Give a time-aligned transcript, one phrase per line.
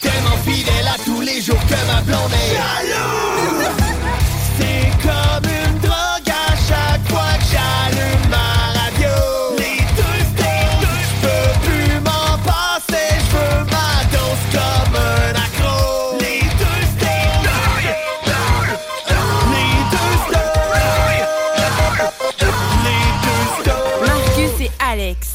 [0.00, 3.68] Tellement fidèle à tous les jours que ma blonde est jaloux.
[4.58, 5.39] C'est comme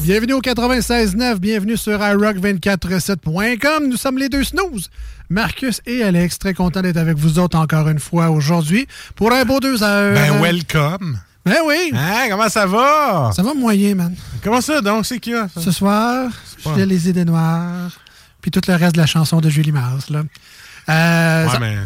[0.06, 3.88] Bienvenue au 96.9, bienvenue sur iRock247.com.
[3.88, 4.88] Nous sommes les deux snooze.
[5.28, 9.44] Marcus et Alex, très content d'être avec vous autres encore une fois aujourd'hui pour un
[9.44, 10.14] beau deux heures.
[10.14, 11.18] Ben, welcome.
[11.44, 11.90] Ben oui.
[11.92, 13.32] Hein, comment ça va?
[13.34, 14.14] Ça va moyen, man.
[14.44, 15.06] Comment ça, donc?
[15.06, 15.48] C'est qui, là?
[15.52, 15.60] ça?
[15.60, 16.30] Ce soir,
[16.76, 17.90] j'ai les idées noires,
[18.40, 20.20] puis tout le reste de la chanson de Julie Mars, là.
[20.88, 21.78] Euh, Ouais, ça- mais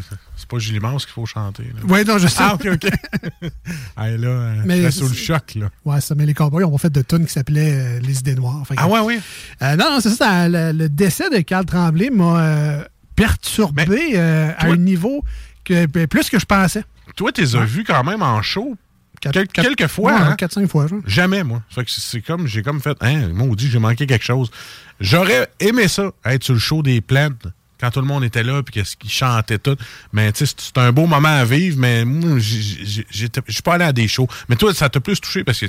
[0.51, 1.63] pas Julie Mance qu'il faut chanter.
[1.89, 2.37] Ouais, non, je sais.
[2.41, 2.85] Ah, OK, OK.
[3.99, 5.71] hey, là, euh, Mais sous le choc, là.
[5.85, 8.63] Ouais, ça, mais les Cowboys ont fait de tunes qui s'appelaient euh, Les idées noires.
[8.67, 9.21] Fait que- Ah ouais, oui.
[9.63, 10.49] Euh, non, non, c'est ça.
[10.49, 12.85] Le, le décès de Carl Tremblay m'a euh,
[13.17, 15.23] perturbé euh, à un niveau
[15.65, 16.85] que ben, plus que je pensais.
[17.17, 18.77] Toi, tu les as vus quand même en show?
[19.21, 20.35] Quatre- quel- quatre- quelques fois, ouais, hein?
[20.37, 21.01] Quatre, cinq fois, genre.
[21.07, 21.63] Jamais, moi.
[21.69, 24.51] Fait que c'est- comme, j'ai comme fait, hein, maudit, j'ai manqué quelque chose.
[24.99, 27.47] J'aurais aimé ça, être sur le show des plantes,
[27.81, 29.77] quand tout le monde était là, puis qu'est-ce qu'ils chantaient tout.
[30.13, 33.03] Mais, tu sais, c'est- un beau moment à vivre, mais moi, je
[33.49, 34.29] suis pas allé à des shows.
[34.49, 35.67] Mais toi, ça t'a plus touché parce que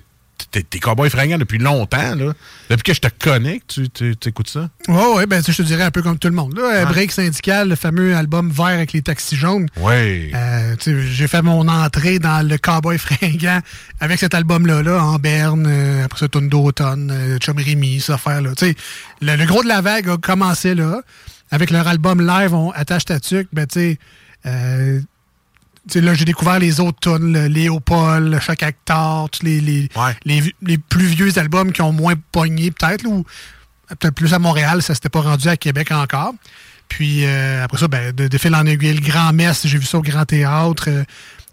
[0.49, 2.33] t'es, t'es cowboy fringant depuis longtemps, là.
[2.69, 3.87] Depuis que je te connais, tu,
[4.25, 4.69] écoutes ça?
[4.87, 6.57] Ouais, ouais, ben, je te dirais un peu comme tout le monde.
[6.57, 6.85] Là.
[6.85, 9.67] Break Syndical, le fameux album vert avec les taxis jaunes.
[9.77, 10.31] Oui.
[10.33, 13.59] Euh, tu sais, j'ai fait mon entrée dans le Cowboy fringant
[13.99, 18.15] avec cet album-là, là, en Berne, euh, après ça, Tune d'automne, euh, Chum Rémy, cette
[18.15, 18.55] affaire-là.
[18.57, 18.75] Tu sais,
[19.21, 21.01] le, le gros de la vague a commencé là,
[21.51, 23.99] avec leur album live, on attache ta tuque, ben, tu sais,
[24.45, 25.01] euh,
[25.95, 30.15] là, j'ai découvert les autres tunes, le Léopold, le Choc Actor, tous les, les, Ouais.
[30.25, 33.25] les, les plus vieux albums qui ont moins pogné, peut-être, ou
[33.99, 36.33] peut-être plus à Montréal, ça s'était pas rendu à Québec encore.
[36.87, 39.85] Puis euh, après ça, ben, de, de fil en aiguille, le Grand Mess, j'ai vu
[39.85, 40.85] ça au Grand Théâtre.
[40.87, 41.03] euh,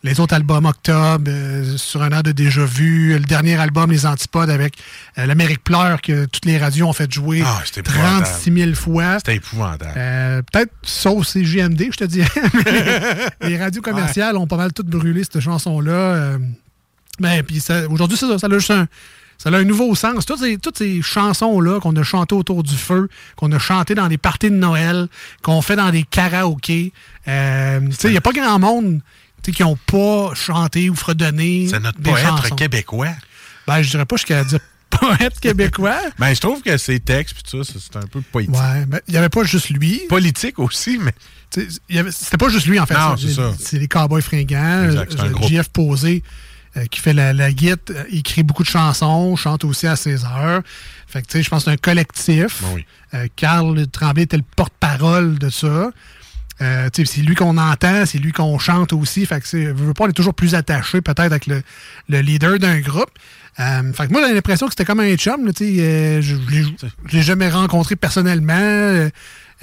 [0.03, 3.15] les autres albums Octobre, euh, sur un an de déjà vu.
[3.15, 4.75] Le dernier album, Les Antipodes, avec
[5.19, 8.25] euh, l'Amérique pleure, que toutes les radios ont fait jouer Ah, c'était épouvantable.
[8.25, 9.19] 36 000 fois.
[9.19, 9.95] C'était épouvantable.
[9.97, 12.29] Euh, Peut-être sauf CJMD, je te dirais.
[13.43, 15.93] Mais les radios commerciales ont pas mal toutes brûlé cette chanson-là.
[15.93, 16.39] Euh,
[17.19, 18.87] ben, puis aujourd'hui, ça, ça a juste un,
[19.39, 20.27] ça a un nouveau sens.
[20.27, 24.09] Toutes ces, toutes ces chansons-là qu'on a chantées autour du feu, qu'on a chantées dans
[24.09, 25.09] des parties de Noël,
[25.43, 26.93] qu'on fait dans des karaokés.
[27.29, 29.01] Euh, tu sais, il n'y a pas grand monde
[29.43, 32.55] qui n'ont pas chanté ou fredonné C'est notre des poète chansons.
[32.57, 33.15] québécois.
[33.67, 34.61] Ben, je dirais pas jusqu'à dire
[34.91, 36.01] poète québécois.
[36.19, 38.55] Ben, je trouve que ses textes, puis tout ça, c'est un peu poétique.
[38.55, 40.03] Ouais, ben, il n'y avait pas juste lui.
[40.09, 41.13] Politique aussi, mais.
[41.51, 42.95] C'était pas juste lui, en fait.
[42.95, 43.53] Non, c'est ça.
[43.59, 44.57] C'est les Cowboys fringants.
[44.91, 45.05] Euh.
[45.49, 46.23] JF Posé,
[46.77, 50.63] euh, qui fait la, la euh, écrit beaucoup de chansons, chante aussi à ses heures.
[51.07, 52.63] Fait que, tu sais, je pense que c'est un collectif.
[52.63, 52.85] Ben oui.
[53.15, 55.91] Euh, Carl Tremblay était le porte-parole de ça.
[56.61, 59.27] Euh, c'est lui qu'on entend, c'est lui qu'on chante aussi.
[59.27, 61.63] Fait que je veux pas, on est toujours plus attaché peut-être avec le,
[62.09, 63.11] le leader d'un groupe.
[63.61, 65.47] Euh, fait que moi, j'ai l'impression que c'était comme un chum.
[65.47, 69.09] là, euh, je ne l'ai jamais rencontré personnellement.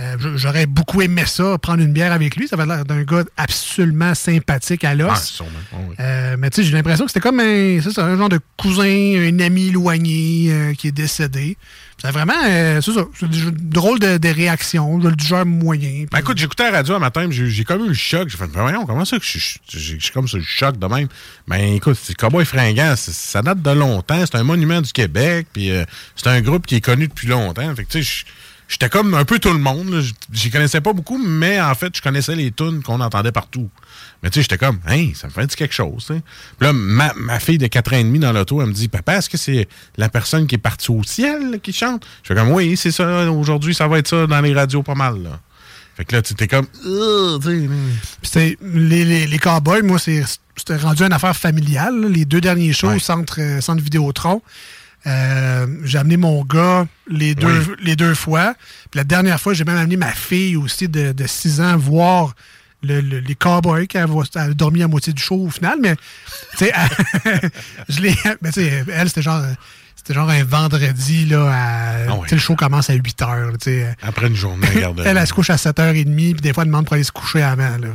[0.01, 2.47] Euh, je- J'aurais beaucoup aimé ça, prendre une bière avec lui.
[2.50, 5.09] Ça avait l'air d'un gars absolument sympathique à l'os.
[5.39, 5.44] Ah.
[5.71, 5.95] Ah oui.
[6.00, 8.83] Euh, mais tu sais, j'ai l'impression que c'était comme un, ça, un genre de cousin,
[8.86, 11.56] un ami éloigné euh, qui est décédé.
[12.01, 13.06] C'est vraiment, c'est ça,
[13.53, 16.06] drôle de, de réaction, du genre moyen.
[16.12, 18.27] Ben écoute, j'écoutais la radio un matin, j'ai comme eu le choc.
[18.27, 21.07] J'ai fait, ben voyons, comment ça que je suis- comme ça, le choc de même?
[21.47, 25.71] Ben écoute, c'est Cowboy Fringant, ça date de longtemps, c'est un monument du Québec, puis
[26.18, 27.74] c'est un groupe qui est connu depuis longtemps.
[27.75, 28.25] Fait que tu sais, je-
[28.68, 30.04] j'étais comme un peu tout le monde.
[30.32, 33.70] J'y connaissais pas beaucoup, mais en fait, je connaissais les tunes qu'on entendait partout.
[34.24, 36.06] Mais tu sais, j'étais comme, hey, ça me fait dire quelque chose.
[36.08, 36.22] Puis
[36.62, 39.18] là, ma, ma fille de 4 ans et demi dans l'auto, elle me dit, papa,
[39.18, 39.68] est-ce que c'est
[39.98, 42.06] la personne qui est partie au ciel là, qui chante?
[42.24, 44.96] Je fais comme, oui, c'est ça, aujourd'hui, ça va être ça dans les radios pas
[44.96, 45.22] mal.
[45.22, 45.40] Là.
[45.96, 46.66] Fait que là, tu t'es comme.
[48.22, 52.02] Puis les, les, les cowboys, moi, c'était rendu une affaire familiale.
[52.02, 52.10] là.
[52.10, 52.96] Les deux derniers shows Ouais.
[52.96, 54.42] au centre, euh, centre Vidéotron.
[55.07, 57.75] Euh, j'ai amené mon gars les deux, Oui.
[57.84, 58.56] les deux fois.
[58.92, 62.34] Puis la dernière fois, j'ai même amené ma fille aussi de, de 6 ans voir
[62.81, 64.06] le- le- les cowboys qui a,
[64.36, 65.78] elle a dormi à moitié du show au final.
[65.81, 65.96] Mais,
[66.57, 66.74] tu sais,
[67.90, 68.16] je l'ai.
[68.42, 69.44] mais tu sais, elle, c'était genre.
[70.07, 72.28] C'était genre un vendredi, là, à- Ah ouais.
[72.30, 73.96] le show commence à 8 heures, sais.
[74.04, 75.02] après une journée, regarde.
[75.04, 77.42] Elle, elle se couche à 7h30, puis des fois, elle demande pour aller se coucher
[77.42, 77.78] avant.
[77.80, 77.88] là.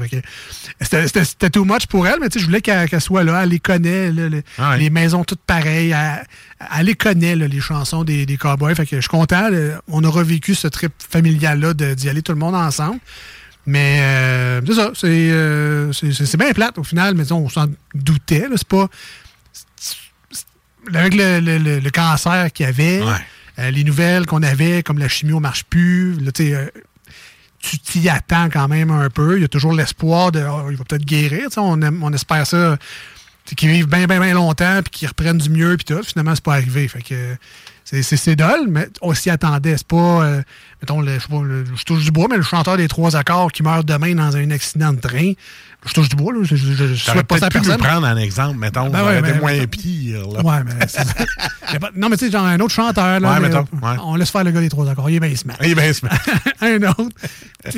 [0.80, 3.42] C'était too much pour elle, mais tu sais, je voulais qu'elle soit là.
[3.44, 4.28] Elle les connaît, là,
[4.58, 4.78] Ah ouais.
[4.78, 5.90] les maisons toutes pareilles.
[5.92, 6.26] Elle,
[6.78, 8.74] elle les connaît, là, les chansons des, des cowboys.
[8.74, 9.48] Fait que je suis content.
[9.48, 9.80] là.
[9.88, 12.98] on a revécu ce trip familial-là d'y aller tout le monde ensemble.
[13.66, 17.48] Mais euh, c'est ça, c'est euh, c'est- c'est- c'est bien plate au final, mais on
[17.48, 18.48] s'en doutait.
[18.48, 18.56] là.
[18.56, 18.88] C'est pas.
[20.94, 23.12] Avec le, le- le- le cancer qu'il y avait, Ouais.
[23.58, 26.68] euh, les nouvelles qu'on avait, comme la chimio marche plus, là, euh,
[27.58, 29.36] tu t'y attends quand même un peu.
[29.36, 31.48] Il y a toujours l'espoir de oh, il va peut-être guérir.
[31.56, 32.78] on espère ça.
[33.56, 36.02] Qu'ils vivent bien, bien, bien longtemps, puis qu'ils reprennent du mieux, puis tout.
[36.02, 36.86] Finalement, c'est pas arrivé.
[36.88, 37.36] Fait que
[37.84, 39.76] c'est- dole, mais on s'y attendait.
[39.76, 40.42] C'est pas, euh,
[40.80, 43.16] mettons, le, je, sais pas, le- je touche du bois, mais le chanteur des trois
[43.16, 45.32] accords qui meurt demain dans un accident de train,
[45.84, 47.78] je touche du bois, là, je, je, je- souhaite pas ça à personne.
[47.78, 48.88] prendre un exemple, mettons.
[48.90, 50.28] Ben ouais, mais- moins pire.
[50.28, 50.42] Là.
[50.44, 53.66] Ouais, mais pas- Non, mais tu sais, genre un autre chanteur, là, Ouais, mais, mettons,
[53.82, 53.96] ouais.
[54.04, 55.10] on laisse faire le gars des trois accords.
[55.10, 55.56] Il est bien smart.
[55.60, 56.06] Eh ben, c'est-
[56.60, 57.16] un autre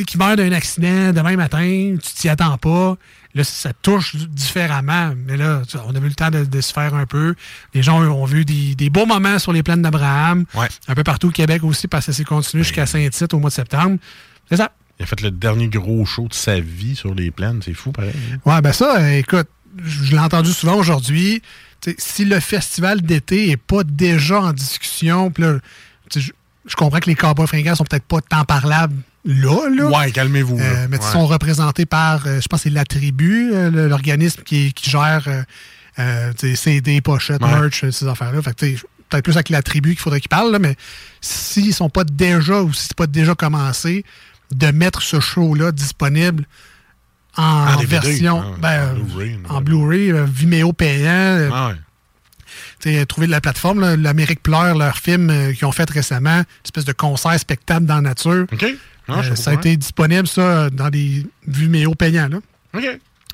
[0.06, 2.96] qui meurt d'un accident demain matin, tu t'y attends pas.
[3.34, 5.14] Là, ça touche différemment.
[5.26, 7.34] Mais là, on a eu le temps de, de se faire un peu.
[7.72, 10.44] Les gens ont vu des, des beaux moments sur les plaines d'Abraham.
[10.54, 10.68] Ouais.
[10.88, 13.54] Un peu partout au Québec aussi, parce que c'est continué jusqu'à Saint-Tite au mois de
[13.54, 13.96] septembre.
[14.50, 14.72] C'est ça.
[15.00, 17.60] Il a fait le dernier gros show de sa vie sur les plaines.
[17.64, 18.12] C'est fou, pareil.
[18.32, 18.38] hein.
[18.44, 19.48] Ouais, ben ça, euh, écoute,
[19.82, 21.40] je l'ai entendu souvent aujourd'hui.
[21.98, 25.54] Si le festival d'été est pas déjà en discussion, puis là,
[26.10, 26.32] tu sais, je,
[26.66, 28.94] je comprends que les cowboys fringants sont peut-être pas tant parlables
[29.24, 29.84] là, là.
[29.88, 30.58] Ouais, calmez-vous.
[30.58, 31.12] Euh, mais ils Ouais.
[31.12, 35.28] sont représentés par, euh, je pense, c'est la tribu, euh, l'organisme qui, qui gère
[36.54, 37.50] CD, pochettes, Ouais.
[37.60, 38.42] merch, ces affaires-là.
[38.42, 38.66] Fait que,
[39.08, 40.76] peut-être plus avec la tribu qu'il faudrait qu'ils parlent, là, mais
[41.20, 44.04] s'ils sont pas déjà ou si c'est pas déjà commencé,
[44.52, 46.44] de mettre ce show-là disponible
[47.36, 48.96] en, En DVD, version, ah ben,
[49.48, 51.74] en Blu-ray, Vimeo payant, Ah ouais.
[53.08, 56.84] Trouver de la plateforme, l'Amérique pleure, leur film euh, qu'ils ont fait récemment, une espèce
[56.84, 58.46] de concert spectacle dans la nature.
[59.10, 62.28] Euh, ça a été disponible, ça, dans des Vimeo payants.
[62.28, 62.38] Là.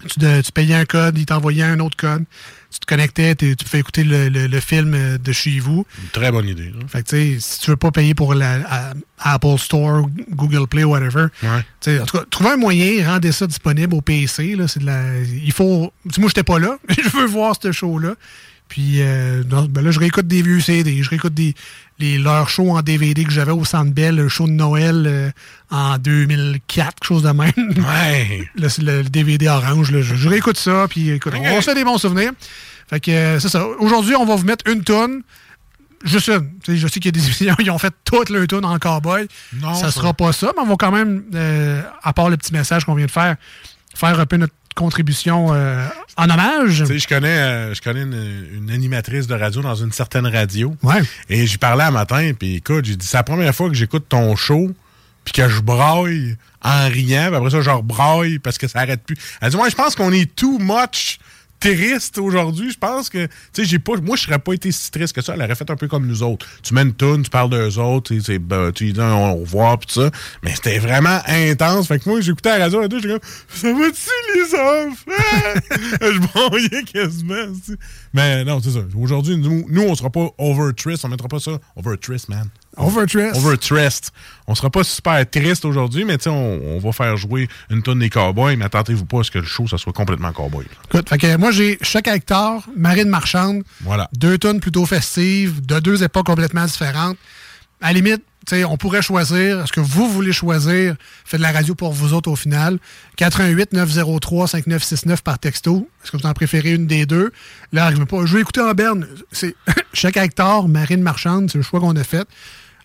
[0.09, 2.25] Tu, de- tu payais un code, il t'envoyait un autre code.
[2.71, 5.85] Tu te connectais, tu pouvais écouter le, le- le film euh, de chez vous.
[6.03, 6.67] Une très bonne idée.
[6.71, 6.87] là.
[6.87, 11.27] Fait que, si tu veux pas payer pour la à- Apple Store, Google Play, whatever,
[11.43, 11.99] Ouais.
[12.01, 14.55] en tout cas, trouver un moyen, rendez ça disponible au PC.
[14.55, 15.93] Là, de la, il faut.
[16.19, 16.77] Moi, j'étais pas là.
[16.89, 18.15] je veux voir ce show-là.
[18.69, 21.03] Puis euh, ben là, je réécoute des vieux CD.
[21.03, 21.55] Je réécoute des,
[21.99, 25.31] les, leurs shows en DVD que j'avais au Centre Bell, le show de Noël euh,
[25.71, 27.51] en 2004, quelque chose de même.
[27.57, 28.49] Ouais.
[28.57, 29.91] le, le- le DVD orange.
[29.91, 30.03] là.
[30.03, 30.87] je, je réécoute ça.
[30.89, 32.33] Puis écoute, on se fait des bons souvenirs.
[32.91, 33.67] Fait que euh, c'est ça.
[33.81, 35.23] Aujourd'hui, on va vous mettre une tonne.
[36.05, 36.49] Juste une.
[36.69, 39.27] Je sais qu'il y a des émissions qui ont fait toute leur tune en cowboy.
[39.61, 41.25] Non, ça ça- sera pas ça, mais on va quand même,
[42.03, 43.37] à part le petit message qu'on vient de faire,
[43.95, 45.85] faire un peu notre contribution euh,
[46.17, 46.79] en hommage.
[46.79, 50.27] Tu sais, je connais, euh, je connais une, une animatrice de radio dans une certaine
[50.27, 50.75] radio.
[50.85, 51.03] Ouais.
[51.29, 54.07] Et j'y parlais un matin, puis écoute, j'ai dit, c'est la première fois que j'écoute
[54.09, 54.71] ton show,
[55.25, 59.03] puis que je braille en riant, puis après ça, je rebraille parce que ça arrête
[59.03, 59.17] plus.
[59.41, 61.19] Elle dit, moi, je pense qu'on est too much
[61.61, 62.71] triste aujourd'hui.
[62.71, 65.23] Je pense que, tu sais, j'ai pas, moi, je serais pas été si triste que
[65.23, 65.35] ça.
[65.35, 66.47] Elle aurait fait un peu comme nous autres.
[66.63, 69.89] Tu mets une toune, tu parles d'eux autres, tu ben, tu lui dis revoir, puis
[69.89, 70.11] tout ça.
[70.43, 71.89] Mais c'était vraiment intense.
[71.89, 75.61] Fait que moi, j'écoutais la radio et tout, j'étais comme, ça va-tu, les enfants?
[76.01, 77.79] je broyais quasiment, tu sais.
[78.13, 78.81] Mais non, c'est ça.
[78.97, 81.05] Aujourd'hui, nous, nous, on sera pas over triste.
[81.05, 82.49] On mettra pas ça over triste, man.
[82.79, 83.37] Overtress.
[83.37, 84.11] Overtressed.
[84.47, 88.09] On sera pas super triste aujourd'hui, mais on, on va faire jouer une tonne des
[88.11, 90.65] cowboys, mais attendez-vous pas à ce que le show, ça soit complètement cowboy.
[90.87, 94.09] Écoute, fait que moi, j'ai chaque hectare, marine marchande, Voilà.
[94.17, 97.17] deux tonnes plutôt festives, de deux époques complètement différentes.
[97.81, 101.75] À la limite, on pourrait choisir, est-ce que vous voulez choisir, faites de la radio
[101.75, 102.79] pour vous autres au final.
[103.17, 105.89] 88 903 5969 par texto.
[106.03, 107.33] Est-ce que vous en préférez une des deux?
[107.73, 108.25] Là, arrivez pas.
[108.25, 109.07] Je vais écouter en berne.
[109.33, 109.55] C'est
[109.93, 112.27] chaque hectare, marine marchande, c'est le choix qu'on a fait.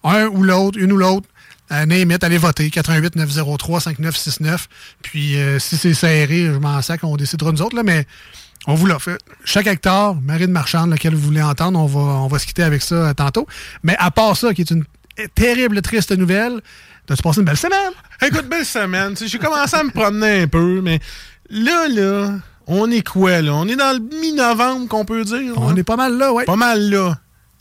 [0.03, 1.27] Un ou l'autre, une ou l'autre.
[1.71, 1.85] Euh,
[2.21, 2.69] allez voter.
[2.69, 4.67] 88 903 5969.
[5.01, 8.05] Puis euh, si c'est serré, je m'en sac, on décidera nous autres, mais
[8.67, 9.17] on vous l'offre.
[9.43, 12.81] Chaque hectare, marine marchande, lequel vous voulez entendre, on va, on va se quitter avec
[12.81, 13.47] ça euh, tantôt.
[13.83, 14.83] Mais à part ça, qui est une
[15.35, 16.61] terrible, triste nouvelle,
[17.05, 17.91] t'as-tu passé une belle semaine?
[18.21, 19.15] Écoute, belle semaine.
[19.23, 20.99] J'ai commencé à me promener un peu, mais
[21.49, 22.35] là, là,
[22.67, 23.53] on est quoi, là?
[23.53, 25.53] On est dans le mi-novembre, qu'on peut dire.
[25.57, 26.45] On est pas mal là, ouais.
[26.45, 27.17] Pas mal là.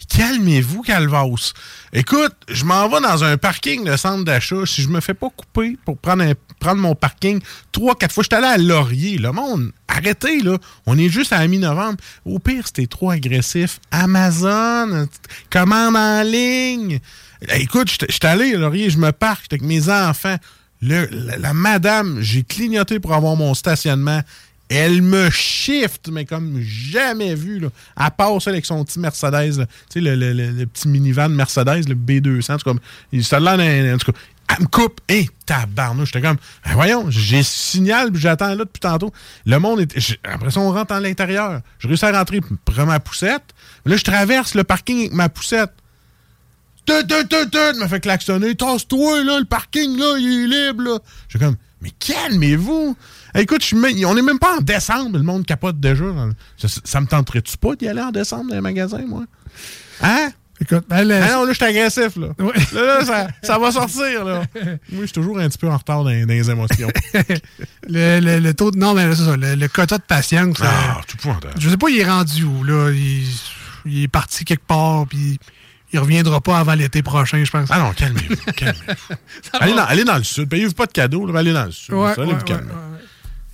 [0.09, 1.53] Calmez-vous, Calvas.
[1.93, 4.67] Écoute, je m'en vais dans un parking de centre d'achat.
[4.67, 7.41] Si je me fais pas couper pour prendre, un- prendre mon parking
[7.71, 9.17] trois, quatre fois, je suis allé à Laurier.
[9.19, 10.59] Le monde, arrêtez, là.
[10.87, 11.99] On est juste à la mi-novembre.
[12.25, 13.79] Au pire, c'était trop agressif.
[13.93, 15.07] Amazon,
[15.51, 16.99] commande en ligne.
[17.55, 20.37] Écoute, je suis allé Laurier, je me parque, avec mes enfants.
[20.81, 24.21] La, madame, j'ai clignoté pour avoir mon stationnement.
[24.69, 27.59] Elle me shift, mais comme jamais vu.
[27.59, 27.69] Là.
[28.01, 29.67] Elle passe avec son petit Mercedes, là.
[29.91, 32.43] tu sais, le, petit minivan de Mercedes, le B200.
[32.43, 32.81] C'est comme,
[33.13, 34.19] il ça a l'air d'un- en tout cas,
[34.49, 35.01] elle me coupe.
[35.09, 36.11] Hé, tabarnouche.
[36.13, 39.13] J'étais comme, Ben voyons, j'ai signal, puis j'attends là depuis tantôt.
[39.45, 40.19] Le monde est.
[40.25, 41.61] Après ça, on rentre à l'intérieur.
[41.79, 43.45] Je réussis à rentrer, prends ma poussette.
[43.85, 45.71] Là, je traverse le parking avec ma poussette.
[46.87, 48.55] Tut, tut, tut, tut, me fait klaxonner.
[48.55, 50.99] Tasse-toi, là, le parking, là, il est libre, là.
[51.29, 52.97] Je suis comme, mais calmez-vous.
[53.35, 53.75] Écoute, je
[54.05, 56.05] on est même pas en décembre, le monde capote déjà.
[56.59, 59.25] Ça, ça me tenterait-tu pas d'y aller en décembre dans les magasins, moi?
[60.03, 60.31] Hein?
[60.61, 62.29] Écoute, ben, le- Ah non, là, je suis agressif, là.
[62.39, 62.53] Ouais.
[62.73, 64.43] Là, là, ça, ça va sortir, là.
[64.55, 66.89] Moi, je suis toujours un petit peu en retard dans, dans les émotions.
[67.89, 68.79] le, le- le taux de.
[68.79, 70.61] Non, mais c'est ça, le, le quota de patience.
[70.61, 71.55] euh, ah, tout pointable.
[71.59, 72.91] je sais pas, il est rendu où, là?
[72.93, 73.25] Il,
[73.87, 75.41] il est parti quelque part, puis
[75.93, 77.69] il reviendra pas avant l'été prochain, je pense.
[77.71, 79.17] Ah non, calmez-vous, calmez-vous.
[79.61, 80.49] allez, dans, allez dans le sud.
[80.49, 81.95] Payez-vous pas de cadeaux, là, allez dans le sud.
[81.95, 82.71] Ouais, ça, allez ouais, vous calmer.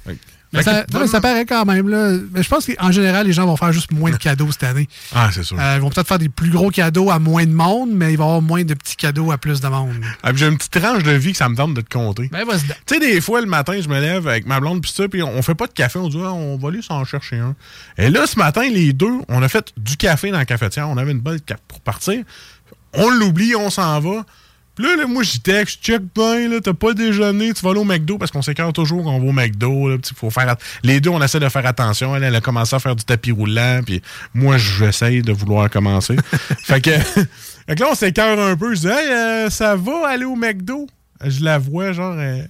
[0.06, 0.18] ouais, ouais.
[0.52, 2.12] Mais ça, que- non, mais ça paraît quand même, là.
[2.32, 4.88] Mais je pense qu'en général, les gens vont faire juste moins de cadeaux cette année.
[5.14, 5.58] Ah, c'est sûr.
[5.60, 8.16] Euh, ils vont peut-être faire des plus gros cadeaux à moins de monde, mais il
[8.16, 9.92] va y avoir moins de petits cadeaux à plus de monde.
[10.22, 12.28] Ah, J'ai une petite tranche de vie que ça me tente de te compter.
[12.32, 12.60] Ben, vas-y.
[12.62, 15.22] Tu sais, des fois, le matin, je me lève avec ma blonde, puis ça, puis
[15.22, 15.98] on fait pas de café.
[15.98, 17.54] On dit, Ah, on va aller s'en chercher un.
[17.98, 20.88] Et là, ce matin, les deux, on a fait du café dans la cafetière.
[20.88, 22.22] On avait une bonne cap pour partir.
[22.94, 24.24] On l'oublie, on s'en va.
[24.78, 27.80] Puis là, là, moi, j'y texte, check bien, là, t'as pas déjeuné, tu vas aller
[27.80, 29.88] au McDo, parce qu'on s'écarte toujours quand on va au McDo.
[29.88, 30.54] Là, faut faire
[30.84, 32.14] Les deux, on essaie de faire attention.
[32.14, 34.00] Elle, elle a commencé à faire du tapis roulant, puis
[34.34, 36.14] moi, j'essaye de vouloir commencer.
[36.62, 36.92] fait que...
[36.92, 38.72] fait que là, on s'écarte un peu.
[38.76, 40.86] Je dis, hey, euh, ça va aller au McDo?
[41.24, 42.48] Je la vois, genre, elle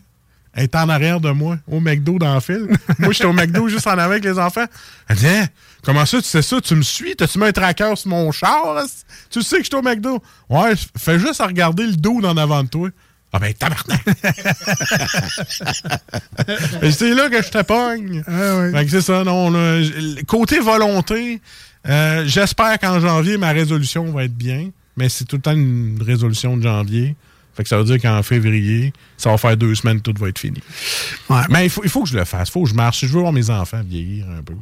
[0.59, 2.77] est en arrière de moi, au McDo dans le film.
[2.99, 4.67] moi, j'étais au McDo juste en avant avec les enfants.
[5.09, 5.47] Elle dit, Hein,
[5.89, 6.61] comment ça, tu sais ça?
[6.61, 7.17] Tu me suis?
[7.17, 8.75] T'as-tu mis un tracker sur mon char?
[8.75, 8.85] là?
[9.31, 10.23] Tu sais que j'étais au McDo?
[10.51, 12.91] Ouais, fais juste à regarder le dos en avant de toi.
[13.33, 14.03] Ah ben, tabarnak!
[16.93, 18.23] C'est là que je te pogne.
[18.27, 18.73] Ah ouais.
[18.73, 19.51] Fait que c'est ça, non.
[19.51, 19.83] là,
[20.27, 21.41] côté volonté,
[21.87, 24.71] euh, j'espère qu'en janvier, ma résolution va être bien.
[24.97, 27.15] Mais c'est tout le temps une résolution de janvier.
[27.55, 30.39] Fait que ça veut dire qu'en février, ça va faire deux semaines, tout va être
[30.39, 30.61] fini.
[31.29, 31.43] Ouais.
[31.51, 32.49] Mais il faut, il faut que je le fasse.
[32.49, 33.01] Il faut que je marche.
[33.01, 34.55] Je veux voir mes enfants vieillir un peu.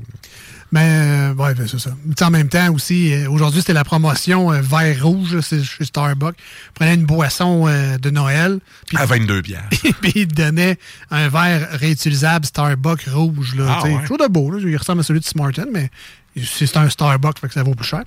[0.73, 1.91] Mais, euh, ouais, ben, c'est ça.
[2.23, 6.37] En même temps aussi, euh, aujourd'hui, c'était la promotion euh, vert rouge chez Starbucks.
[6.75, 9.69] Prenait une boisson euh, de Noël, puis À 22 bières.
[10.01, 10.79] puis il te donnait
[11.11, 13.55] un verre réutilisable Starbucks rouge.
[13.55, 14.07] Là, Ah, ouais.
[14.07, 14.51] Chose de beau.
[14.51, 14.59] Là.
[14.61, 15.91] Il ressemble à celui de Smarten, mais
[16.37, 18.03] c'est c'est un Starbucks, fait que ça vaut plus cher.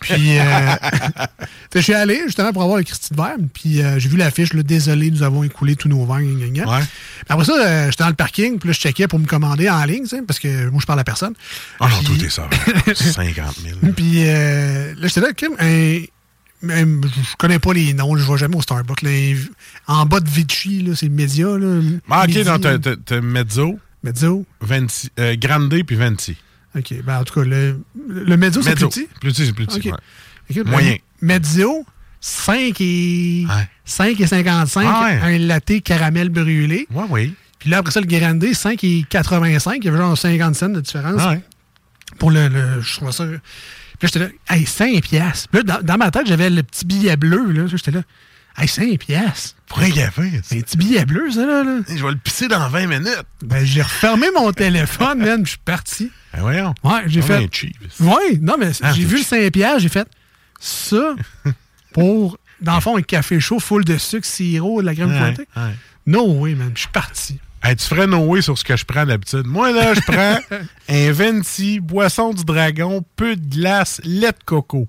[0.00, 0.42] Puis, euh,
[1.74, 4.52] je suis allé justement pour avoir le Christy de verre, puis euh, j'ai vu l'affiche,
[4.52, 6.20] là, désolé, nous avons écoulé tous nos vins.
[6.22, 6.82] Ouais.
[7.28, 9.84] Après ça, euh, j'étais dans le parking, puis là, je checkais pour me commander en
[9.84, 11.34] ligne, parce que moi, je parle à personne.
[11.80, 12.48] Ah non, tout est ça.
[12.94, 13.92] 50 000.
[13.96, 15.28] Puis là, j'étais là,
[15.60, 16.00] un-
[16.62, 19.02] même, je connais pas les noms, je vois jamais au Starbucks.
[19.02, 19.10] là,
[19.86, 21.46] en bas de Vichy, c'est le média.
[21.46, 24.46] Là, Ah, ok, Midi, non, t'as- Mezzo, Mezzo.
[24.62, 26.36] Venti, euh, Grande puis Venti.
[26.76, 26.94] OK.
[27.04, 29.08] Ben, en tout cas, le, le Mezzo, c'est plus petit?
[29.20, 29.78] Plus petit, c'est plus petit.
[29.88, 29.94] Ok.
[29.94, 30.00] ouais.
[30.50, 30.96] Écoute, Moyen.
[31.20, 31.86] le Mezzo,
[32.20, 33.68] 5 et, Ouais.
[33.84, 35.34] 5 et 55, Ah ouais.
[35.34, 36.86] un latte caramel brûlé.
[36.92, 37.34] Ouais, oui.
[37.58, 39.76] Puis là, après ça, le Grande, 5 et 85.
[39.78, 41.20] Il y avait genre 50 cents de différence.
[41.24, 41.36] Ah.
[42.18, 43.24] Pour le, le- Je trouvais ça.
[43.24, 43.40] Puis là,
[44.02, 45.48] j'étais là, hey, 5 piastres.
[45.50, 47.50] Puis là, dans, dans ma tête, j'avais le petit billet bleu.
[47.52, 47.66] Là.
[47.66, 48.02] J'étais là,
[48.56, 49.56] hey, 5 piastres.
[49.66, 50.40] Pour un café.
[50.44, 51.64] C'est un petit billet bleu, ça, là.
[51.64, 51.80] là.
[51.88, 53.24] Je vais le pisser dans 20 minutes.
[53.42, 56.10] Ben, j'ai refermé mon téléphone, man, je suis parti.
[56.32, 56.74] Ben voyons.
[56.84, 57.38] Ouais, j'ai fait.
[57.40, 57.76] ben, cheap.
[58.00, 59.28] Oui, non, mais Ah, j'ai vu le cheap.
[59.28, 60.08] 5 piastres, j'ai fait
[60.60, 61.14] ça
[61.92, 65.18] pour, dans le fond, un café chaud full de sucre, sirop, de la crème Ouais,
[65.34, 65.48] fouettée.
[65.56, 65.74] ouais.
[66.06, 67.38] No way, man, je suis parti.
[67.62, 69.46] Hey, tu ferais no way sur ce que je prends d'habitude.
[69.46, 70.38] Moi, là, je prends
[70.88, 74.86] un Venti, boisson du dragon, peu de glace, lait de coco.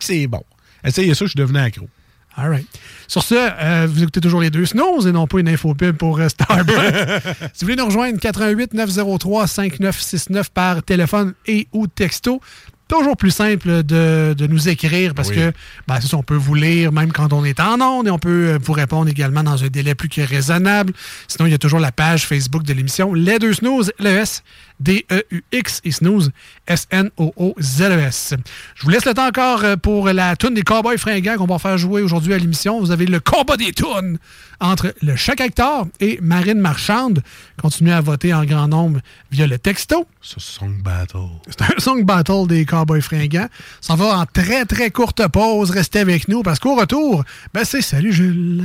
[0.00, 0.42] C'est bon?
[0.82, 1.88] Essayez ça, je suis devenu accro.
[2.36, 2.66] All right.
[3.08, 5.96] Sur ce, euh, vous écoutez toujours les deux snooze et non pas une info pub
[5.96, 6.74] pour euh, Starbucks.
[7.54, 12.40] si vous voulez nous rejoindre, 88 903 5969 par téléphone et ou texto.
[12.88, 15.34] Toujours plus simple de, de nous écrire parce Oui.
[15.36, 15.52] que
[15.88, 18.50] ben, ça, on peut vous lire même quand on est en ondes et on peut
[18.50, 20.92] euh, vous répondre également dans un délai plus que raisonnable.
[21.26, 24.42] Sinon, il y a toujours la page Facebook de l'émission Les Deux Snooze, LES,
[24.80, 26.30] D-E-U-X et Snooze,
[26.66, 28.34] S-N-O-O-Z-E-S.
[28.34, 28.36] E
[28.74, 31.58] Je vous laisse le temps encore euh, pour la toune des Cowboys fringants qu'on va
[31.58, 32.80] faire jouer aujourd'hui à l'émission.
[32.80, 34.18] Vous avez le combat des tunes
[34.60, 37.22] entre le Chaque Hector et Marine Marchande.
[37.60, 40.06] Continuez à voter en grand nombre via le texto.
[40.20, 41.28] Ce song battle.
[41.48, 43.48] C'est un song battle des Cowboys fringants.
[43.80, 45.70] Ça va en très, très courte pause.
[45.70, 48.64] Restez avec nous parce qu'au retour, ben c'est Salut Jules.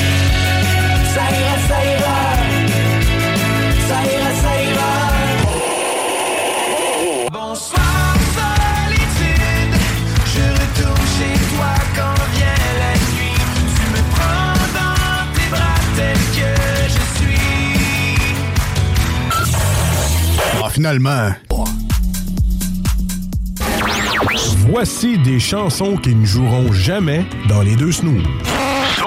[1.13, 2.19] ça ira, ça ira.
[3.87, 4.93] Ça ira, ça ira.
[7.31, 9.73] Bonsoir solitude,
[10.33, 13.39] je retourne chez toi quand vient la nuit.
[13.75, 16.51] Tu me prends dans tes bras tel que
[16.95, 17.49] je suis.
[20.63, 21.25] Ah, finalement.
[24.69, 28.23] Voici des chansons qui ne joueront jamais dans les deux snooze.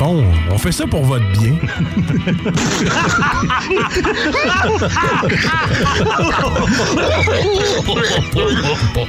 [0.00, 1.56] Fond, on fait ça pour votre bien.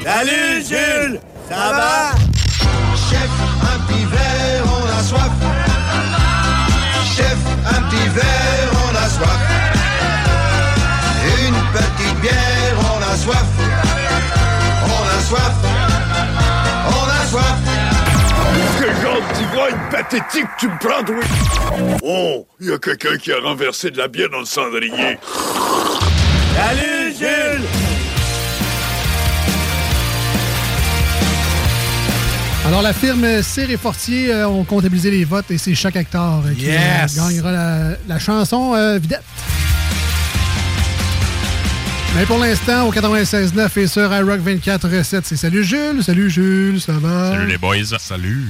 [0.04, 2.12] Salut Jules, ça va?
[3.10, 3.30] Chef,
[3.63, 4.30] un petit verre,
[20.12, 21.95] pathétique tu me prends, oui?
[22.04, 25.17] Oh, il y a quelqu'un qui a renversé de la bière dans le cendrier.
[26.56, 27.65] Salut Jules!
[32.65, 36.54] Alors, la firme Cyr et Fortier euh, ont comptabilisé les votes et c'est chaque euh,
[36.56, 39.24] qui euh, gagnera la, la chanson euh, Vidette.
[42.15, 46.04] Mais pour l'instant, au 96.9 et sur iRock 24.7, c'est Salut Jules.
[46.04, 47.32] Salut Jules, ça va?
[47.32, 47.97] Salut les boys.
[47.97, 48.47] Salut.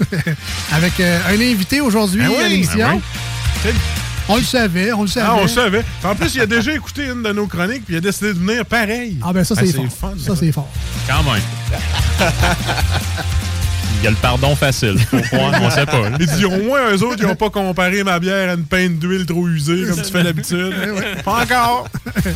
[0.72, 3.00] Avec euh, un invité aujourd'hui Ben oui, à l'émission.
[3.64, 3.72] ben
[4.28, 5.26] On le savait, on le savait.
[5.28, 5.84] Ah, on le savait.
[6.04, 8.38] En plus, il a déjà écouté une de nos chroniques puis il a décidé de
[8.38, 9.16] venir pareil.
[9.24, 9.86] Ah ben ça, Ah, c'est fort.
[9.90, 10.12] fun.
[10.18, 10.68] ça, c'est fort.
[11.08, 11.42] Quand même.
[14.00, 14.96] Il y a le pardon facile.
[15.32, 16.08] Croire, on sait pas.
[16.10, 16.16] là.
[16.20, 18.98] Il dit au moins eux autres, ils n'ont pas comparé ma bière à une peinte
[19.00, 20.72] d'huile trop usée comme tu fais d'habitude.
[21.24, 21.88] Pas encore.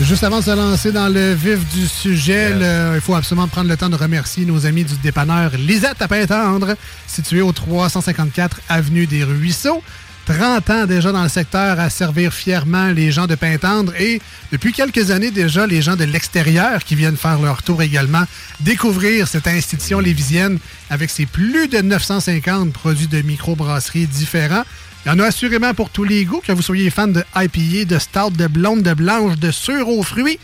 [0.00, 3.70] Juste avant de se lancer dans le vif du sujet, le- il faut absolument prendre
[3.70, 6.74] le temps de remercier nos amis du dépanneur Lisette à Pintendre,
[7.06, 9.82] situé au 354 Avenue des Ruisseaux.
[10.26, 14.72] 30 ans déjà dans le secteur à servir fièrement les gens de Pintendre et depuis
[14.72, 18.24] quelques années déjà les gens de l'extérieur qui viennent faire leur tour également
[18.60, 24.64] découvrir cette institution lévisienne avec ses plus de 950 produits de microbrasserie différents.
[25.04, 27.84] Il y en a assurément pour tous les goûts, que vous soyez fan de IPA,
[27.94, 30.38] de stout, de blonde, de blanche, de sûr aux fruits.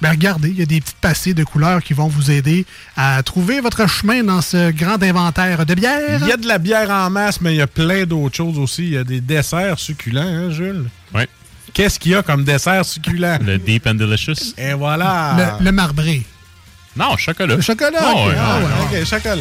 [0.00, 2.64] Ben regardez, il y a des petites passées de couleurs qui vont vous aider
[2.96, 6.20] à trouver votre chemin dans ce grand inventaire de bières.
[6.22, 8.58] Il y a de la bière en masse, mais il y a plein d'autres choses
[8.58, 8.84] aussi.
[8.84, 10.84] Il y a des desserts succulents, hein, Jules?
[11.14, 11.22] Oui.
[11.74, 13.38] Qu'est-ce qu'il y a comme dessert succulent?
[13.44, 14.54] Le Deep and Delicious.
[14.56, 15.56] Et voilà!
[15.58, 16.24] Le, le marbré.
[16.96, 17.56] Non, chocolat.
[17.56, 18.64] Le chocolat, Oh, ouais, Ah ouais,
[18.96, 19.00] ouais.
[19.02, 19.34] OK, chocolat.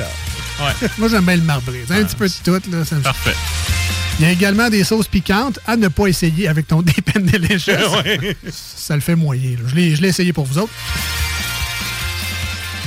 [0.59, 0.87] ouais.
[0.97, 1.83] Moi, j'aime bien le marbré.
[1.87, 2.71] C'est un petit peu de tout.
[2.71, 3.35] Là, ça me- Parfait.
[4.19, 7.21] Il y a également des sauces piquantes à ne pas essayer avec ton Deep and
[7.21, 7.71] Delicious.
[8.51, 9.51] Ça le fait moyen.
[9.51, 9.67] là.
[9.67, 10.71] Je l'ai je l'ai essayé pour vous autres.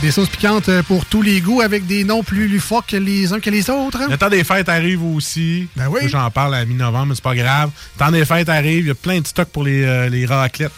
[0.02, 3.32] Des sauces piquantes euh, pour tous les goûts avec des noms plus loufoques que les
[3.34, 4.00] uns que les autres.
[4.08, 5.68] Le temps des fêtes arrive aussi.
[5.76, 6.08] Ben oui.
[6.08, 7.70] J'en parle à mi-novembre, mais c'est pas grave.
[7.96, 10.24] Le temps des fêtes arrive, il y a plein de stocks pour les, euh, les
[10.24, 10.72] raclettes.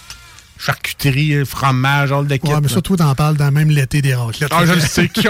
[0.64, 2.48] Charcuterie, fromage, all de kit.
[2.48, 4.52] Ouais, mais surtout, t'en parles dans même l'été des raclettes.
[4.54, 5.10] Ah, je le sais.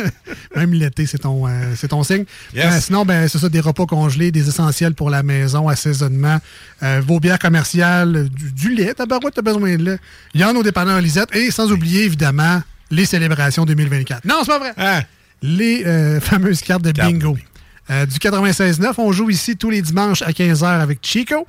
[0.56, 2.24] Même l'été, c'est ton, euh, c'est ton signe.
[2.54, 2.66] Yes.
[2.66, 6.38] Euh, sinon, ben, c'est ça, des repas congelés, des essentiels pour la maison, assaisonnement,
[6.82, 9.98] euh, vos bières commerciales, euh, du, du lait, t'as besoin de lait.
[10.34, 11.34] Il y en a au dépanneur Lisette.
[11.34, 14.24] Et sans oublier, évidemment, les célébrations 2024.
[14.24, 14.72] Non, c'est pas vrai.
[14.76, 15.02] Hein?
[15.42, 17.36] Les euh, fameuses cartes de bingo.
[17.90, 21.46] Euh, du 96.9, on joue ici tous les dimanches à 15h avec Chico.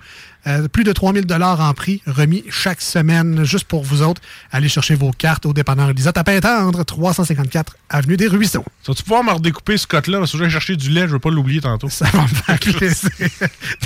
[0.48, 4.22] Euh, plus de 3000 dollars en prix remis chaque semaine juste pour vous autres.
[4.52, 8.66] Allez chercher vos cartes au dépanneur Lisette à Pintendre, 354 Avenue des Ruisseaux.
[8.88, 10.18] Vas-tu pouvoir me redécouper ce cote-là?
[10.18, 11.90] Parce que je vais chercher du lait, je veux pas l'oublier tantôt.
[11.90, 13.10] Ça va me faire plaisir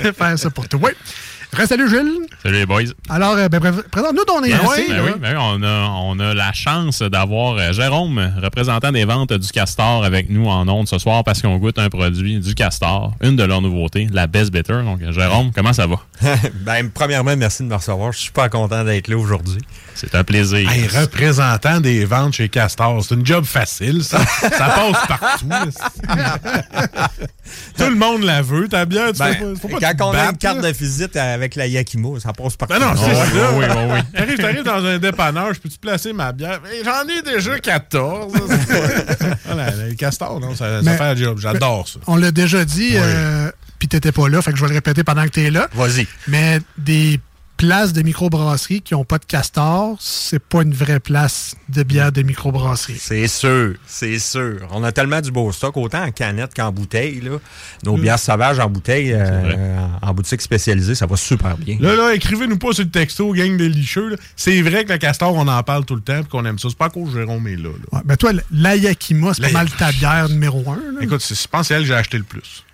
[0.02, 0.80] de faire ça pour toi.
[0.82, 0.92] Oui.
[1.66, 2.28] Salut Jules.
[2.44, 2.82] Salut les boys.
[3.10, 6.34] Alors, euh, ben, présente-nous ton Ben oui, ben oui, ben oui, on, a, on a
[6.34, 10.98] la chance d'avoir euh, Jérôme, représentant des ventes du Castor, avec nous en ondes ce
[11.00, 14.82] soir parce qu'on goûte un produit du Castor, une de leurs nouveautés, la Best Bitter.
[14.84, 15.96] Donc, Jérôme, comment ça va?
[16.66, 18.12] ben, premièrement, merci de me recevoir.
[18.12, 19.62] Je suis super content d'être là aujourd'hui.
[19.96, 20.70] C'est un plaisir.
[20.70, 24.20] Hey, représentant des ventes chez Castor, c'est une job facile, ça.
[24.26, 25.46] ça passe partout.
[27.78, 29.12] Tout le monde la veut, ta bière.
[29.14, 30.72] Tu Ben, pas- faut pas que quand on a une carte là.
[30.72, 32.74] de visite avec la Yakimo, ça passe partout.
[32.74, 33.52] Ben non, c'est Oh, oui, ça.
[33.54, 34.00] oui, oui, oui.
[34.14, 36.60] T'arrives, t'arrives dans un dépanneur, je peux-tu placer ma bière?
[36.84, 38.34] J'en ai déjà 14.
[39.46, 41.40] voilà, les castors, non, ça, fait un job.
[41.40, 42.00] J'adore ça.
[42.08, 45.04] On l'a déjà dit, euh, puis t'étais pas là, fait que je vais le répéter
[45.04, 45.68] pendant que t'es là.
[45.74, 46.08] Vas-y.
[46.28, 47.20] Mais des
[47.58, 52.12] places de microbrasserie qui n'ont pas de castor, c'est pas une vraie place de bière
[52.12, 52.98] de microbrasserie.
[53.00, 54.68] C'est sûr, c'est sûr.
[54.72, 57.22] On a tellement du beau stock, autant en canette qu'en bouteille.
[57.22, 57.38] Là.
[57.84, 61.78] Nos bières sauvages en bouteille, euh, en boutique spécialisée, ça va super bien.
[61.80, 64.18] Là, là, écrivez-nous pas sur le texto, gang de licheux.
[64.36, 66.68] C'est vrai que le castor, on en parle tout le temps et qu'on aime ça.
[66.70, 67.70] C'est pas à cause Jérôme est là.
[67.70, 67.70] là.
[68.00, 70.76] Ouais, ben toi, la Yakima, c'est pas mal ta bière numéro un.
[70.94, 71.00] là.
[71.02, 72.65] Écoute, c'est- je pense que c'est elle que j'ai acheté le plus.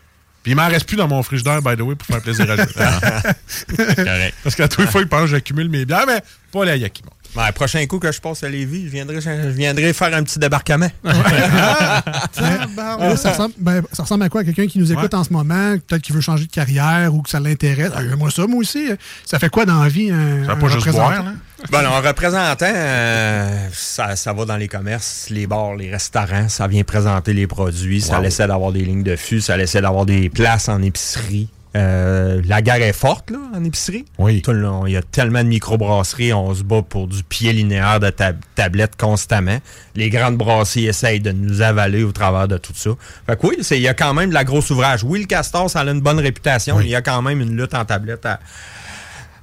[0.44, 2.56] Puis il m'en reste plus dans mon frigidaire, by the way, pour faire plaisir à
[2.56, 3.34] Jérôme.
[3.96, 4.36] Correct.
[4.44, 7.10] Parce qu'à tous les fois, il pense que j'accumule mes bières, mais pas la Yakima.
[7.34, 10.22] Ben, le prochain coup que je passe à Lévis, je viendrai, je viendrai faire un
[10.24, 10.90] petit débarquement.
[11.04, 12.04] Là,
[13.16, 14.44] ça, ressemble, ben, ça ressemble à quoi?
[14.44, 17.30] Quelqu'un qui nous écoute en ce moment, peut-être qui veut changer de carrière ou que
[17.30, 17.92] ça l'intéresse.
[17.96, 18.90] Ah, moi ça, moi aussi.
[19.26, 20.12] Ça fait quoi dans la vie?
[20.12, 21.10] Un, Ça va un pas juste représentant?
[21.10, 21.34] boire, là?
[21.72, 26.68] Ben, alors, représentant, euh, ça, ça va dans les commerces, les bars, les restaurants, ça
[26.68, 28.26] vient présenter les produits, ça Wow.
[28.26, 31.50] essaie d'avoir des lignes de fût, ça essaie d'avoir des places en épicerie.
[31.74, 34.04] Euh, la guerre est forte là, en épicerie.
[34.18, 34.42] Oui.
[34.46, 38.42] Il y a tellement de microbrasseries, on se bat pour du pied linéaire de tab-
[38.56, 39.58] tablettes constamment.
[39.96, 42.90] Les grandes brasseries essayent de nous avaler au travers de tout ça.
[43.26, 45.04] Fait que oui, il y a quand même de la grosse ouvrage.
[45.06, 47.56] Oui, le Castor, ça a une bonne réputation, mais il y a quand même une
[47.56, 48.42] lutte en tablette à,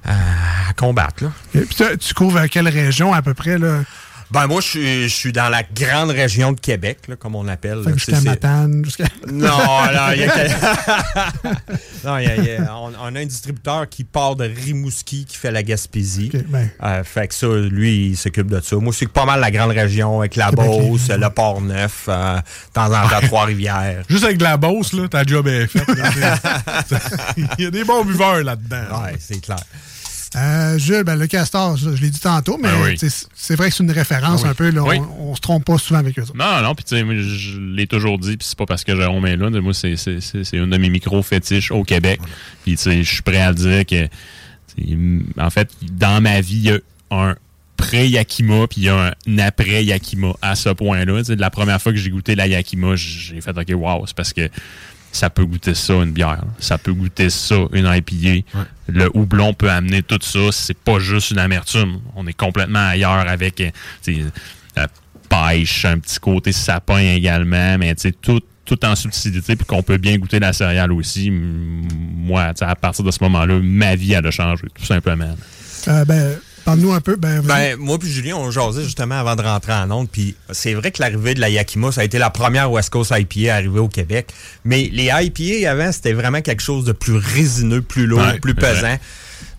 [0.05, 1.23] à- à combattre.
[1.23, 1.31] Là.
[1.55, 3.57] Et puis tu couvres quelle région à peu près?
[3.57, 3.79] Là?
[4.31, 7.47] Ben moi, je suis, je suis dans la grande région de Québec, là, comme on
[7.47, 7.81] appelle.
[7.95, 9.05] Jusqu'à Matane, jusqu'à...
[9.31, 11.31] Non, là, il y a...
[12.05, 15.25] non, il y a- y a- on, on a un distributeur qui part de Rimouski
[15.25, 16.29] qui fait la Gaspésie.
[16.31, 16.69] Ok, ben.
[16.83, 18.75] Euh, fait que ça, lui, il s'occupe de ça.
[18.75, 22.37] Moi, c'est pas mal la grande région avec la Beauce, le Port-Neuf, euh,
[22.73, 24.03] temps en temps, Trois-Rivières.
[24.09, 25.87] Juste avec de la bosse, là, ta job est faite.
[27.57, 29.01] Il y a des bons buveurs là-dedans.
[29.03, 29.57] Ouais, c'est clair.
[30.39, 33.09] Euh, Jules, ben, le castor, je, je l'ai dit tantôt, mais Ben oui.
[33.35, 34.69] c'est vrai que c'est une référence un peu.
[34.69, 34.97] Là, Oui.
[35.19, 36.21] on, on se trompe pas souvent avec eux.
[36.21, 36.35] autres.
[36.37, 38.95] Non, non, puis tu sais, moi, je l'ai toujours dit, puis c'est pas parce que
[38.95, 39.49] Jérôme est là.
[39.49, 39.95] Moi, c'est
[40.53, 42.21] une de mes micros fétiches au Québec.
[42.63, 44.07] Puis tu sais, je suis prêt à dire que,
[45.37, 46.79] en fait, dans ma vie, il y a
[47.11, 47.35] un
[47.77, 51.21] pré-Yakima, puis il y a un après-Yakima à ce point-là.
[51.37, 54.49] La première fois que j'ai goûté la Yakima, j'ai fait OK, wow, c'est parce que
[55.11, 56.43] ça peut goûter ça, une bière.
[56.59, 58.45] Ça peut goûter ça, une IPA.
[58.87, 60.51] Le houblon peut amener tout ça.
[60.51, 61.99] C'est pas juste une amertume.
[62.15, 63.69] On est complètement ailleurs avec euh,
[64.01, 64.25] tu sais,
[64.75, 64.87] la
[65.29, 69.83] pêche, un petit côté sapin également, mais tu sais, tout, tout en subtilité, puis qu'on
[69.83, 71.29] peut bien goûter la céréale aussi.
[71.31, 75.35] Moi, tu sais, à partir de ce moment-là, ma vie, elle a changé, tout simplement.
[75.87, 76.37] Euh, ben,
[76.69, 77.15] parle-nous un peu.
[77.15, 77.41] Ben.
[77.41, 80.09] Ben, moi puis Julien, on jasait justement avant de rentrer en onde.
[80.09, 83.13] Puis c'est vrai que l'arrivée de la Yakima, ça a été la première West Coast
[83.15, 84.31] IPA arrivée au Québec.
[84.65, 88.53] Mais les IPA avant, c'était vraiment quelque chose de plus résineux, plus lourd, Ouais, plus
[88.59, 88.73] c'est vrai.
[88.75, 88.97] pesant.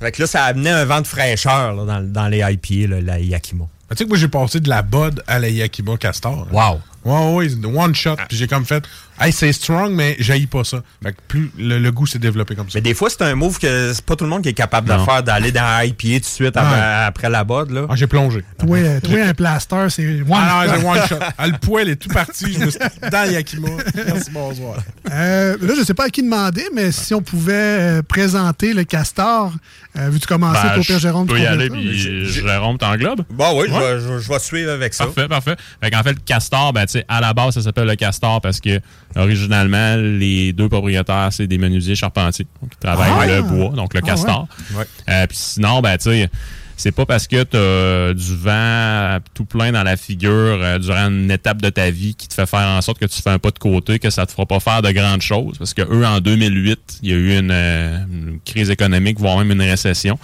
[0.01, 3.01] Fait que là, ça amenait un vent de fraîcheur là, dans, dans les IPA, là,
[3.01, 3.65] la Yakima.
[3.91, 6.47] Tu sais que moi, j'ai passé de la Bud à la Yakima Castor.
[6.53, 6.71] là.
[6.71, 6.81] Wow!
[7.03, 8.17] Ouais, ouais, one shot.
[8.29, 8.85] Puis j'ai comme fait,
[9.21, 10.83] Hey, c'est strong, mais j'haïs pas ça.
[11.03, 12.79] Fait que plus le, le goût s'est développé comme ça.
[12.79, 14.89] Mais des fois, c'est un move que c'est pas tout le monde qui est capable
[14.89, 17.45] de faire, d'aller dans un IPA tout de suite après, la.
[17.51, 17.87] Là.
[17.89, 18.45] Ah, j'ai plongé.
[18.59, 20.87] Toi, euh, toi, un plaster, c'est one Ah non, shot.
[20.89, 21.15] one shot.
[21.37, 22.53] Ah, le poêle est tout parti.
[22.53, 22.79] Je me suis
[23.11, 23.69] dans le Yakima.
[24.07, 24.77] Merci, bonsoir.
[25.11, 28.85] Euh, là, je sais pas à qui demander, mais si on pouvait euh, présenter le
[28.85, 29.53] castor,
[29.99, 30.61] euh, veux-tu commencer?
[30.63, 31.27] Ben, pour Pierre Jérôme?
[31.29, 33.23] Je peux tu y comprends aller, puis Jérôme t'englobe.
[33.31, 33.81] Bon, oui, je Ouais.
[33.95, 35.05] vais- je, vais- je vais suivre avec ça.
[35.07, 35.57] Parfait, parfait.
[35.83, 38.61] Fait qu'en fait, le castor, ben, tu à la base, ça s'appelle le castor parce
[38.61, 38.81] que,
[39.17, 42.47] originalement, les deux propriétaires, c'est des menuisiers charpentiers.
[42.63, 43.27] Ils travaillent Ah!
[43.27, 44.49] le bois, donc le Ah, castor.
[44.77, 44.85] ouais.
[45.09, 46.29] Euh, Puis sinon, ben, tu sais,
[46.77, 51.09] c'est pas parce que tu as du vent tout plein dans la figure euh, durant
[51.11, 53.39] une étape de ta vie qui te fait faire en sorte que tu fais un
[53.39, 55.59] pas de côté que ça te fera pas faire de grandes choses.
[55.59, 59.37] Parce que eux, en 2008, il y a eu une, euh, une crise économique, voire
[59.39, 60.19] même une récession.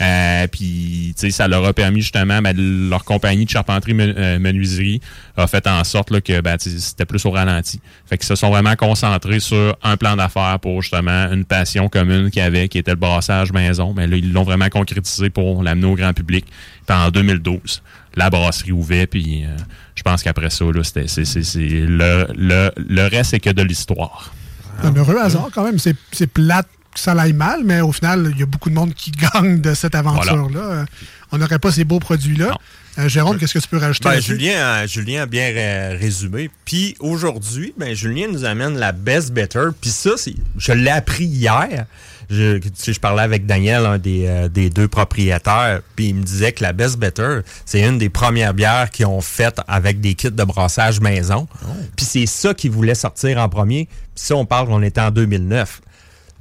[0.00, 2.56] Euh, puis, tu sais, ça leur a permis justement, ben,
[2.88, 5.00] leur compagnie de charpenterie euh, menuiserie
[5.36, 7.80] a fait en sorte là, que ben, c'était plus au ralenti.
[8.06, 12.30] Fait qu'ils se sont vraiment concentrés sur un plan d'affaires pour justement une passion commune
[12.30, 13.92] qu'ils avaient, qui était le brassage maison.
[13.94, 16.46] Mais là, ils l'ont vraiment concrétisé pour l'amener au grand public.
[16.86, 17.82] Puis en 2012,
[18.16, 19.48] la brasserie ouvert, puis euh,
[19.94, 23.50] je pense qu'après ça, là, c'était, c'est, c'est, c'est- le, le, le reste, c'est que
[23.50, 24.34] de l'histoire.
[24.82, 25.78] Un heureux hasard quand même.
[25.78, 28.94] C'est c'est plate ça aille mal, mais au final, il y a beaucoup de monde
[28.94, 30.60] qui gagne de cette aventure-là.
[30.60, 30.84] Euh,
[31.32, 32.56] On n'aurait pas ces beaux produits-là.
[32.98, 34.32] Euh, Jérôme, qu'est-ce que tu peux rajouter Ben, là-dessus?
[34.32, 36.50] Julien, a- Julien a bien ré- résumé.
[36.64, 39.68] Puis aujourd'hui, ben, Julien nous amène la Best Better.
[39.80, 40.10] Puis ça,
[40.58, 41.86] je l'ai appris hier.
[42.28, 46.52] Je, je parlais avec Daniel, un des, euh, des deux propriétaires, puis il me disait
[46.52, 50.30] que la Best Better, c'est une des premières bières qu'ils ont faites avec des kits
[50.30, 51.48] de brassage maison.
[51.96, 53.86] Puis c'est ça qu'ils voulaient sortir en premier.
[53.86, 55.80] Puis ça, on parle, on était en 2009.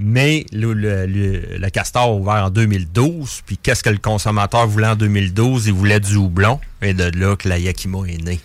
[0.01, 3.41] Mais le, le, le- le Castor a ouvert en 2012.
[3.45, 5.67] Puis qu'est-ce que le consommateur voulait en 2012?
[5.67, 6.59] Il voulait du houblon.
[6.81, 8.39] Et de là que la Yakima est née.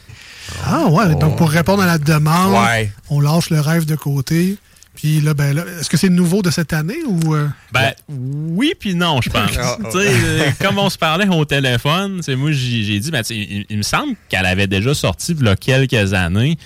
[0.67, 2.90] Ah ouais, donc pour répondre à la demande, Ouais.
[3.09, 4.57] on lâche le rêve de côté.
[4.97, 7.35] Puis là, ben là, est-ce que c'est nouveau de cette année ou...
[7.35, 7.49] euh?
[7.73, 9.51] Ben, oui puis non, je pense.
[9.59, 9.88] Ah, ah.
[9.90, 13.64] Tu sais, euh, comme on se parlait au téléphone, c'est moi, j'ai dit, ben, il,
[13.71, 16.57] il me semble qu'elle avait déjà sorti il y a quelques années.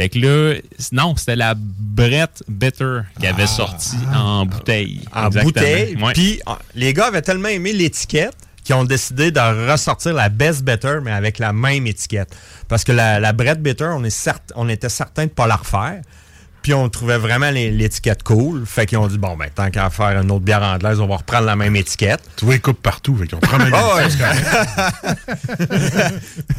[0.00, 0.54] Fait que là,
[0.92, 5.02] non, c'était la Brett Bitter qui avait sorti en bouteille.
[5.14, 5.44] En Exactement.
[5.44, 5.96] bouteille.
[6.14, 8.34] Puis ah, les gars avaient tellement aimé l'étiquette
[8.64, 12.34] qu'ils ont décidé de ressortir la Best Better, mais avec la même étiquette.
[12.68, 15.46] Parce que la, la Brett Bitter, on, est cert- on était certain de ne pas
[15.46, 16.00] la refaire.
[16.62, 18.64] Puis on trouvait vraiment les- l'étiquette cool.
[18.66, 21.16] Fait qu'ils ont dit, bon, ben, tant qu'à faire une autre bière anglaise, on va
[21.16, 22.20] reprendre la même étiquette.
[22.36, 23.16] Tu vois, ils coupent partout.
[23.16, 24.08] Fait qu'ils ont vraiment Ah ouais.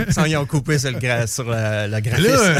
[0.07, 0.11] c'est.
[0.11, 2.31] Sans y ont coupé sur le, gra- sur le, le Mais graphisme.
[2.31, 2.59] Là, euh,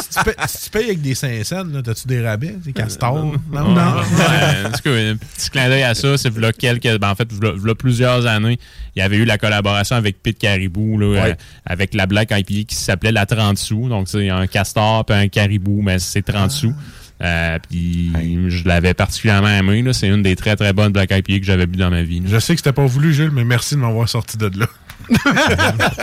[0.00, 2.54] si, tu payes, si tu payes avec des 5 cents, là, t'as-tu des rabais?
[2.64, 3.14] Des castors?
[3.24, 6.98] Ouais, ouais, en tout cas, un petit clin d'œil à ça, c'est v'là quelques.
[6.98, 8.58] ben, en fait, v'là plusieurs années,
[8.96, 11.30] il y avait eu la collaboration avec Pete Caribou, là, Ouais.
[11.30, 11.34] euh,
[11.66, 13.88] avec la Black IPA qui s'appelait la 30 sous.
[13.88, 16.74] Donc, c'est un castor puis un caribou, mais c'est 30 sous.
[17.22, 18.12] Euh, puis
[18.48, 19.82] je l'avais particulièrement aimé.
[19.82, 19.92] là.
[19.92, 22.20] C'est une des très très bonnes Black IPA que j'avais bu dans ma vie.
[22.20, 22.26] là.
[22.28, 24.66] Je sais que c'était pas voulu, Jules, mais merci de m'avoir sorti de là.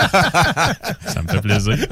[1.07, 1.77] Ça me fait plaisir.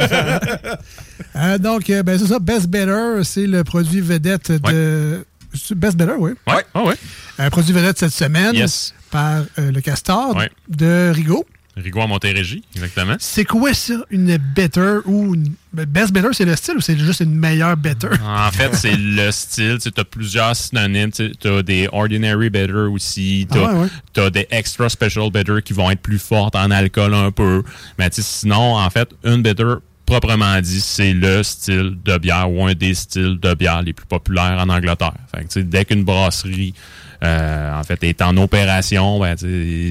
[1.36, 5.26] Euh, donc, euh, ben, c'est ça, Best Better, c'est le produit vedette de...
[5.54, 6.32] C'est Best Better, oui.
[6.48, 6.96] Ouais, ouais.
[7.38, 8.94] Un produit vedette cette semaine Yes.
[9.12, 10.50] Par euh, le Castor Ouais.
[10.70, 11.46] de Rigaud.
[11.78, 13.16] Rigaud à Montérégie, exactement.
[13.20, 15.54] C'est quoi ça, une Better ou une...
[15.72, 18.10] Best Better, c'est le style ou c'est juste une meilleure Better?
[18.22, 19.78] En fait, c'est le style.
[19.82, 21.12] Tu as plusieurs synonymes.
[21.12, 23.48] Tu as des ordinary bitter aussi.
[23.50, 24.32] Tu Ah ouais, ouais.
[24.32, 27.64] des extra special bitter qui vont être plus fortes en alcool un peu.
[27.98, 32.74] Mais sinon, en fait, une bitter proprement dit, c'est le style de bière ou un
[32.74, 35.14] des styles de bière les plus populaires en Angleterre.
[35.34, 36.74] Fait que, tu sais, dès qu'une brasserie
[37.22, 39.36] euh, en fait, est en opération, ben,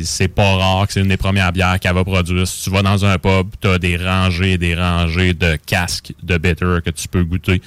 [0.05, 2.47] c'est pas rare que c'est une des premières bières qu'elle va produire.
[2.47, 6.15] Si tu vas dans un pub, tu as des rangées et des rangées de casques
[6.23, 7.61] de bitter que tu peux goûter.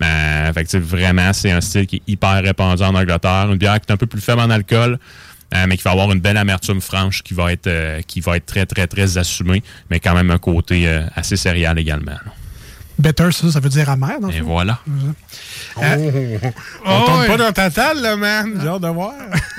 [0.00, 3.48] Ben, fait que, vraiment, c'est un style qui est hyper répandu en Angleterre.
[3.50, 4.98] Une bière qui est un peu plus faible en alcool,
[5.54, 8.36] euh, mais qui va avoir une belle amertume franche qui va être euh, qui va
[8.36, 12.16] être très, très, très assumée, mais quand même un côté euh, assez céréal également.
[12.98, 14.80] Better, ça, ça veut dire amer, dans Et voilà.
[15.82, 16.38] Euh,
[16.86, 17.26] On oh, tombe ouais.
[17.26, 18.58] pas dans ta table, là, man.
[18.60, 19.12] J'ai hâte de voir.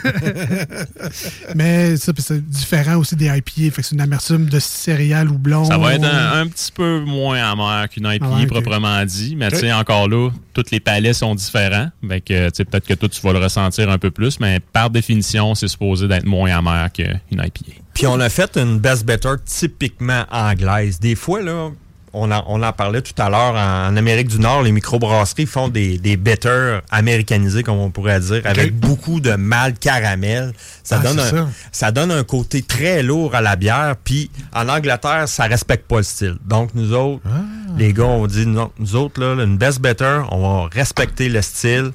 [1.55, 3.75] Mais ça, puis c'est différent aussi des IPA.
[3.75, 5.65] Fait que c'est une amertume de céréales ou blond.
[5.65, 8.47] Ça va être un, un petit peu moins amer qu'une IPA Ah ok.
[8.47, 11.89] proprement dit, mais tu sais, encore là, tous les palais sont différents.
[12.07, 14.59] Fait que, tu sais, peut-être que toi, tu vas le ressentir un peu plus, mais
[14.59, 17.73] par définition, c'est supposé d'être moins amer qu'une IPA.
[17.93, 20.99] Puis on a fait une Best Better typiquement anglaise.
[20.99, 21.69] Des fois, là,
[22.13, 25.67] on en, on en parlait tout à l'heure, en, Amérique du Nord, les microbrasseries font
[25.67, 30.53] des, des bitters américanisés, comme on pourrait dire, avec beaucoup de malt caramel.
[30.83, 31.49] Ça, Ah, donne c'est un, ça.
[31.71, 33.95] ça donne un côté très lourd à la bière.
[34.03, 36.37] Puis en Angleterre, ça respecte pas le style.
[36.45, 37.41] Donc nous autres, Ah.
[37.77, 41.41] les gars, on dit, non, nous autres, là, une best better, on va respecter le
[41.41, 41.91] style.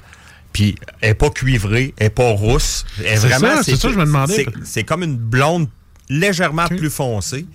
[0.53, 2.85] Puis elle est pas cuivrée, elle est pas rousse.
[2.99, 4.35] Elle est C'est vraiment, ça, c'est ça que je me demandais.
[4.35, 5.67] c'est- C'est comme une blonde
[6.09, 7.45] légèrement plus foncée.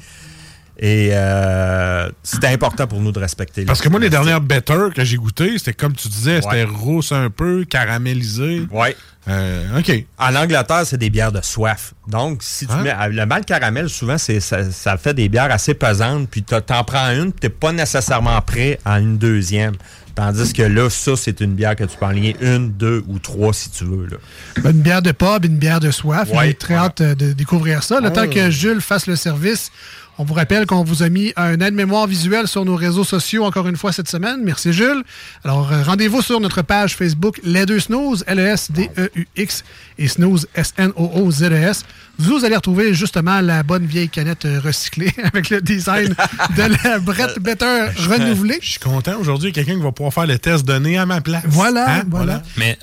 [0.80, 3.64] Et euh, c'était important pour nous de respecter.
[3.64, 6.64] Parce que moi, les le dernières better que j'ai goûtées, c'était comme tu disais, c'était
[6.64, 8.62] rousse un peu, caramélisé.
[8.70, 8.96] Ouais.
[9.26, 9.92] Euh, OK.
[10.18, 11.92] En Angleterre, c'est des bières de soif.
[12.06, 12.82] Donc, si tu Hein?
[12.82, 16.28] mets le mal caramel, souvent, c'est ça, ça fait des bières assez pesantes.
[16.30, 19.74] Puis t'en- prends une, puis t'es pas nécessairement prêt à une deuxième.
[20.14, 23.18] Tandis que là, ça, c'est une bière que tu peux en ligner une, deux ou
[23.20, 24.06] trois si tu veux.
[24.06, 24.16] Là.
[24.62, 26.28] Ben, Une bière de pub, une bière de soif.
[26.32, 28.00] Ouais, J'ai très hâte de découvrir ça.
[28.00, 28.10] Le Oh.
[28.10, 29.70] temps que Jules fasse le service,
[30.20, 33.68] on vous rappelle qu'on vous a mis un aide-mémoire visuel sur nos réseaux sociaux encore
[33.68, 34.40] une fois cette semaine.
[34.42, 35.02] Merci Jules.
[35.44, 39.64] Alors, euh, rendez-vous sur notre page Facebook Les Deux Snooze, L-E-S-D-E-U-X
[39.98, 41.84] et Snooze, S-N-O-O-Z-E-S.
[42.18, 46.08] Vous allez retrouver justement la bonne vieille canette euh, recyclée avec le design
[46.56, 48.58] de la Brett Better renouvelée.
[48.60, 49.16] Je suis content.
[49.20, 51.44] Aujourd'hui, quelqu'un qui va pouvoir faire le test de nez à ma place.
[51.46, 52.02] Voilà, Hein?
[52.08, 52.42] voilà.
[52.56, 52.76] Mais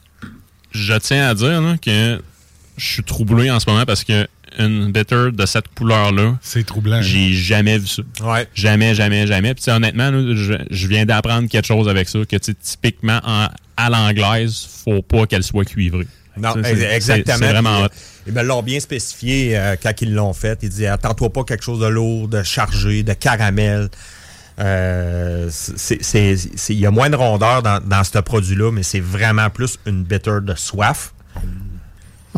[0.72, 2.22] je tiens à dire là, que
[2.78, 4.28] je suis troublé en ce moment parce que
[4.60, 7.02] une bitter de cette couleur-là, c'est troublant.
[7.02, 8.02] J'ai jamais vu ça.
[8.24, 8.48] Ouais.
[8.54, 9.54] Jamais, jamais, jamais.
[9.54, 13.90] Puis honnêtement, là, je, je viens d'apprendre quelque chose avec ça, que typiquement en- à
[13.90, 16.08] l'anglaise, faut pas qu'elle soit cuivrée.
[16.38, 17.38] Non, exactement.
[17.40, 17.88] C'est vraiment hot.
[18.28, 20.60] Ils me l'ont bien spécifié euh, quand ils l'ont fait.
[20.64, 23.90] Ils disaient attends-toi pas quelque chose de lourd, de chargé, de caramel.
[24.60, 25.50] Euh,
[26.70, 30.04] Il y a moins de rondeur dans, dans ce produit-là, mais c'est vraiment plus une
[30.04, 31.14] bitter de soif.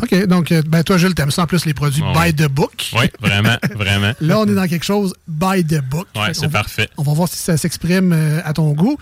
[0.00, 2.48] OK, donc, euh, ben, toi, Jules, t'aimes ça en plus les produits Ouais, by the
[2.48, 2.90] book.
[2.94, 4.12] Oui, vraiment, vraiment.
[4.20, 6.06] Là, on est dans quelque chose by the book.
[6.14, 6.88] Ouais, Fait c'est parfait.
[6.96, 8.96] On va voir si ça s'exprime euh, à ton goût.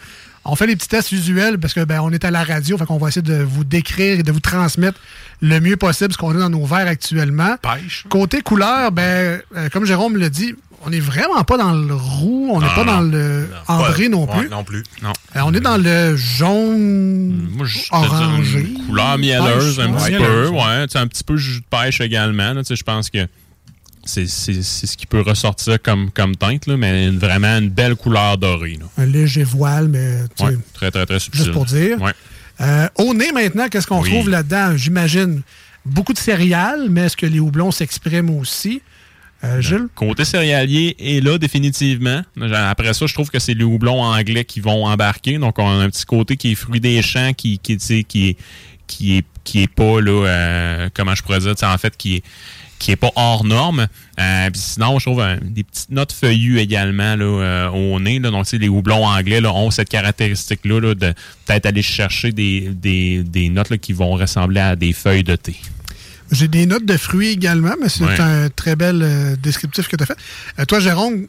[0.48, 2.86] On fait les petits tests usuels parce que ben, on est à la radio, fait
[2.86, 4.98] qu'on va essayer de vous décrire et de vous transmettre
[5.42, 7.56] le mieux possible ce qu'on a dans nos verres actuellement.
[7.60, 8.04] Pêche.
[8.08, 10.54] Côté couleur, ben, euh, comme Jérôme l'a dit,
[10.86, 12.92] on n'est vraiment pas dans le roux, on n'est pas non.
[12.94, 14.48] dans le ambré non Ouais, plus.
[14.48, 14.82] non plus.
[15.02, 15.12] Non.
[15.34, 18.60] Euh, on est dans le jaune Moi, je te orangé.
[18.60, 20.86] une couleur mielleuse Pêche, un petit peu, ouais.
[20.94, 22.54] Un petit peu jus de pêche également.
[22.68, 23.26] Je pense que
[24.04, 28.38] c'est ce qui peut ressortir comme, comme teinte, là, mais une- vraiment une belle couleur
[28.38, 28.78] dorée.
[28.80, 28.86] là.
[28.98, 31.40] Un léger voile, mais tu sais, Ouais, très, très, très subtil.
[31.40, 32.00] juste pour dire.
[32.00, 32.12] Ouais.
[32.60, 34.10] Euh, au nez, maintenant, qu'est-ce qu'on Oui.
[34.10, 34.76] trouve là-dedans?
[34.76, 35.42] J'imagine
[35.84, 38.80] beaucoup de céréales, mais est-ce que les houblons s'expriment aussi?
[39.44, 39.88] Euh?
[39.94, 42.22] Côté céréalier est là définitivement.
[42.52, 45.38] Après ça, je trouve que c'est les houblons anglais qui vont embarquer.
[45.38, 48.30] Donc, on a un petit côté qui est fruit des champs, qui, est qui
[49.18, 52.16] est qui est pas là, euh, comment je pourrais dire, tu sais, en fait, qui
[52.16, 52.22] est
[52.78, 53.86] qui est pas hors norme.
[54.20, 58.18] Euh, puis sinon, je trouve euh, des petites notes feuillues également là, euh, au nez.
[58.18, 58.30] Là.
[58.30, 61.14] Donc, les houblons anglais là, ont cette caractéristique-là là, de
[61.46, 65.56] peut-être aller chercher des, des, des notes qui vont ressembler à des feuilles de thé.
[66.32, 68.20] J'ai des notes de fruits également, mais c'est Ouais.
[68.20, 70.16] un très bel euh, descriptif que tu as fait.
[70.58, 71.26] Euh, toi, Jérôme,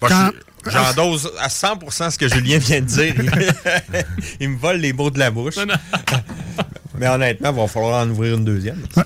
[0.00, 0.30] quand-
[0.66, 3.14] je- J'endose à 100% ce que Julien vient de dire.
[4.40, 5.54] Il me vole les mots de la bouche.
[6.98, 8.76] Mais honnêtement, il va falloir en ouvrir une deuxième.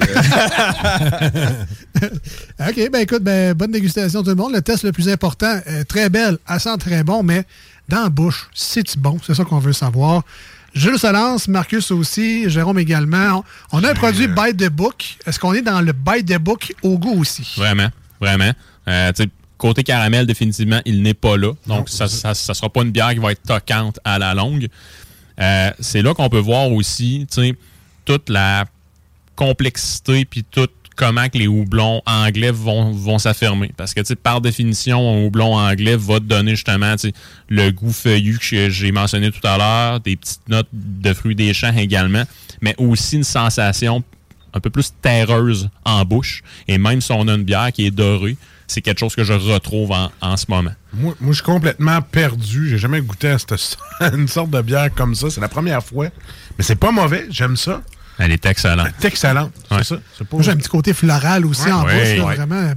[2.60, 4.52] OK, ben écoute, ben, bonne dégustation tout le monde.
[4.52, 7.44] Le test le plus important, euh, très belle, elle sent très bon, mais
[7.88, 9.18] dans la bouche, c'est-tu bon?
[9.24, 10.22] C'est ça qu'on veut savoir.
[10.74, 13.44] Jules se lance, Marcus aussi, Jérôme également.
[13.72, 15.16] On on a un produit by the book.
[15.24, 17.54] Est-ce qu'on est dans le by the book au goût aussi?
[17.56, 17.88] Vraiment,
[18.20, 18.52] vraiment.
[18.88, 19.12] Euh,
[19.56, 21.52] côté caramel, définitivement, il n'est pas là.
[21.66, 24.68] Donc, ça ne sera pas une bière qui va être toquante à la longue.
[25.40, 27.26] Euh, c'est là qu'on peut voir aussi
[28.04, 28.64] toute la
[29.37, 33.72] complexité puis tout comment que les houblons anglais vont, vont s'affirmer.
[33.76, 36.94] Parce que, tu par définition, un houblon anglais va te donner justement
[37.48, 41.52] le goût feuillu que j'ai mentionné tout à l'heure, des petites notes de fruits des
[41.54, 42.24] champs également,
[42.61, 44.02] mais aussi une sensation
[44.52, 46.42] un peu plus terreuse en bouche.
[46.68, 49.33] Et même si on a une bière qui est dorée, c'est quelque chose que je
[49.33, 50.72] retrouve en, ce moment.
[50.92, 52.68] Moi, moi, je suis complètement perdu.
[52.68, 53.76] J'ai jamais goûté à cette-
[54.14, 55.28] une sorte de bière comme ça.
[55.28, 56.09] C'est la première fois.
[56.57, 57.26] Mais c'est pas mauvais.
[57.30, 57.83] J'aime ça.
[58.18, 58.88] Elle est excellente.
[58.98, 59.50] C'est excellent.
[59.70, 59.79] Ouais.
[59.79, 59.96] C'est ça.
[60.16, 60.37] C'est pas...
[60.37, 62.35] Moi, j'ai un petit côté floral aussi Ouais, en ouais, bouche, là, ouais.
[62.37, 62.72] vraiment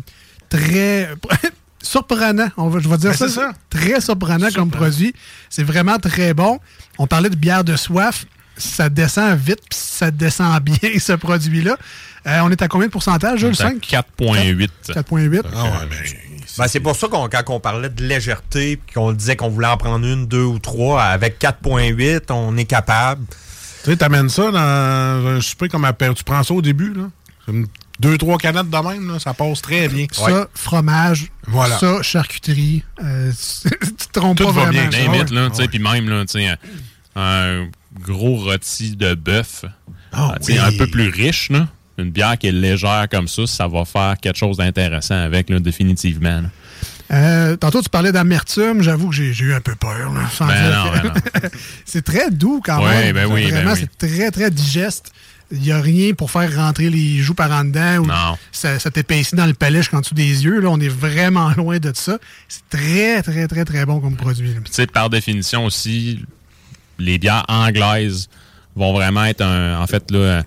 [0.50, 1.10] très
[1.82, 2.50] surprenant.
[2.58, 3.52] On va, je vais dire Ben, ça, c'est ça.
[3.70, 5.14] Très surprenant comme produit.
[5.50, 6.60] C'est vraiment très bon.
[6.98, 8.26] On parlait de bière de soif.
[8.60, 11.78] Ça descend vite, puis ça descend bien, ce produit-là.
[12.26, 13.56] Euh, on est à combien de pourcentage, Jules?
[13.56, 13.82] C'est à 5?
[14.20, 14.70] 4,8.
[14.90, 15.42] 4,8.
[15.56, 15.98] Ah ouais, ben,
[16.58, 19.68] Ben, c'est pour ça qu'on, quand on parlait de légèreté, puis qu'on disait qu'on voulait
[19.68, 23.24] en prendre une, deux ou trois, avec 4.8, on est capable.
[23.88, 26.14] Tu sais, t'amènes ça dans un souper comme apéro.
[26.14, 27.04] Tu prends ça au début, là.
[27.48, 27.68] Une
[28.02, 30.06] deux, trois canettes de même, là, ça passe très bien.
[30.12, 31.28] Ça, fromage.
[31.48, 31.78] Voilà.
[31.80, 32.84] Ça, charcuterie.
[33.02, 33.32] Euh,
[33.64, 34.90] tu te trompes Tout pas va vraiment.
[34.90, 35.00] bien.
[35.12, 36.58] Limite, là, tu sais, puis même, là, tu sais, un,
[37.16, 37.68] un
[38.02, 39.64] gros rôti de bœuf,
[40.12, 40.60] Ah tu sais, oui.
[40.60, 41.68] un peu plus riche, là.
[41.98, 45.60] Une bière qui est légère comme ça, ça va faire quelque chose d'intéressant avec, là,
[45.60, 46.42] définitivement.
[46.42, 46.50] là.
[47.12, 48.82] Euh, tantôt, tu parlais d'amertume.
[48.82, 50.12] J'avoue que j'ai eu un peu peur.
[50.12, 51.50] Ben que- ben
[51.86, 53.16] c'est très doux quand Ouais, même.
[53.16, 53.80] ben oui, Vraiment, oui.
[53.80, 55.12] c'est très, très digeste.
[55.50, 58.38] Il n'y a rien pour faire rentrer les joues par en dedans ou Non.
[58.52, 60.60] ça, ça t'épaissit dans le palais jusqu'en dessous des yeux.
[60.60, 62.18] Là, on est vraiment loin de ça.
[62.50, 64.54] C'est très, très, très, très bon comme produit.
[64.66, 66.26] tu sais, par définition aussi,
[67.00, 68.28] les bières anglaises
[68.76, 70.44] vont vraiment être un, en fait, là,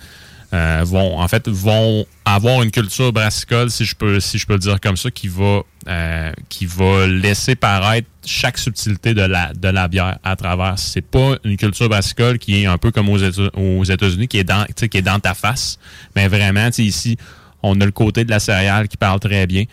[0.53, 4.55] euh, vont, en fait, vont avoir une culture brassicole, si je peux, si je peux
[4.55, 9.53] le dire comme ça, qui va, euh, qui va laisser paraître chaque subtilité de la,
[9.53, 10.79] de la bière à travers.
[10.79, 14.45] C'est pas une culture brassicole qui est un peu comme aux, aux États-Unis, qui est
[14.45, 15.79] dans, qui est dans ta face,
[16.17, 17.17] mais vraiment, ici,
[17.63, 19.65] on a le côté de la céréale qui parle très bien.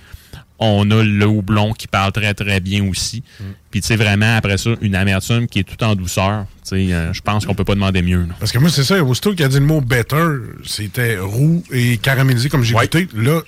[0.60, 3.24] On a le houblon qui parle très très bien aussi.
[3.70, 6.45] Puis tu sais vraiment après ça une amertume qui est tout en douceur.
[6.68, 8.22] Tu sais, euh, je pense qu'on peut pas demander mieux.
[8.22, 8.34] là.
[8.39, 10.24] Parce que moi, c'est ça, aussitôt qu'il a dit le mot better,
[10.66, 13.08] c'était roux et caramélisé comme j'ai goûté.
[13.16, 13.41] Là,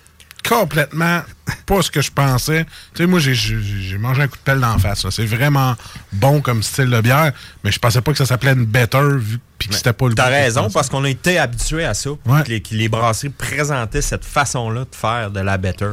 [0.48, 1.22] complètement
[1.66, 2.66] pas ce que je pensais.
[2.94, 5.06] Tu sais, moi, j'ai- mangé un coup de pelle d'en face.
[5.10, 5.76] C'est vraiment
[6.14, 7.34] bon comme style de bière,
[7.64, 10.16] mais je pensais pas que ça s'appelait une better vu puis que c'était pas le
[10.16, 12.12] T'as raison, parce qu'on a été habitué à ça.
[12.26, 12.44] Ouais.
[12.44, 15.88] Que, les, que les brasseries présentaient cette façon-là de faire de la better.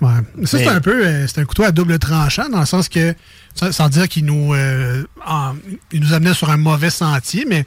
[0.00, 0.10] Ouais.
[0.44, 3.14] Ça, c'est un peu euh, c'est un couteau à double tranchant, dans le sens que,
[3.54, 5.54] sans, dire qu'il nous, euh, en-
[5.92, 7.64] il nous amenait sur un mauvais sentier, mais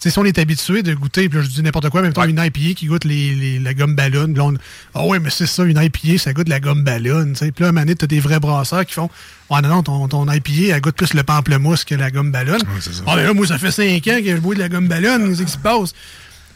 [0.00, 2.24] tu si on est habitué de goûter, puis là, je dis n'importe quoi, même temps,
[2.24, 4.54] une IPA qui goûte les, les- la gomme ballon, on-
[4.94, 7.52] ah ouais, mais c'est ça, une IPA, ça goûte la gomme ballon, tu.
[7.52, 9.10] Puis là, à un moment donné, t'as des vrais brasseurs qui font,
[9.50, 12.56] ouais, non, non, ton, ton IPA, elle goûte plus le pamplemousse que la gomme ballon.
[13.06, 15.18] Ah, mais là, moi, ça fait cinq ans que je bois de la gomme ballon,
[15.28, 15.92] qu'est-ce qui se passe?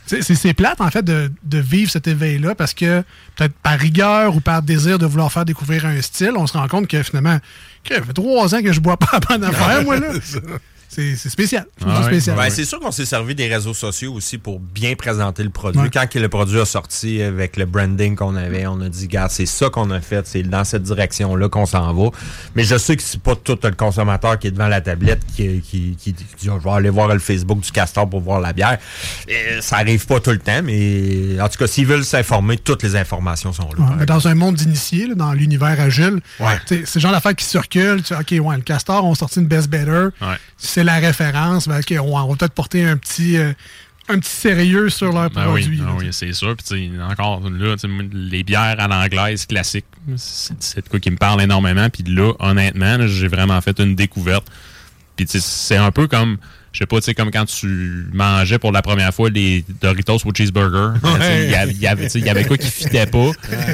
[0.07, 3.02] C'est- plate, en fait, de, de vivre cet éveil-là parce que,
[3.36, 6.68] peut-être par rigueur ou par désir de vouloir faire découvrir un style, on se rend
[6.68, 7.38] compte que finalement,
[7.84, 10.09] que ça fait trois ans que je bois pas à bonne affaire, moi, là.
[10.95, 11.66] C'est spécial.
[12.05, 12.36] Spécial.
[12.36, 15.80] Ben, C'est sûr qu'on s'est servi des réseaux sociaux aussi pour bien présenter le produit.
[15.80, 15.90] Ouais.
[15.92, 19.28] Quand que le produit a sorti avec le branding qu'on avait, on a dit, gars,
[19.28, 22.11] c'est ça qu'on a fait, c'est dans cette direction-là qu'on s'en va.
[22.55, 25.61] Mais je sais que c'est pas tout le consommateur qui est devant la tablette qui,
[25.61, 28.53] qui, qui, qui dit, je vais aller voir le Facebook du Castor pour voir la
[28.53, 28.78] bière.
[29.61, 32.95] Ça arrive pas tout le temps, mais en tout cas, s'ils veulent s'informer, toutes les
[32.97, 33.84] informations sont là.
[33.84, 36.59] Ouais, mais dans un monde d'initiés, dans l'univers agile, Ouais.
[36.84, 38.03] c'est genre d'affaires qui circulent.
[38.03, 40.09] Tu OK, ouais, le Castor ont sorti une Best Better.
[40.57, 41.68] C'est la référence.
[41.68, 43.53] Ben, OK, ouais, on va peut-être porter un petit, euh,
[44.09, 45.66] un petit sérieux sur leur Ben produit.
[45.70, 46.55] oui, là, ben oui, c'est sûr.
[46.57, 47.74] Puis encore là,
[48.12, 51.89] les bières à l'anglaise classiques, c'est de quoi qui me parle énormément.
[51.91, 54.47] Puis là, honnêtement, j'ai vraiment fait une découverte.
[55.16, 56.39] Puis c'est un peu comme,
[56.72, 60.18] je sais pas, tu sais, comme quand tu mangeais pour la première fois les Doritos
[60.26, 60.99] au cheeseburger.
[61.03, 61.89] Ben, Il y
[62.28, 63.30] avait- quoi qui fitait pas.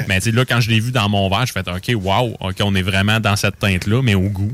[0.07, 2.75] Mais là, quand je l'ai vu dans mon verre, je fais OK, wow, OK, on
[2.75, 4.53] est vraiment dans cette teinte-là, mais au goût.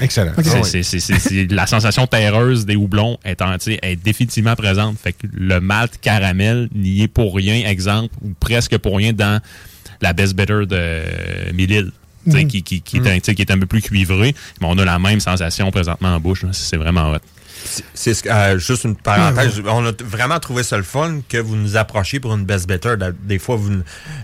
[0.00, 0.32] Excellent.
[0.36, 0.84] C'est- Ah oui.
[0.84, 3.40] c'est- la sensation terreuse des houblons est,
[3.82, 4.98] est définitivement présente.
[4.98, 9.40] Fait que le malt caramel n'y est pour rien, exemple, ou presque pour rien dans
[10.00, 11.90] la Best Better de Mille
[12.36, 12.46] Mhm.
[12.46, 14.34] qui, est un, qui est un peu plus cuivré.
[14.60, 16.44] Mais on a la même sensation présentement en bouche.
[16.52, 17.18] C'est vraiment hot.
[17.92, 19.60] C'est ce- euh, juste une parenthèse.
[19.66, 22.94] On a vraiment trouvé ça le fun que vous nous approchiez pour une Best Better.
[23.24, 23.72] Des fois, vous,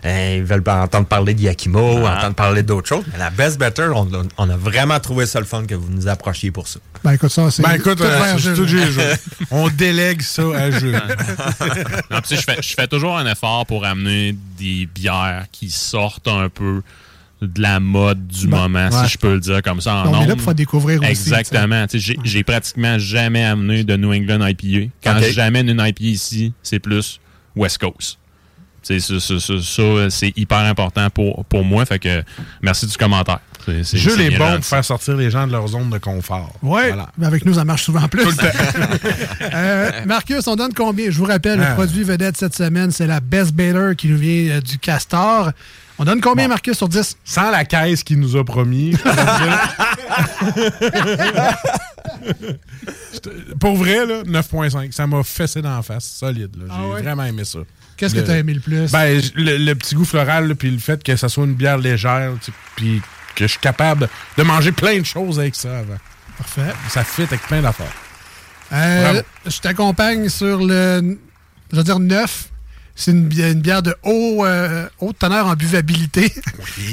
[0.04, 2.18] euh, ils veulent pas entendre parler de Yakimo, Ah.
[2.18, 3.04] entendre parler d'autres choses.
[3.12, 5.90] Mais la Best Better, on, a- on a vraiment trouvé ça le fun que vous
[5.90, 6.78] nous approchiez pour ça.
[7.02, 7.62] Ben écoute, ça, c'est.
[7.62, 8.66] Ben écoute, tout euh, tout
[9.50, 10.92] on délègue ça à Jules.
[12.10, 15.46] Non, puis tu sais, je fais, je fais toujours un effort pour amener des bières
[15.50, 16.82] qui sortent un peu
[17.46, 19.04] de la mode du Ben, moment, ouais.
[19.06, 21.10] si je peux le dire comme ça en On est là pour faire découvrir aussi.
[21.10, 21.86] Exactement.
[22.24, 24.90] J'ai pratiquement jamais amené de New England IPA.
[25.02, 25.24] Quand Ok.
[25.32, 27.20] j'amène une IPA ici, c'est plus
[27.56, 28.18] West Coast.
[28.82, 31.86] Ça, c'est hyper important pour, pour moi.
[31.86, 32.22] Fait que
[32.60, 33.38] merci du commentaire.
[33.64, 34.56] C'est- c'est- Jules c'est est bien bon gentil.
[34.58, 36.52] pour faire sortir les gens de leur zone de confort.
[36.62, 37.08] Oui, Voilà.
[37.16, 38.22] mais avec nous, ça marche souvent plus.
[38.24, 38.44] Tout le temps.
[39.54, 41.10] Euh, Marcus, on donne combien?
[41.10, 41.70] Je vous rappelle, Ah.
[41.70, 45.52] le produit vedette cette semaine, c'est la Best Baylor qui nous vient euh, du Castor.
[45.98, 47.16] On donne combien, Marcus, sur 10?
[47.24, 48.96] Sans la caisse qu'il nous a promis.
[53.60, 54.92] Pour vrai, là, 9.5.
[54.92, 56.04] Ça m'a fessé dans la face.
[56.18, 56.50] Solide.
[56.56, 57.02] J'ai Ah ouais?
[57.02, 57.60] vraiment aimé ça.
[57.96, 58.90] Qu'est-ce que Le- tu as aimé le plus?
[58.90, 62.32] Ben, le, le petit goût floral, puis le fait que ça soit une bière légère,
[62.76, 63.00] puis
[63.36, 65.96] que je suis capable de manger plein de choses avec ça avant.
[66.38, 66.72] Parfait.
[66.88, 67.92] Ça fit avec plein d'affaires.
[68.72, 71.16] Euh, je t'accompagne sur le,
[71.70, 72.48] je veux dire 9.
[72.96, 76.32] C'est une, bi- une bière de haut, euh, haute teneur en buvabilité.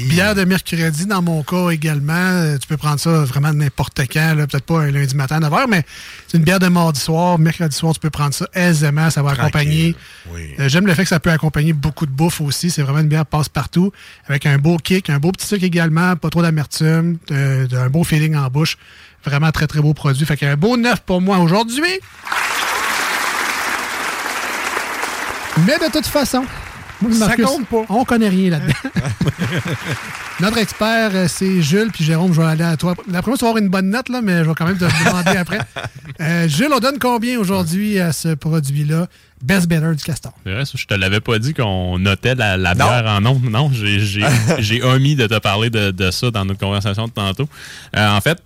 [0.08, 2.12] bière de mercredi, dans mon cas également.
[2.12, 5.66] Euh, Tu peux prendre ça vraiment n'importe quand, peut-être pas un lundi matin à 9h,
[5.68, 5.84] mais
[6.26, 7.38] c'est une bière de mardi soir.
[7.38, 9.10] Mercredi soir, tu peux prendre ça aisément.
[9.10, 9.94] Ça va accompagner.
[10.58, 12.70] Euh, J'aime le fait que ça peut accompagner beaucoup de bouffe aussi.
[12.70, 13.92] C'est vraiment une bière passe-partout,
[14.28, 18.34] avec un beau kick, un beau petit sucre également, pas trop d'amertume, un beau feeling
[18.34, 18.76] en bouche.
[19.24, 20.26] Vraiment très, très beau produit.
[20.26, 22.00] Fait qu'un beau neuf pour moi aujourd'hui.
[25.66, 26.44] Mais de toute façon,
[27.00, 27.84] moi, Ça Marcus, compte pas.
[27.88, 28.72] on connaît rien là-dedans.
[30.40, 32.94] Notre expert, euh, c'est Jules, puis Jérôme, je vais aller à toi.
[33.06, 34.84] D'après moi, tu vas avoir une bonne note, là, mais je vais quand même te
[34.84, 35.58] demander après.
[36.20, 39.06] Euh, Jules, on donne combien aujourd'hui à ce produit-là?
[39.42, 40.32] Best Better du Castor.
[40.44, 43.48] C'est vrai, ça, je te l'avais pas dit qu'on notait la, la bière en nombre.
[43.50, 43.70] Non,
[44.58, 47.48] j'ai- omis de te parler de, de ça dans notre conversation de tantôt.
[47.96, 48.40] Euh, en fait,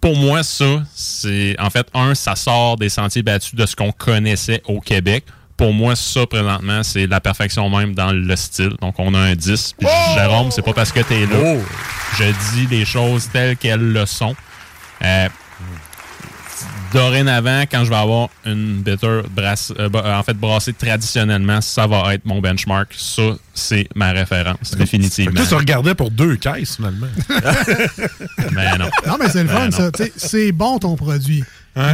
[0.00, 1.56] pour moi, ça, c'est.
[1.58, 5.24] En fait, un, ça sort des sentiers battus de ce qu'on connaissait au Québec.
[5.56, 8.74] Pour moi, ça, présentement, c'est la perfection même dans le style.
[8.80, 9.74] Donc, on a un 10.
[9.78, 11.56] Puis, Jérôme, c'est pas parce que t'es là.
[12.18, 14.34] Je dis les choses telles qu'elles le sont.
[15.02, 15.28] Euh,
[16.92, 21.86] dorénavant, quand je vais avoir une bitter brasse, euh, bah, en fait brassée traditionnellement, ça
[21.86, 22.88] va être mon benchmark.
[22.96, 23.22] Ça,
[23.54, 25.40] c'est ma référence, définitivement.
[25.40, 27.08] là, tu regardais pour deux caisses, finalement.
[28.52, 28.88] Mais non.
[29.06, 29.90] Non, mais c'est le fun, Ben ça.
[30.16, 31.44] C'est bon ton produit.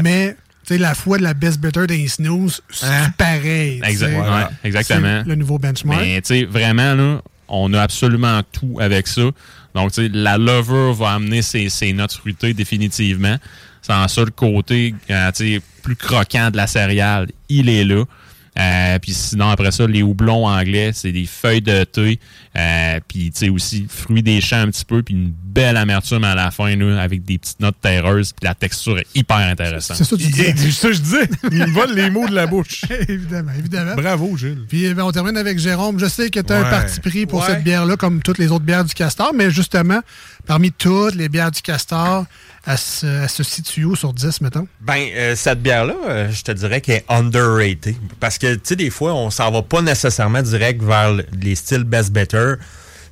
[0.03, 0.37] Mais
[0.79, 3.81] la foi de la Best Better des snooze, c'est pareil.
[3.85, 5.23] Exact- ouais, exactement.
[5.23, 6.01] C'est Le nouveau benchmark.
[6.01, 9.23] Mais tu sais, vraiment, là, on a absolument tout avec ça.
[9.75, 13.37] Donc, tu sais, la lover va amener ses, ses notes fruitées définitivement.
[13.81, 15.31] Sans ça, le côté euh,
[15.83, 18.05] plus croquant de la céréale, il est là.
[18.59, 22.21] Euh, puis sinon, après ça, les houblons anglais, c'est des feuilles de thé.
[22.57, 25.03] Euh, puis, tu sais, aussi, fruits des champs un petit peu.
[25.03, 28.33] Puis une belle amertume à la fin, là, avec des petites notes terreuses.
[28.33, 29.97] Puis la texture est hyper intéressante.
[29.97, 30.55] C'est ça que tu disais.
[30.57, 31.29] C'est ça que je disais.
[31.51, 32.83] Il me vole les mots de la bouche.
[33.09, 33.95] évidemment, évidemment.
[33.95, 34.67] Bravo, Gilles.
[34.69, 35.99] Puis eh ben, on termine avec Jérôme.
[35.99, 37.47] Je sais que tu as un parti pris pour Ouais.
[37.47, 40.01] cette bière-là, comme toutes les autres bières du Castor, mais justement,
[40.47, 42.27] parmi toutes les bières du Castor,
[42.67, 44.67] elle se situe où sur 10, mettons?
[44.81, 47.97] Ben, euh, cette bière-là, euh, je te dirais qu'elle est underrated.
[48.21, 51.55] Parce que, tu sais, des fois, on s'en va pas nécessairement direct vers le- les
[51.57, 52.55] styles best better.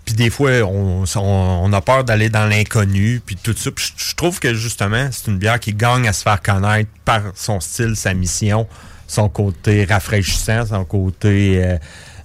[0.04, 1.20] Puis des fois, on, on-
[1.64, 3.70] on a peur d'aller dans l'inconnu, puis tout ça.
[3.72, 6.90] Puis je, je trouve que, justement, c'est une bière qui gagne à se faire connaître
[7.04, 8.66] par son style, sa mission,
[9.08, 11.64] son côté rafraîchissant, son côté...
[11.64, 11.76] Euh,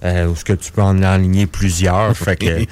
[0.04, 2.14] euh, où ce que tu peux en aligner plusieurs.
[2.16, 2.64] fait que...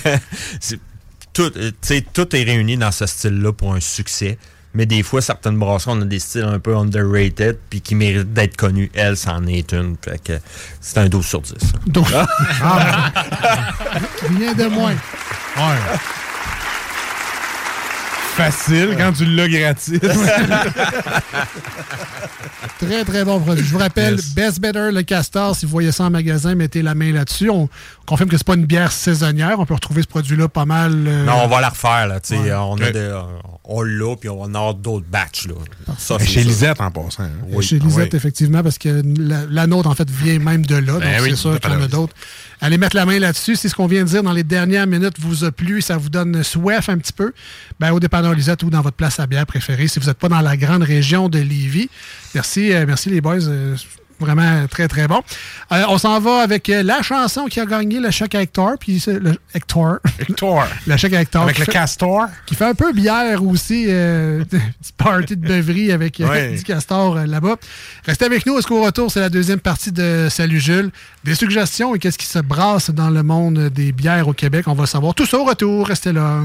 [1.32, 4.38] tout, euh, tu sais, tout est réuni dans ce style-là pour un succès.
[4.72, 8.32] Mais des fois, certaines brasseries, on a des styles un peu underrated puis qui méritent
[8.32, 8.88] d'être connus.
[8.94, 9.96] Elle, c'en est une.
[10.04, 10.34] Fait que
[10.80, 11.54] c'est un 12 sur 10.
[11.88, 12.26] Donc, ah,
[14.38, 14.92] rien de moins.
[14.92, 15.98] Ouais.
[18.36, 19.98] Facile quand tu l'as gratis.
[22.78, 23.64] Très, très bon produit.
[23.64, 24.34] Je vous rappelle, Yes.
[24.34, 27.50] Best Better, le Castor, si vous voyez ça en magasin, mettez la main là-dessus.
[27.50, 27.68] On
[28.10, 29.58] confirme que c'est pas une bière saisonnière.
[29.58, 30.92] On peut retrouver ce produit-là pas mal.
[31.06, 32.06] euh, Non, on va la refaire.
[32.06, 32.38] Là, tu sais.
[32.38, 32.52] Ouais.
[32.52, 33.28] on, a
[33.64, 35.46] on l'a, puis on va en avoir d'autres batchs.
[35.46, 35.54] Là.
[35.96, 36.48] Ça, chez ça.
[36.48, 37.22] Lisette, en passant.
[37.22, 37.30] hein.
[37.50, 37.64] Oui.
[37.64, 38.16] Chez Lisette, oui.
[38.16, 40.92] effectivement, parce que la, la nôtre, en fait, vient même de là.
[40.94, 42.14] donc, Ben oui, c'est sûr qu'il y en a d'autres.
[42.60, 43.56] Allez mettre la main là-dessus.
[43.56, 46.10] Si ce qu'on vient de dire dans les dernières minutes vous a plu, ça vous
[46.10, 47.32] donne soif un petit peu,
[47.78, 50.28] ben, au dépanneur Lisette ou dans votre place à bière préférée, si vous n'êtes pas
[50.28, 51.88] dans la grande région de Lévis.
[52.34, 53.46] Merci, euh, merci les boys.
[53.46, 53.76] euh,
[54.20, 55.22] Vraiment très, très bon.
[55.72, 58.72] Euh, on s'en va avec euh, la chanson qui a gagné le chèque à Hector.
[58.78, 59.96] Puis le Hector.
[60.20, 60.64] Hector.
[60.86, 61.42] le chèque à Hector.
[61.42, 62.26] Avec le fait- castor.
[62.46, 66.54] qui fait un peu bière aussi, euh, petit party de beuverie avec euh, Ouais.
[66.56, 67.56] du castor là-bas.
[68.06, 70.90] Restez avec nous, est-ce qu'au retour, c'est la deuxième partie de Salut Jules.
[71.24, 74.74] Des suggestions et qu'est-ce qui se brasse dans le monde des bières au Québec, on
[74.74, 75.86] va savoir tout ça au retour.
[75.88, 76.40] Restez là.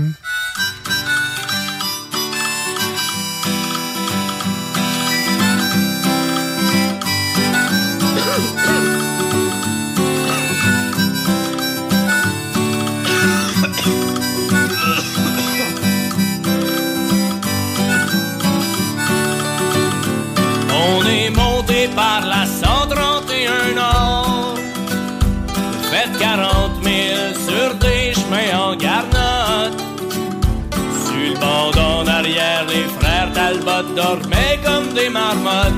[33.96, 35.74] Dormaient comme des marmottes.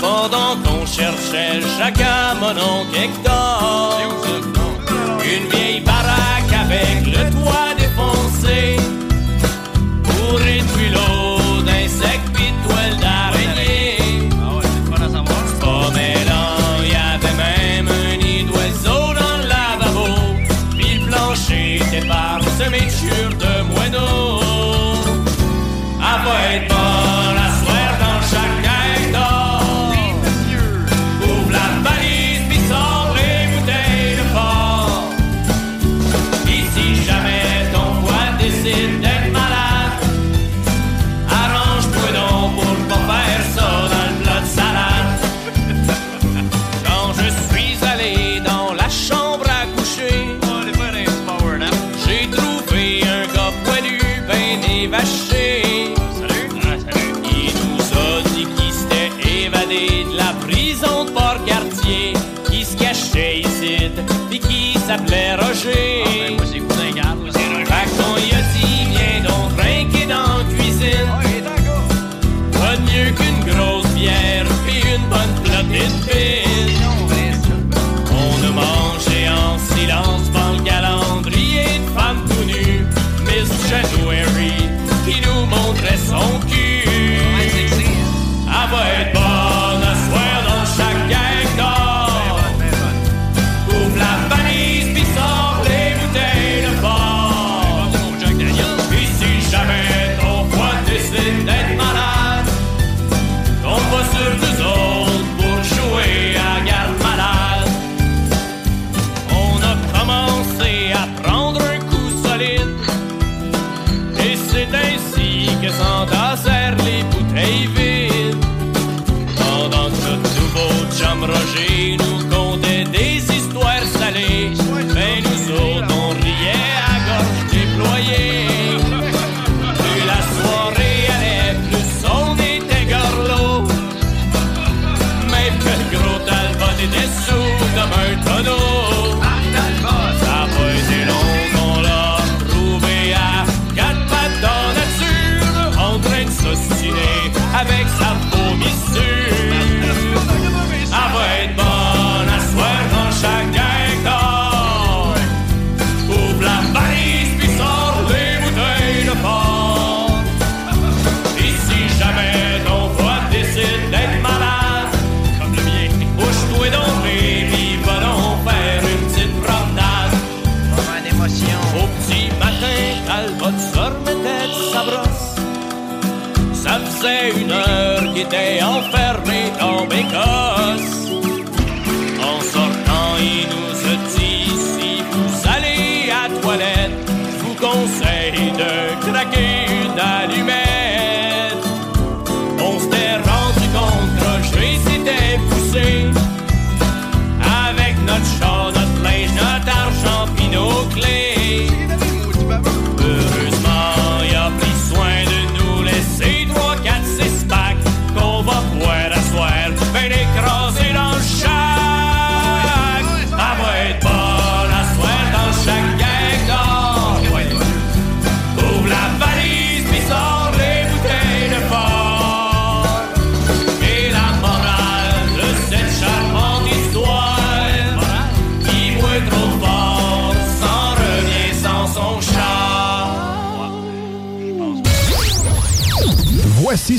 [0.00, 4.00] Pendant qu'on cherchait chacun mon oncle Hector.
[5.24, 7.37] Une vieille baraque avec le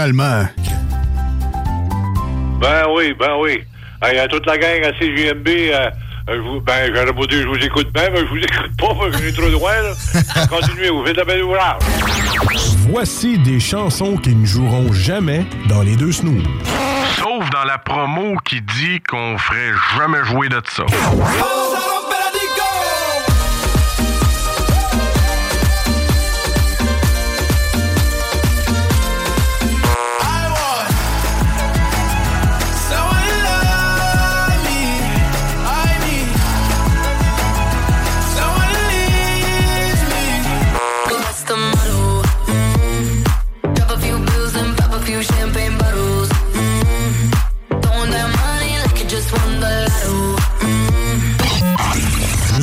[0.00, 0.46] Finalement.
[2.60, 3.62] Ben oui, ben oui.
[4.02, 5.90] Hey, à toute la gang à CJMB, euh,
[6.28, 8.94] je vous, ben, j'aurais beau dire je vous écoute bien, mais je vous écoute pas,
[8.94, 10.46] parce que j'ai trop loin, là.
[10.48, 11.82] Continuez, vous faites un bel ouvrage.
[12.88, 16.44] Voici des chansons qui ne joueront jamais dans les deux snooze.
[17.16, 20.84] Sauf dans la promo qui dit qu'on ferait jamais jouer de ça.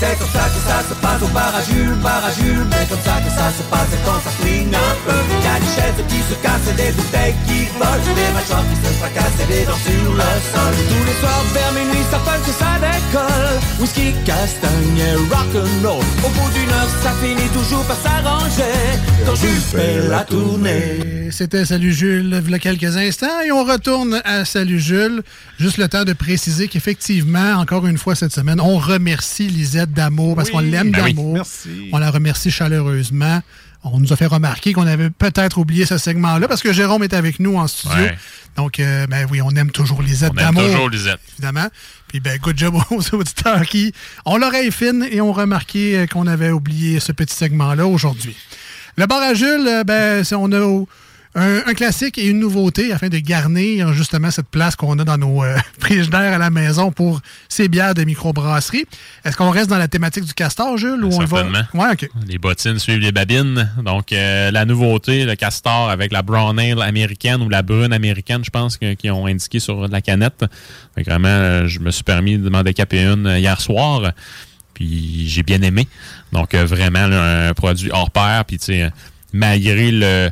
[0.00, 2.66] C'est comme ça que ça se passe au bar à Jules, bar à Jules.
[2.72, 5.14] C'est comme ça que ça se passe quand ça flingue un peu.
[5.14, 8.14] Y a des chaises qui se cassent des bouteilles qui volent.
[8.18, 10.74] Des machins qui se fracassent et des dents sur le sol.
[10.90, 13.56] Tous les soirs vers minuit, ça punch et ça décolle.
[13.78, 16.04] Whisky, castagne et rock'n'roll.
[16.26, 18.98] Au bout d'une heure, ça finit toujours par s'arranger.
[19.24, 21.30] Quand Jules fait la tournée.
[21.30, 23.40] C'était Salut Jules, il y a quelques instants.
[23.46, 25.22] Et on retourne à Salut Jules.
[25.58, 29.92] Juste le temps de préciser qu'effectivement, encore une fois cette semaine, on remercie Lisette lettre
[29.92, 31.42] d'amour parce qu'on l'aime Ben d'amour.
[31.92, 33.40] On la remercie chaleureusement.
[33.86, 37.12] On nous a fait remarquer qu'on avait peut-être oublié ce segment-là parce que Jérôme est
[37.12, 37.94] avec nous en studio.
[37.98, 38.16] Ouais.
[38.56, 40.62] Donc, euh, ben oui, on aime toujours Lisette On aime d'amour.
[40.70, 41.20] toujours Lisette.
[41.34, 41.68] Évidemment.
[42.08, 43.92] Puis, ben, good job aux auditeurs qui
[44.24, 48.34] ont l'oreille fine et ont remarqué euh, qu'on avait oublié ce petit segment-là aujourd'hui.
[48.96, 50.88] Le bar à Jules, euh, ben, c'est- on a au-
[51.34, 55.18] un, un classique et une nouveauté afin de garnir justement cette place qu'on a dans
[55.18, 58.84] nos euh, frigidaires à la maison pour ces bières de microbrasserie.
[59.24, 61.04] Est-ce qu'on reste dans la thématique du castor, Jules?
[61.04, 61.44] Ou on va...
[61.74, 61.96] Ouais.
[62.26, 63.70] Les bottines suivent les babines.
[63.84, 68.44] Donc, euh, la nouveauté, le castor avec la brown ale américaine ou la brune américaine,
[68.44, 70.44] je pense, qu'ils ont indiqué sur la canette.
[70.96, 74.12] Vraiment, euh, je me suis permis de demander caper une euh, hier soir.
[74.74, 75.88] Puis, j'ai bien aimé.
[76.32, 78.44] Donc, euh, vraiment, là, un produit hors pair.
[78.44, 78.90] Puis, tu sais,
[79.32, 80.30] malgré le...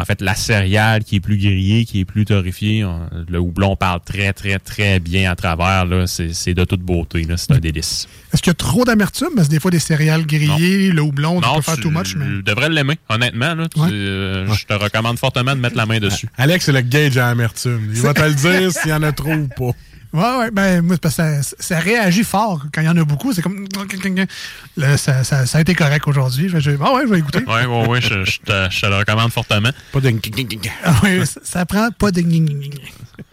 [0.00, 3.74] En fait, la céréale qui est plus grillée, qui est plus torréfiée, on- le houblon
[3.74, 5.84] parle très, très, très bien à travers.
[5.86, 6.06] là.
[6.06, 7.24] C'est c'est de toute beauté.
[7.24, 7.36] là.
[7.36, 8.06] C'est un délice.
[8.32, 9.28] Est-ce qu'il y a trop d'amertume?
[9.34, 12.14] Parce que des fois, des céréales grillées, le houblon, Non, peut faire tu too much.
[12.16, 12.42] Mais...
[12.42, 13.54] devrais l'aimer, honnêtement.
[13.54, 16.28] Là, Tu- euh, Je te recommande fortement de mettre la main dessus.
[16.36, 17.90] Alex, c'est le gauge à amertume.
[17.92, 19.72] Il va te le dire s'il y en a trop ou pas.
[20.12, 23.04] Ouais, ouais, ben, moi, parce que ça, ça réagit fort quand il y en a
[23.04, 23.32] beaucoup.
[23.32, 23.66] C'est comme.
[24.76, 26.48] Là, ça, ça- ça a été correct aujourd'hui.
[26.58, 27.40] J'ai- Ah ouais, je vais écouter.
[27.46, 29.70] Oui, oui, oui, je, je te, je te le recommande fortement.
[29.92, 30.12] Pas de...
[30.84, 32.22] Ah ouais, ça, ça prend pas de.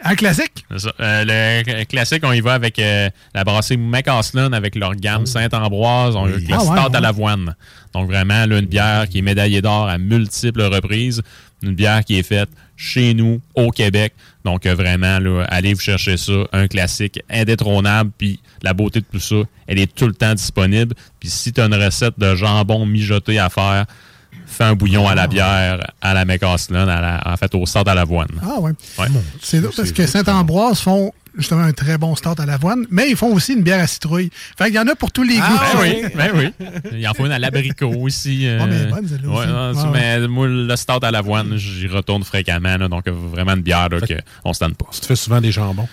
[0.02, 0.64] Un classique?
[0.70, 0.92] C'est ça.
[1.00, 6.14] Euh, le classique, on y va avec euh, la brasserie McCaslin avec leur gamme Saint-Ambroise.
[6.16, 6.96] On a le Ah ouais, ouais.
[6.96, 7.54] à l'avoine.
[7.94, 11.22] Donc vraiment, là, une bière qui est médaillée d'or à multiples reprises.
[11.62, 14.12] Une bière qui est faite chez nous, au Québec.
[14.46, 16.32] Donc euh, vraiment, là, allez vous chercher ça.
[16.52, 18.10] Un classique indétrônable.
[18.16, 19.36] Puis la beauté de tout ça,
[19.66, 20.94] elle est tout le temps disponible.
[21.20, 23.84] Puis si tu as une recette de jambon mijoté à faire,
[24.46, 27.88] fais un bouillon à la bière, à la McCaslin, à la- en fait au start
[27.88, 28.28] à l'avoine.
[28.42, 28.70] Ah ouais.
[28.98, 29.06] Ouais.
[29.42, 33.16] C'est là parce que Saint-Ambroise font justement un très bon start à l'avoine, mais ils
[33.16, 34.30] font aussi une bière à citrouille.
[34.58, 35.42] Fait qu'il y en a pour tous les goûts.
[35.42, 36.66] Ben oui, ben oui.
[36.92, 38.46] Il en faut une à l'abricot aussi.
[38.46, 39.36] euh, Ah, mais bonne, celle-là ouais,
[39.70, 39.84] aussi.
[39.86, 42.76] non, Ouais, mais moi, le start à l'avoine, j'y retourne fréquemment.
[42.76, 44.86] là, donc, vraiment une bière là, qu'on ne se tente pas.
[44.92, 45.88] Tu te fais souvent des jambons.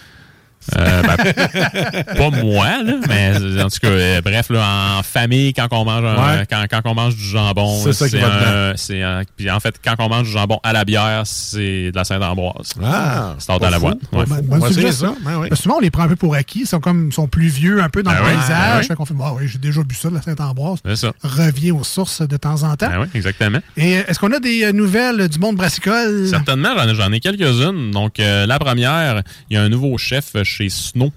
[0.77, 5.67] Euh, ben, pas moi, là, mais en tout cas, euh, bref, là, en famille, quand
[5.71, 6.45] on mange, un- Ouais.
[6.49, 9.01] quand, quand on mange du jambon, C'est un- c'est
[9.35, 12.73] puis en fait, quand on mange du jambon à la bière, c'est de la Saint-Ambroise.
[12.83, 13.79] Ah, start pas à.
[13.79, 13.93] Ouais.
[14.11, 15.15] Ben, essayer suggestion.
[15.15, 15.19] ça.
[15.29, 15.49] Ben oui.
[15.49, 16.61] Parce que souvent, on les prend un peu pour acquis.
[16.61, 18.81] Ils sont comme sont plus vieux un peu dans Ben le paysage.
[18.81, 18.83] ben.
[18.87, 20.79] Fait qu'on fait, bah oui, j'ai déjà bu ça de la Saint-Ambroise.
[20.85, 21.11] C'est ça.
[21.23, 22.89] Revient aux sources de temps en temps.
[22.89, 23.59] Ben oui, exactement.
[23.77, 26.27] Et est-ce qu'on a des euh, nouvelles du monde brassicole?
[26.29, 27.91] Certainement, j'en ai, j'en ai quelques-unes.
[27.91, 31.11] Donc, euh, la première, il y a un nouveau chef chez Snow.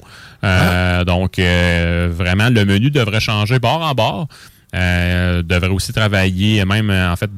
[0.44, 4.28] Euh, Donc, euh, vraiment, le menu devrait changer bord en bord.
[4.74, 7.30] Euh, devrait aussi travailler, même, en fait...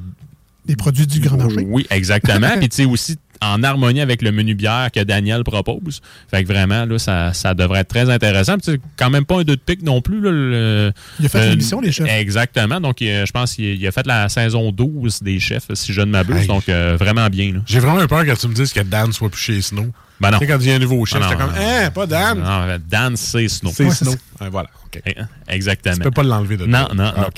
[0.66, 1.64] Des produits du grand marché.
[1.66, 2.50] Oui, exactement.
[2.58, 6.00] Puis, tu sais, aussi en harmonie avec le menu bière que Daniel propose.
[6.30, 8.56] Fait que vraiment, là, ça, ça devrait être très intéressant.
[8.62, 10.20] Sais, quand même pas un deux de pique non plus.
[10.20, 12.08] Là, le- Il a fait le- l'émission, les chefs.
[12.08, 12.80] Exactement.
[12.80, 16.00] Donc, euh, je pense qu'il il a fait la saison 12 des chefs, si je
[16.00, 16.36] ne m'abuse.
[16.42, 16.46] Hey.
[16.46, 17.52] Donc, euh, vraiment bien.
[17.52, 17.60] Là.
[17.66, 19.86] J'ai vraiment eu peur que tu me dises que Dan soit plus chez Snow.
[20.20, 20.38] Ben non.
[20.40, 22.06] Tu sais, quand il y a un nouveau chef, Ah non, j'étais comme, hein, pas
[22.06, 22.38] Dan?
[22.40, 23.70] Non, Dan, c'est Snow.
[23.72, 24.14] C'est Ouais, Snow.
[24.40, 24.68] c'est voilà.
[24.86, 25.00] OK.
[25.06, 25.14] Eh,
[25.46, 25.94] Exactement.
[25.94, 26.94] Tu peux pas l'enlever de Non, toi.
[26.96, 27.26] non, Ah, non.
[27.28, 27.36] OK.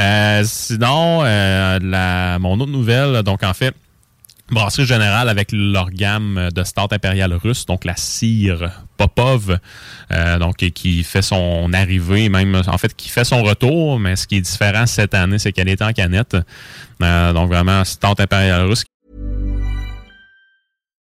[0.00, 3.74] Euh, sinon, euh, la, mon autre nouvelle, donc en fait,
[4.50, 9.58] Brasserie Générale avec leur gamme de start impériale russe, donc la cire Popov,
[10.10, 14.26] euh, donc qui fait son arrivée, même en fait qui fait son retour, mais ce
[14.26, 16.36] qui est différent cette année, c'est qu'elle est en canette.
[17.02, 18.84] Euh, donc vraiment start impériale russe.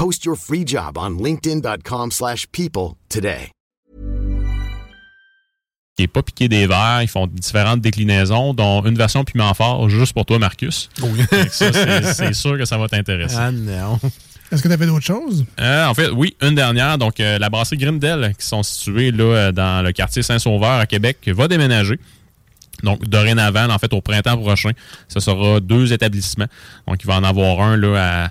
[0.00, 3.50] Post your free job on linkedin.com/people slash people today.
[5.94, 7.02] qui est pas piqué des verres.
[7.02, 10.88] Ils font différentes déclinaisons, dont une version piment fort juste pour toi, Marcus.
[11.50, 11.70] Ça,
[12.14, 13.36] c'est- sûr que ça va t'intéresser.
[13.38, 14.00] Ah non.
[14.50, 15.44] Est-ce que tu avais d'autres choses?
[15.60, 16.96] Euh, en fait, oui, une dernière.
[16.96, 20.86] Donc, euh, la brasserie Grindel, qui sont situées là, euh, dans le quartier Saint-Sauveur à
[20.86, 22.00] Québec, va déménager.
[22.82, 24.70] Donc, dorénavant, en fait, au printemps prochain,
[25.08, 26.48] ce sera deux établissements.
[26.88, 28.30] Donc, il va en avoir un là à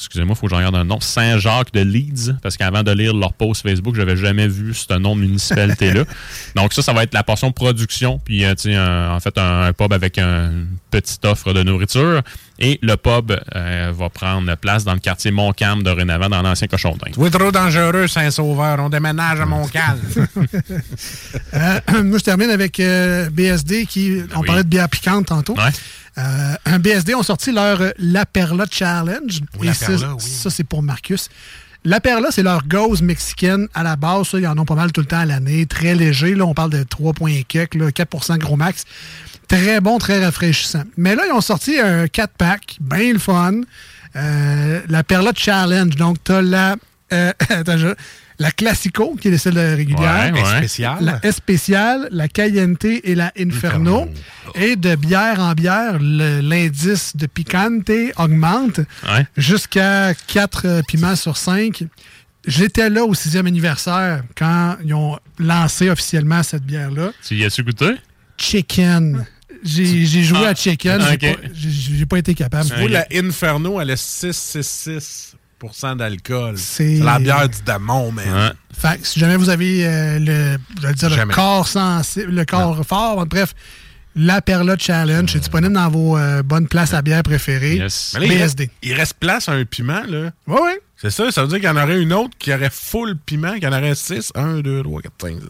[0.00, 3.14] excusez-moi, il faut que je regarde un nom, Saint-Jacques de Leeds, parce qu'avant de lire
[3.14, 6.04] leur post Facebook, j'avais jamais vu ce nom de municipalité-là.
[6.56, 9.72] Donc ça, ça va être la portion production, puis euh, un- en fait, un, un
[9.72, 12.22] pub avec un- une petite offre de nourriture.
[12.62, 16.90] Et le pub euh, va prendre place dans le quartier Montcalm dorénavant, dans l'ancien cochon
[16.90, 17.14] d'Inde.
[17.14, 18.78] Tu es trop dangereux, Saint-Sauveur.
[18.80, 19.98] On déménage à Montcalm.
[21.54, 24.20] Euh, moi, je termine avec euh, BSD qui.
[24.34, 24.46] On oui.
[24.46, 25.54] parlait de bière piquante tantôt.
[26.18, 29.40] Euh, un BSD ont sorti leur euh, La Perla Challenge.
[29.62, 30.20] La Perla, oui.
[30.20, 31.28] ça, c'est pour Marcus.
[31.84, 34.28] La Perla, c'est leur gauze mexicaine à la base.
[34.28, 35.64] Ça, ils en ont pas mal tout le temps à l'année.
[35.66, 36.34] Très léger.
[36.34, 38.84] Là, on parle de 3 points et quelques, là, 4 gros max.
[39.48, 40.84] Très bon, très rafraîchissant.
[40.96, 43.62] Mais là, ils ont sorti un 4-pack, bien le fun.
[44.16, 45.96] Euh, la Perla Challenge.
[45.96, 46.76] Donc, tu as la,
[47.12, 47.32] euh,
[48.40, 50.32] la Classico, qui est celle régulière.
[50.34, 50.56] Ouais, ouais.
[50.58, 50.98] Spéciale.
[51.02, 54.08] La Especial, la Caliente et la Inferno.
[54.56, 59.26] Et de bière en bière, l'indice de picante augmente Ouais.
[59.36, 61.84] jusqu'à 4 piments sur 5.
[62.46, 67.12] J'étais là au sixième anniversaire quand ils ont lancé officiellement cette bière-là.
[67.22, 67.90] Tu y as-tu goûté?
[68.38, 69.26] Chicken.
[69.62, 71.00] J'ai joué Ah, à Chicken.
[71.06, 71.36] J'ai ok.
[71.36, 72.70] pas- J'ai pas été capable.
[72.70, 75.34] Tu vois, la Inferno, elle a 6,66
[75.96, 76.54] d'alcool.
[76.56, 78.54] C'est- la bière du démon, man.
[78.76, 82.44] Fait que si jamais vous avez euh, le, je vais dire, le corps sensible, le
[82.44, 83.54] corps fort, bref,
[84.16, 87.78] la Perla Challenge est disponible dans vos euh, bonnes places à bière préférées.
[87.78, 88.70] Mais là, il, reste, BSD.
[88.82, 90.30] il reste place à un piment, là.
[90.46, 90.72] Oui, oui.
[90.96, 93.54] C'est ça, ça veut dire qu'il y en aurait une autre qui aurait full piment,
[93.54, 94.32] qu'il y en aurait 6.
[94.34, 95.46] 1, 2, 3, 4, 5, 6.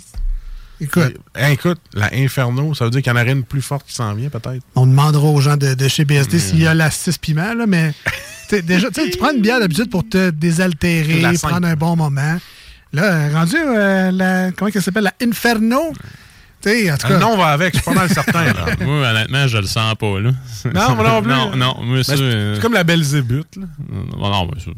[0.82, 3.86] Écoute, Hein, écoute, la Inferno, ça veut dire qu'il y en aurait une plus forte
[3.86, 4.62] qui s'en vient, peut-être.
[4.76, 6.40] on demandera aux gens de, de chez BSD Mm.
[6.40, 7.92] s'il y a la 6 piments, là, mais
[8.56, 12.36] déjà, tu prends une bière d'habitude pour te désaltérer, La prendre un bon moment.
[12.92, 15.92] Là, rendu, euh, la, comment elle s'appelle, la Inferno.
[16.60, 18.44] T'sais, en tout Le cas, nom va avec, je suis pas mal certain.
[18.44, 18.66] Là.
[18.84, 20.30] moi, honnêtement, je le sens pas, là.
[20.74, 21.22] Non, moi non
[21.52, 21.58] plus.
[21.58, 23.66] non, c'est- euh, c'est comme la Belzébuth, là.
[24.18, 24.70] Non, non, mais ça,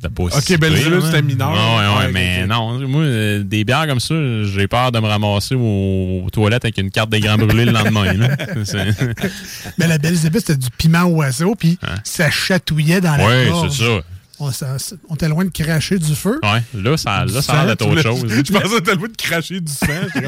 [0.00, 1.52] c'était pas Ok, pire, c'était mineur.
[1.52, 5.06] Ouais, ouais, Ouais, mais non, moi, euh, des bières comme ça, j'ai peur de me
[5.06, 8.28] ramasser aux, aux toilettes avec une carte des grands brûlés le lendemain, là.
[9.78, 14.00] Mais la Belzébuth, c'était du piment oiseau, puis ça chatouillait dans la Ouais, c'est ça.
[14.40, 14.76] On, ça-
[15.08, 16.40] on était loin de cracher du feu.
[16.42, 18.24] Ouais, là, ça, là, ça a l'air d'être autre chose.
[18.28, 19.86] Je pensais que le goût de cracher du sang.
[20.14, 20.22] Comme.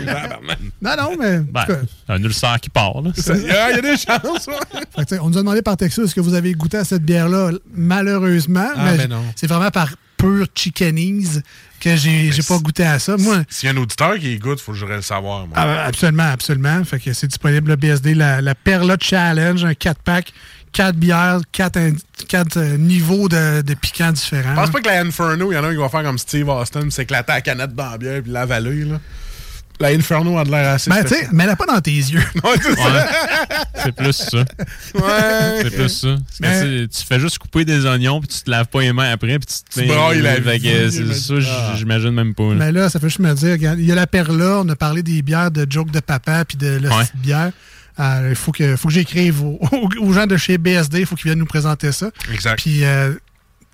[0.82, 1.38] Non, non, mais.
[1.38, 1.74] en Ben, cas,
[2.08, 2.92] un ulcère qui part.
[3.16, 5.04] Ça- Il y a des chances, ouais.
[5.08, 7.52] Fait on nous a demandé par texto est-ce que vous avez goûté à cette bière-là?
[7.74, 9.22] Malheureusement, Ah, mais ben non.
[9.36, 11.42] c'est vraiment par pure chickenise
[11.80, 13.16] que j'ai pas goûté à ça.
[13.16, 15.46] Moi, S'il y a un auditeur qui goûte, il faut que je le savoir.
[15.46, 15.56] Moi.
[15.56, 16.84] ah, absolument, absolument.
[16.84, 20.32] Fait que c'est disponible le BSD, la, la Perla Challenge, un 4-pack,
[20.72, 21.78] 4 bières, 4,
[22.78, 24.50] niveaux de, de piquants différents.
[24.50, 26.18] Je pense pas que la Inferno, il y en a un qui va faire comme
[26.18, 28.84] Steve Austin, s'éclater la canette dans la bière puis l'avaler.
[28.84, 29.00] Là.
[29.80, 30.90] La Inferno a de l'air assez.
[30.90, 32.22] Ben, tu sais, mets-la pas dans tes yeux.
[32.44, 33.06] Ouais, c'est ça.
[33.74, 34.38] C'est plus ça.
[34.38, 35.62] Ouais.
[35.62, 36.08] C'est plus ça.
[36.40, 38.80] Parce que Mais- tu, tu fais juste couper des oignons, puis tu te laves pas
[38.82, 41.74] les mains après, puis tu te Tu brailles la vie, euh, C'est mais- ça, Ah.
[41.76, 42.44] j'imagine même pas.
[42.50, 42.54] là.
[42.54, 44.76] Mais là, ça fait juste me dire, regarde, il y a la Perla, on a
[44.76, 47.02] parlé des bières de Joke de Papa puis de la Ouais.
[47.04, 47.50] petite bière.
[48.01, 49.59] Euh, Il faut que, faut que j'écrive aux,
[50.01, 52.11] aux gens de chez BSD, il faut qu'ils viennent nous présenter ça.
[52.32, 52.57] Exact.
[52.62, 53.14] Puis euh,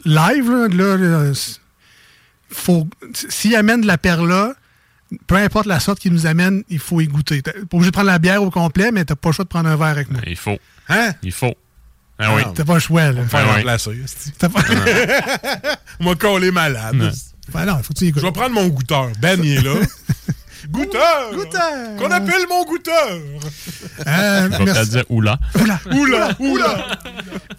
[0.05, 1.61] live, là, là, là, c'est-
[2.51, 4.55] faut, s'ils amènent de la Perla,
[5.27, 7.43] peu importe la sorte qu'ils nous amènent, il faut y goûter.
[7.43, 9.49] T'es pas obligé de prendre la bière au complet, mais t'as pas le choix de
[9.51, 10.21] prendre un verre avec moi.
[10.27, 10.59] Il faut.
[10.89, 11.13] Hein?
[11.23, 11.55] Il faut.
[12.19, 12.43] Ah oui.
[12.55, 13.23] T'as pas le choix, là.
[13.27, 13.93] Faire Ah remplacer.
[14.39, 14.61] T'as pas...
[16.01, 17.13] On collé malade.
[17.53, 18.23] Ben non, faut que tu y Je goûtes.
[18.25, 19.11] vais prendre mon goûteur.
[19.21, 19.75] Ben, il est là.
[20.71, 21.33] goûteur!
[21.35, 21.97] Goûteur!
[21.99, 23.19] Qu'on appelle mon goûteur!
[24.07, 25.39] Euh, On va dire oula.
[25.61, 26.31] Oula, Oula!
[26.39, 26.87] Oula!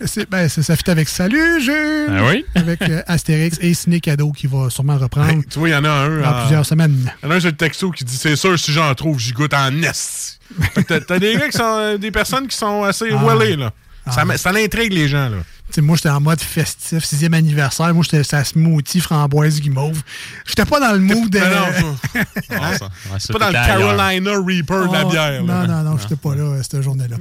[0.06, 2.08] C'est, ben, c'est- ça fit avec Salut Jules!
[2.10, 2.46] Ah oui?
[2.56, 5.84] Avec euh, Astérix et Ciné Cadeau qui va sûrement reprendre Tu vois, il y en
[5.86, 6.22] a un.
[6.22, 7.12] dans euh, plusieurs semaines.
[7.24, 9.20] Il y en a un sur le texto qui dit C'est sûr, si j'en trouve,
[9.20, 10.40] j'y goûte en est.
[10.74, 11.64] Fait que T'as des gars qui sont.
[11.78, 13.24] euh, des personnes qui sont assez Ah.
[13.36, 13.72] wellées, là.
[14.10, 15.38] Ça, m- ça l'intrigue les gens, là.
[15.78, 17.94] Moi, j'étais en mode festif, sixième anniversaire.
[17.94, 20.02] Moi, j'étais sa smoothie framboise guimauve.
[20.48, 21.40] J'étais pas dans le mood de...
[21.40, 23.96] Non, ça- Ah, ça- ouais, ça, pas dans le ailleurs.
[23.96, 25.68] Carolina Reaper de la Oh, bière, Non, là.
[25.68, 27.16] non, non, j'étais pas là euh, cette journée-là.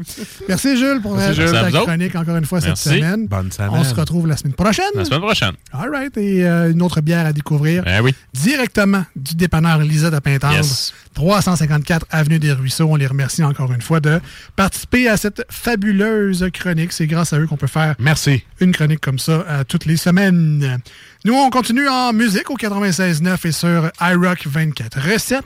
[0.48, 1.72] Merci, Jules, pour Merci, euh, Jules.
[1.72, 2.88] ta chronique encore une fois Merci.
[2.88, 3.26] cette semaine.
[3.26, 3.70] Bonne semaine.
[3.72, 4.84] On se retrouve la semaine prochaine.
[4.94, 5.52] La semaine prochaine.
[5.72, 6.16] All right.
[6.16, 8.14] Et euh, une autre bière à découvrir Ben oui.
[8.34, 10.54] directement du dépanneur Lisette à Pintendre.
[10.56, 10.92] Yes.
[11.14, 12.86] 354 Avenue des Ruisseaux.
[12.90, 14.20] On les remercie encore une fois de
[14.56, 16.92] participer à cette fabuleuse chronique.
[16.92, 18.37] C'est grâce à eux qu'on peut faire Merci.
[18.60, 20.80] Une chronique comme ça euh, toutes les semaines.
[21.24, 25.44] Nous, on continue en musique au 96.9 et sur iRock 24 recettes.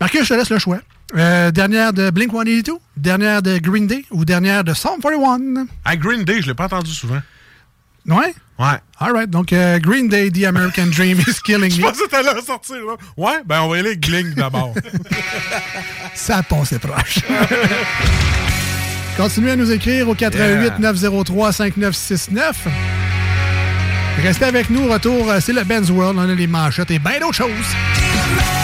[0.00, 0.78] Marcus, je te laisse le choix.
[1.16, 5.66] Euh, dernière de Blink-182, dernière de Green Day ou dernière de Psalm 41?
[5.84, 7.20] À Green Day, je l'ai pas entendu souvent.
[8.06, 8.34] Ouais?
[8.58, 8.76] Ouais.
[9.00, 9.30] All right.
[9.30, 11.82] Donc, euh, Green Day, The American Dream is Killing Je Me.
[11.88, 12.94] pensais que t'allais sortir, là.
[13.16, 14.74] Ouais, ben on va y aller Gling d'abord.
[16.14, 17.18] Ça passait proche.
[19.16, 22.66] Continuez à nous écrire au 88 903 5969.
[24.22, 24.88] Restez avec nous.
[24.88, 26.18] Retour, euh, c'est le Ben's World.
[26.18, 28.63] On a les manchettes et bien d'autres choses.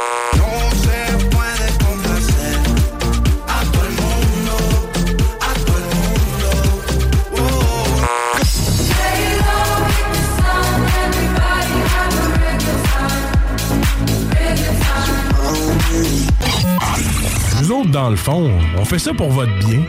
[17.91, 19.81] Dans le fond, on fait ça pour votre bien.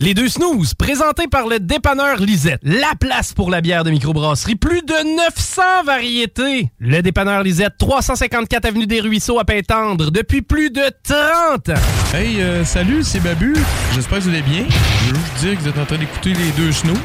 [0.00, 2.60] Les deux snooze, présentés par le dépanneur Lisette.
[2.64, 4.56] La place pour la bière de microbrasserie.
[4.56, 6.72] Plus de 900 variétés.
[6.80, 11.82] Le dépanneur Lisette, 354 Avenue des Ruisseaux à Pintendre, depuis plus de 30 ans.
[12.14, 13.54] Hey, euh, salut, c'est Babu.
[13.94, 14.64] J'espère que vous allez bien.
[14.68, 16.98] Je veux juste dire que vous êtes en train d'écouter les deux snows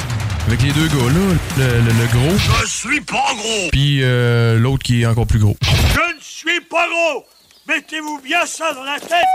[0.47, 1.35] avec les deux gars là.
[1.57, 2.37] Le, le- le gros.
[2.61, 3.69] Je suis pas gros.
[3.71, 5.57] Puis euh, l'autre qui est encore plus gros.
[5.63, 7.25] Je ne suis pas gros.
[7.67, 9.25] Mettez-vous bien ça dans la tête.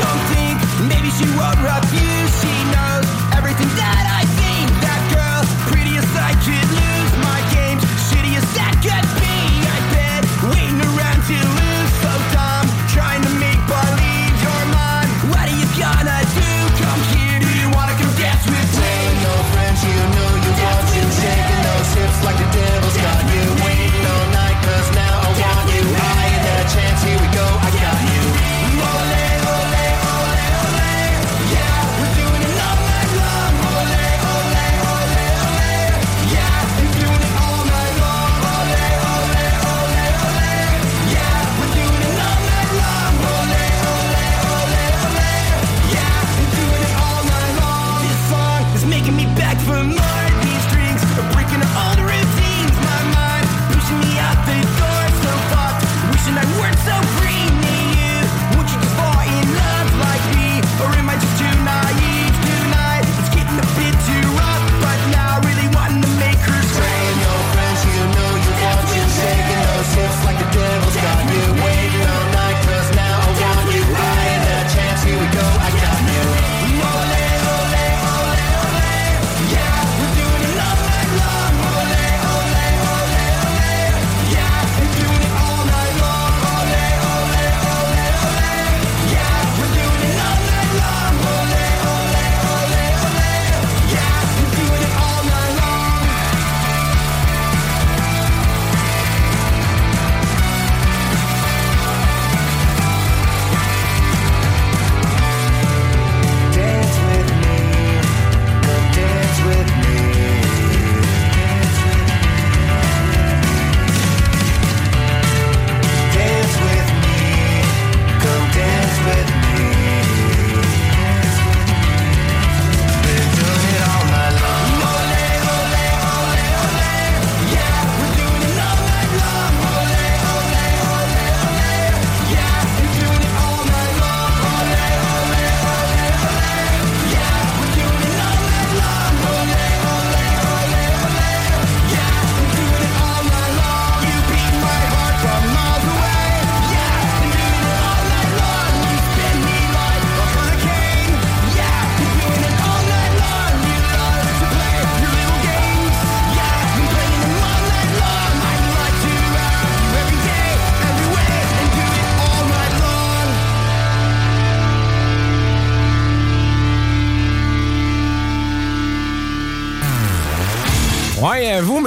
[0.00, 0.56] Don't think
[0.88, 2.08] maybe she won't refuse.
[2.18, 2.19] She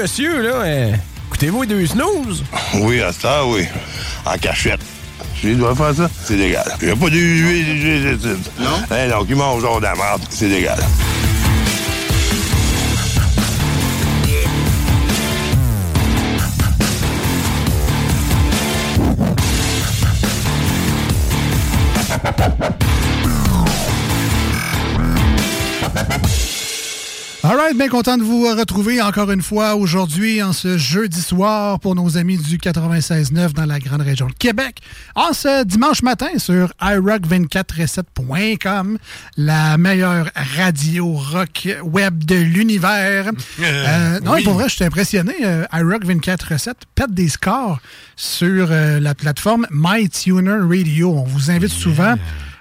[0.04, 0.94] monsieur, là, euh,
[1.28, 2.44] écoutez-vous deux snooze?
[2.82, 3.66] Oui, à ça, oui.
[4.26, 4.82] En cachette.
[5.42, 6.66] Je dois faire ça, c'est légal.
[6.82, 8.70] Il n'y a pas de Non?
[8.92, 10.78] Hein, donc, ils mangent genre de la merde, c'est légal.
[27.54, 31.80] All right, bien content de vous retrouver encore une fois aujourd'hui, en ce jeudi soir,
[31.80, 34.78] pour nos amis du 96.9 dans la grande région de Québec.
[35.14, 38.98] En ce dimanche matin sur iRock247.com,
[39.38, 43.30] la meilleure radio rock web de l'univers.
[43.62, 44.44] Euh, non, oui.
[44.44, 45.36] pour vrai, je suis impressionné.
[45.44, 47.80] Euh, iRock247 pète des scores
[48.16, 51.12] sur euh, la plateforme MyTuner Radio.
[51.12, 52.16] On vous invite souvent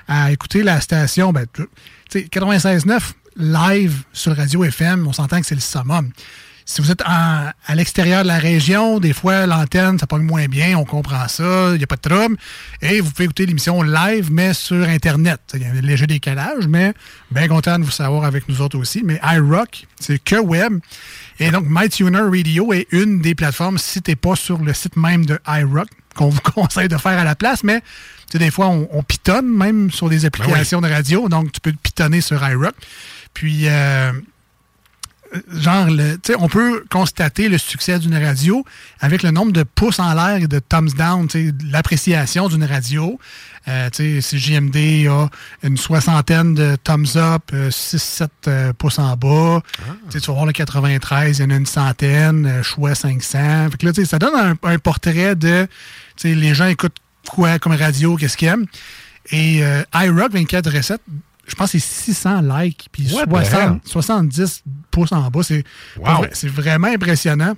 [0.06, 1.32] à écouter la station.
[1.32, 1.66] Ben, tu
[2.10, 6.10] sais, 96.9 live sur Radio FM, on s'entend que c'est le summum.
[6.64, 10.46] Si vous êtes en- à l'extérieur de la région, des fois, l'antenne, ça pogne moins
[10.46, 12.36] bien, on comprend ça, il n'y a pas de trouble.
[12.80, 15.40] Et vous pouvez écouter l'émission live, mais sur Internet.
[15.54, 16.94] Il y a un léger décalage, mais
[17.32, 19.02] bien content de vous savoir avec nous autres aussi.
[19.04, 20.78] Mais iRock, c'est que web.
[21.40, 24.96] Et donc, MyTuner Radio est une des plateformes, si tu n'es pas sur le site
[24.96, 27.82] même de iRock, qu'on vous conseille de faire à la place, mais
[28.34, 32.20] des fois, on, on pitonne même sur des applications de radio, donc tu peux pitonner
[32.20, 32.74] sur iRock.
[33.34, 34.12] Puis, euh,
[35.52, 38.64] genre, le, on peut constater le succès d'une radio
[39.00, 41.28] avec le nombre de pouces en l'air et de thumbs down,
[41.70, 43.18] l'appréciation d'une radio.
[43.68, 45.28] Euh, si JMD a
[45.62, 49.62] une soixantaine de thumbs up, 6-7 pouces en bas.
[50.10, 52.94] Tu sais, tu vas voir le 93, il y en a une centaine, euh, choix
[52.94, 53.70] 500.
[53.70, 55.66] Fait que là, ça donne un, un portrait de,
[56.24, 56.98] les gens écoutent
[57.28, 58.66] quoi comme radio, qu'est-ce qu'ils aiment.
[59.30, 61.02] Et euh, iRock 24 recettes,
[61.46, 63.80] je pense que c'est 600 likes, puis What the 60 hell?
[63.84, 65.42] 70 pouces en bas.
[65.42, 65.64] C'est
[65.98, 66.26] Wow.
[66.44, 67.54] vraiment impressionnant.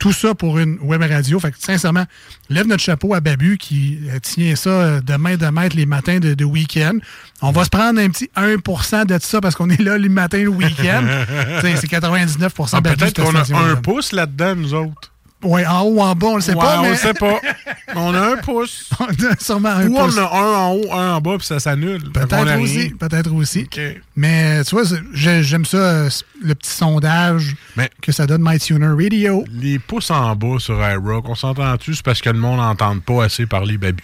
[0.00, 1.38] Tout ça pour une web radio.
[1.38, 2.04] Fait que, sincèrement,
[2.50, 5.86] lève notre chapeau à Babu qui euh, tient ça euh, de main de maître les
[5.86, 6.98] matins de, de week-end.
[7.42, 10.38] On va se prendre un petit 1% de ça parce qu'on est là le matin
[10.38, 11.04] le week-end.
[11.62, 15.12] C'est 99 Ah, Babu, Peut-être qu'on a un pouce là-dedans, nous autres.
[15.44, 16.78] Oui, en haut ou en bas, on le sait Ouais, pas.
[16.80, 16.90] on mais...
[16.90, 17.40] le sait pas.
[17.96, 18.90] On a un pouce.
[18.98, 20.16] on a sûrement un Ou pouce.
[20.16, 22.10] on a un en haut, un en bas, puis ça s'annule.
[22.10, 22.90] Peut-être aussi.
[22.90, 23.68] Peut-être aussi.
[24.16, 26.08] Mais tu vois, j'aime ça, euh,
[26.42, 27.54] le petit sondage
[28.02, 29.44] que ça donne MyTuner Radio.
[29.52, 31.94] Les pouces en bas sur iRock, on s'entend-tu?
[31.94, 34.02] C'est parce que le monde n'entend pas assez parler babu.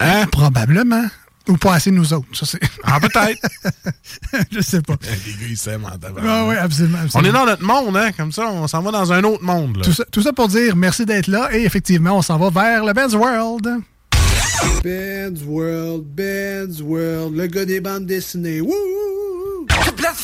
[0.00, 0.26] Hein?
[0.30, 1.06] Probablement.
[1.48, 2.26] Ou pas assez nous autres.
[2.32, 2.60] Ça, c'est...
[2.84, 3.40] Ah, peut-être.
[4.52, 4.94] Je sais pas.
[5.26, 5.90] Les gars, ils s'aiment en.
[6.24, 8.12] Ah oui, absolument, On est dans notre monde, hein?
[8.12, 9.78] Comme ça, on s'en va dans un autre monde.
[9.78, 9.82] Là.
[9.82, 11.48] Tout ça, tout ça pour dire merci d'être là.
[11.52, 13.68] Et effectivement, on s'en va vers le Ben's World.
[14.84, 18.60] Ben's World, Ben's World, le gars des bandes dessinées.
[18.60, 19.11] Wouh!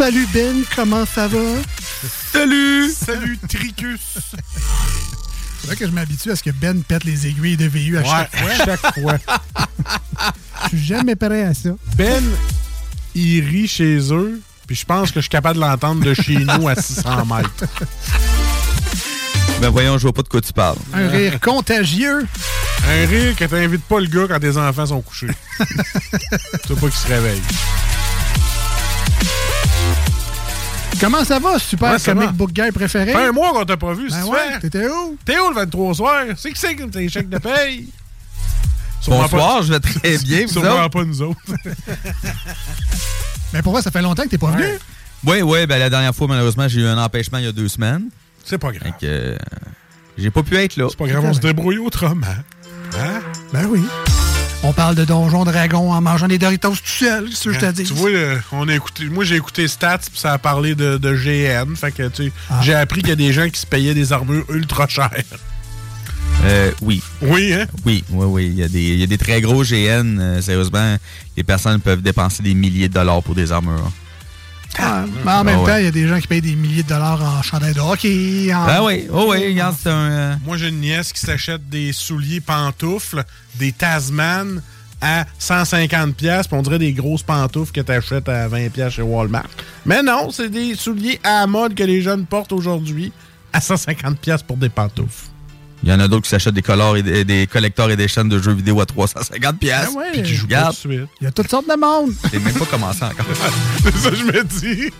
[0.00, 1.38] Salut Ben, comment ça va?
[2.32, 2.90] Salut!
[2.90, 4.00] Salut Tricus!
[5.60, 8.06] Faudrait que je m'habitue à ce que Ben pète les aiguilles de VU à Ouais,
[8.08, 8.50] chaque fois.
[8.50, 9.18] à chaque fois.
[10.62, 11.68] Je suis jamais prêt à ça.
[11.96, 12.24] Ben,
[13.14, 16.38] il rit chez eux, puis je pense que je suis capable de l'entendre de chez
[16.46, 17.66] nous à 600 mètres.
[19.60, 20.78] Ben voyons, je vois pas de quoi tu parles.
[20.94, 22.26] Un rire contagieux.
[22.88, 25.26] Un rire que t'invites pas le gars quand tes enfants sont couchés.
[25.58, 27.42] tu pas qu'il se réveille.
[31.00, 32.32] Comment ça va, super Ouais, comic va.
[32.32, 33.12] book guy préféré?
[33.12, 35.16] Fait un mois qu'on t'a pas vu, Ben c'est ouais, t'étais où?
[35.24, 36.24] T'es où le 23 soir?
[36.36, 37.88] C'est qui c'est que tes chèques de paye?
[39.06, 40.90] Bonsoir, je vais très bien, vous Sûrement autres?
[40.90, 41.40] pas nous autres.
[43.54, 44.66] Mais pour vrai, ça fait longtemps que t'es pas venu.
[45.26, 47.68] Oui, oui, ben la dernière fois, malheureusement, j'ai eu un empêchement il y a deux
[47.68, 48.08] semaines.
[48.44, 48.82] C'est pas grave.
[48.82, 49.36] Fait que, euh,
[50.18, 50.86] j'ai pas pu être là.
[50.90, 52.26] C'est pas grave, on se débrouille autrement.
[52.98, 53.20] Hein?
[53.52, 53.82] Ben oui.
[54.62, 57.60] On parle de Donjon Dragon en mangeant des Doritos tout seul, c'est ce que je
[57.60, 57.84] te dis.
[57.84, 58.10] Tu vois,
[58.52, 61.74] on a écouté, moi j'ai écouté Stats puis ça a parlé de, de GN.
[61.76, 62.60] Fait que tu sais, Ah.
[62.62, 65.10] j'ai appris qu'il y a des gens qui se payaient des armures ultra chères.
[66.44, 67.02] Euh, oui.
[67.22, 67.66] Oui, hein?
[67.86, 68.46] Oui, oui, oui.
[68.48, 70.18] Il y a des, il y a des très gros GN.
[70.20, 70.96] euh, sérieusement,
[71.36, 73.90] les personnes peuvent dépenser des milliers de dollars pour des armures.
[74.78, 75.70] Ah, mais en même Ah ouais.
[75.72, 77.80] temps, il y a des gens qui payent des milliers de dollars en chandail de
[77.80, 78.54] hockey.
[78.54, 78.64] En...
[78.66, 80.10] Ah oui, oh oui, regarde, c'est un.
[80.10, 83.24] euh, Moi j'ai une nièce qui s'achète des souliers pantoufles,
[83.56, 84.62] des Tasman
[85.02, 89.02] à 150 pièces, on dirait des grosses pantoufles que tu achètes à 20 pièces chez
[89.02, 89.48] Walmart.
[89.86, 93.10] Mais non, c'est des souliers à la mode que les jeunes portent aujourd'hui
[93.52, 95.29] à 150 pièces pour des pantoufles.
[95.82, 98.08] Il y en a d'autres qui s'achètent des colors et des, des collecteurs et des
[98.08, 99.88] chaînes de jeux vidéo à 350 pièces.
[99.88, 100.12] Ah ouais.
[100.12, 102.12] Puis qui jouent pas tout Il y a toutes sortes de monde.
[102.30, 103.26] c'est même pas commencé encore.
[103.82, 104.90] c'est ça que je me dis.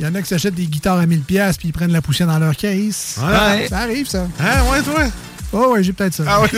[0.00, 2.02] Il y en a qui s'achètent des guitares à 1000$ pièces puis ils prennent la
[2.02, 3.18] poussière dans leur case.
[3.18, 3.68] Ouais.
[3.68, 4.26] Ça arrive, ça.
[4.40, 5.04] Hein, ouais, toi?
[5.54, 6.24] Oh, ouais, j'ai peut-être ça.
[6.26, 6.48] Ah oui.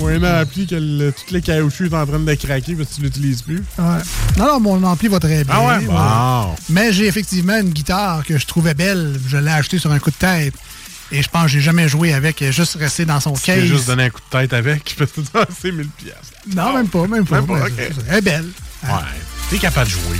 [0.00, 2.94] Ou un ampli que le, tous les caoutchoucs sont en train de craquer parce que
[2.94, 3.62] tu l'utilises plus.
[3.78, 3.84] Ouais.
[4.38, 5.54] Non, non, mon ampli va très bien.
[5.54, 5.84] Ah ouais?
[5.84, 6.54] Bon.
[6.70, 9.20] Mais j'ai effectivement une guitare que je trouvais belle.
[9.26, 10.54] Je l'ai achetée sur un coup de tête.
[11.10, 12.44] Et je pense que j'ai jamais joué avec.
[12.50, 13.64] Juste restée dans son Tu case.
[13.64, 15.22] juste donné un coup de tête avec, je peux
[15.60, 16.14] c'est 1000 pièces.
[16.54, 17.40] Non, même pas, même pas.
[17.40, 17.66] Même pas,
[18.08, 18.48] Elle est belle.
[18.84, 18.90] Ouais.
[19.50, 20.18] T'es capable de jouer.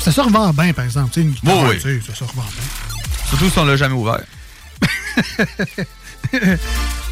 [0.00, 1.10] Ça se revend bien, par exemple.
[1.12, 2.00] Tu sais, une guitare, Oui, oui.
[2.06, 2.98] ça se revend bien.
[3.28, 4.20] Surtout si on l'a jamais ouvert.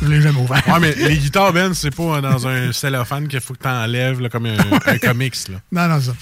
[0.03, 0.62] Je l'ai jamais ouvert.
[0.69, 4.28] Ouais, mais les guitares, Ben, c'est pas dans un cellophane qu'il faut que t'enlèves là,
[4.28, 5.37] comme un, un comics.
[5.49, 5.61] Là.
[5.73, 6.15] Non, non, ça.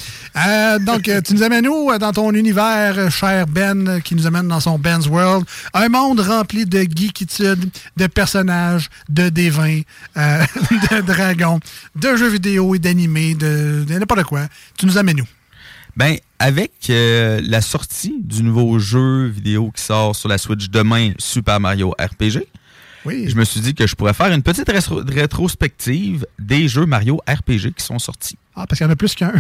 [0.46, 4.26] Euh, donc, euh, tu nous amènes où euh, dans ton univers, cher Ben, qui nous
[4.26, 5.44] amène dans son Ben's World?
[5.72, 9.80] Un monde rempli de geekitude, de personnages, de dévins,
[10.16, 10.44] euh,
[10.92, 11.58] de dragons,
[11.96, 14.42] de jeux vidéo et d'animés, de, de n'importe quoi.
[14.78, 15.26] Tu nous amènes où?
[15.96, 21.12] Ben, avec euh, la sortie du nouveau jeu vidéo qui sort sur la Switch demain,
[21.18, 22.40] Super Mario RPG,
[23.04, 23.26] Oui.
[23.28, 27.20] je me suis dit que je pourrais faire une petite rétro- rétrospective des jeux Mario
[27.28, 28.38] RPG qui sont sortis.
[28.56, 29.32] Ah, parce qu'il y en a plus qu'un.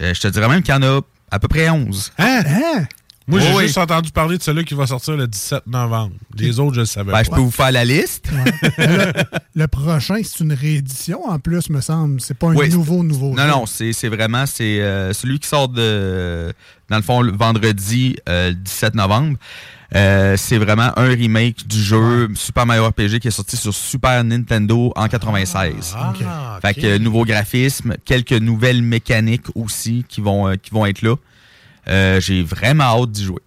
[0.00, 1.00] Euh, je te dirais même qu'il y en a
[1.30, 2.12] à peu près 11.
[2.18, 2.42] Hein?
[2.46, 2.84] Hein?
[3.28, 6.14] Moi, j'ai Oui, juste entendu parler de celui qui va sortir le 17 novembre.
[6.36, 7.22] Les autres, je le savais Ben, pas.
[7.22, 8.28] je peux vous faire la liste.
[8.78, 9.12] le,
[9.54, 12.20] le prochain, c'est une réédition en plus, me semble.
[12.20, 13.30] C'est pas un Oui, nouveau, nouveau.
[13.30, 13.48] Non, jeu.
[13.48, 16.52] non, c'est c'est vraiment c'est euh, celui qui sort de
[16.90, 19.38] dans le fond le vendredi euh, le 17 novembre.
[19.94, 24.24] Euh, c'est vraiment un remake du jeu Super Mario RPG qui est sorti sur Super
[24.24, 25.94] Nintendo en 96.
[25.96, 26.76] Ah, Fait ok.
[26.76, 31.16] que euh, nouveau graphisme, quelques nouvelles mécaniques aussi qui vont euh, qui vont être là.
[31.88, 33.40] Euh, J'ai vraiment hâte d'y jouer.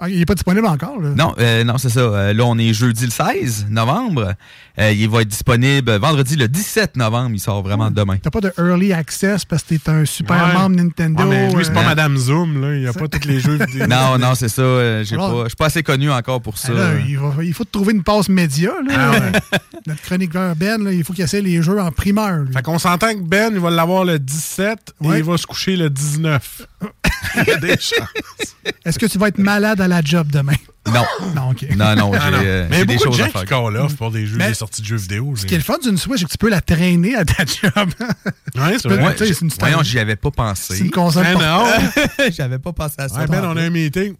[0.00, 1.00] Ah, il n'est pas disponible encore.
[1.00, 1.10] Là?
[1.10, 2.00] Non, euh, non, c'est ça.
[2.00, 4.34] Euh, là, on est jeudi le 16 novembre.
[4.80, 7.30] Euh, il va être disponible vendredi le 17 novembre.
[7.34, 8.16] Il sort vraiment demain.
[8.22, 10.52] T'as pas de early access parce que t'es un super Ouais.
[10.54, 11.22] membre Nintendo.
[11.24, 12.74] Ah, mais lui, c'est pas euh, Madame Zoom, là.
[12.76, 13.86] Il n'y a pas tous les jeux vidéo.
[13.88, 14.62] Non, non, c'est ça.
[14.62, 16.72] euh, j'ai Alors- pas- Je suis pas assez connu encore pour ça.
[16.76, 18.70] ah, il, va- il faut te trouver une passe média.
[18.86, 18.94] Là.
[18.96, 19.58] Ah, ouais.
[19.86, 22.38] Notre chroniqueur Ben, là, il faut qu'il essaie les jeux en primeur.
[22.44, 22.52] lui.
[22.52, 25.18] Fait qu'on s'entend que Ben, il va l'avoir le 17 et Ouais.
[25.18, 26.62] il va se coucher le 19.
[27.36, 28.54] il y a des chances.
[28.84, 30.52] Est-ce que tu vas être malade à la job demain?
[30.92, 31.04] Non.
[31.34, 31.66] Non, OK.
[31.76, 33.40] Non, non, Ah, j'ai euh, Mais j'ai des beaucoup de choses à gens faire.
[33.42, 35.34] qui call off pour des jeux, Mais- des sorties de jeux vidéo.
[35.36, 37.44] Ce qui est le fun d'une Switch, c'est que tu peux la traîner à ta
[37.44, 37.90] job.
[38.56, 39.14] Ouais, Tu c'est vrai.
[39.14, 40.76] tu sais, c'est une Voyons, j'y avais pas pensé.
[40.76, 41.44] C'est une console portable.
[41.44, 42.24] non.
[42.36, 43.20] J'avais pas pensé à ça.
[43.20, 44.14] Ouais, Ben, on a un meeting.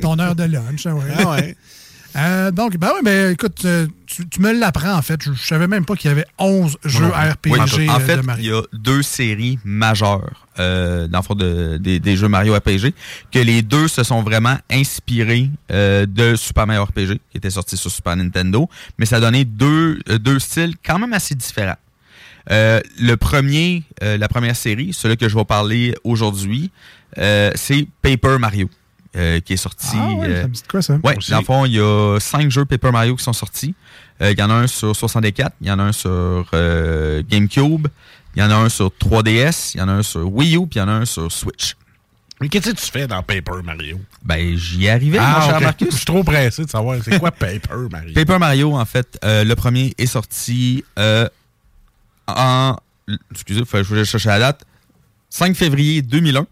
[0.00, 1.02] Ton heure de lunch, ah ouais.
[1.18, 1.56] Ah ouais.
[2.16, 5.20] Euh, donc, ben oui, mais écoute, euh, tu, tu me l'apprends en fait.
[5.22, 7.10] Je, je savais même pas qu'il y avait 11 jeux non.
[7.10, 8.54] RPG Oui, en euh, fait, de il Mario.
[8.56, 12.94] y a deux séries majeures euh, dans le fond de- des, des jeux Mario RPG,
[13.30, 17.76] que les deux se sont vraiment inspirés euh, de Super Mario RPG, qui était sorti
[17.76, 18.66] sur Super Nintendo,
[18.98, 21.76] mais ça a donné deux, deux styles quand même assez différents.
[22.50, 26.70] Euh, le premier, euh, la première série, celui que je vais parler aujourd'hui,
[27.18, 28.70] euh, c'est Paper Mario.
[29.16, 29.96] Euh, qui est sorti.
[29.98, 30.98] Ah ouais, euh, ça me dit de quoi, ça?
[31.02, 31.30] Ouais, Aussi.
[31.30, 33.74] dans le fond, il y a cinq jeux Paper Mario qui sont sortis.
[34.22, 37.22] Euh, Il y en a un sur 64, il y en a un sur euh,
[37.28, 37.88] GameCube,
[38.34, 40.66] il y en a un sur 3DS, il y en a un sur Wii U,
[40.66, 41.74] puis il y en a un sur Switch.
[42.40, 43.98] Mais qu'est-ce que tu fais dans Paper Mario?
[44.22, 45.60] Ben, j'y arrivais, Ah, mon cher.
[45.62, 45.88] Marcus.
[45.90, 48.12] Je suis trop pressé de savoir c'est quoi Paper Mario.
[48.14, 51.26] Paper Mario, en fait, euh, le premier est sorti euh,
[52.26, 52.76] en.
[53.30, 54.64] Excusez, faut- je voulais chercher la date.
[55.30, 56.46] 5 février 2001.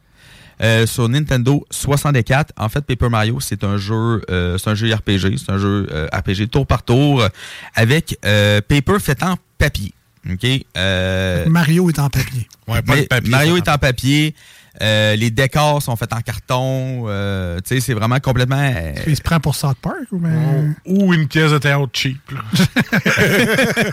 [0.63, 2.53] Euh, sur Nintendo 64.
[2.57, 5.87] En fait, Paper Mario, c'est un jeu, euh, c'est un jeu RPG, c'est un jeu
[5.93, 7.27] euh, RPG tour par tour
[7.75, 9.93] avec euh, Paper fait en papier.
[10.31, 10.47] Ok?
[10.77, 12.49] Euh, Mario est en papier.
[12.67, 13.31] Ouais, pas mais papier.
[13.31, 14.35] Mario est en papier.
[14.81, 17.05] euh, les décors sont faits en carton.
[17.09, 18.57] euh, tu sais, c'est vraiment complètement.
[18.75, 20.75] euh, Il se prend pour South Park ou ben...
[20.87, 22.19] Ou une pièce de théâtre cheap.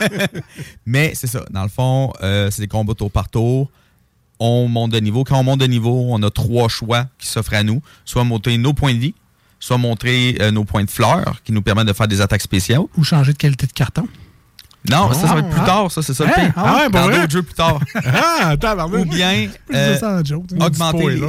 [0.86, 1.44] Mais c'est ça.
[1.52, 3.70] Dans le fond, euh, c'est des combats tour par tour.
[4.44, 5.24] On monte de niveau.
[5.24, 7.80] Quand on monte de niveau, on a trois choix qui s'offrent à nous.
[8.06, 9.14] Soit monter nos points de vie,
[9.60, 12.82] soit montrer euh, nos points de fleurs qui nous permettent de faire des attaques spéciales.
[12.98, 14.08] Ou changer de qualité de carton.
[14.90, 15.66] Non, ça, ça va être plus Ah.
[15.68, 15.92] tard.
[15.92, 16.52] Ça, c'est ça le Hein?
[16.56, 17.80] Ah ouais, Dans d'autres jeux plus tard.
[18.04, 18.56] ah.
[18.88, 20.22] Ou bien euh, hein.
[20.60, 21.22] augmenter, les-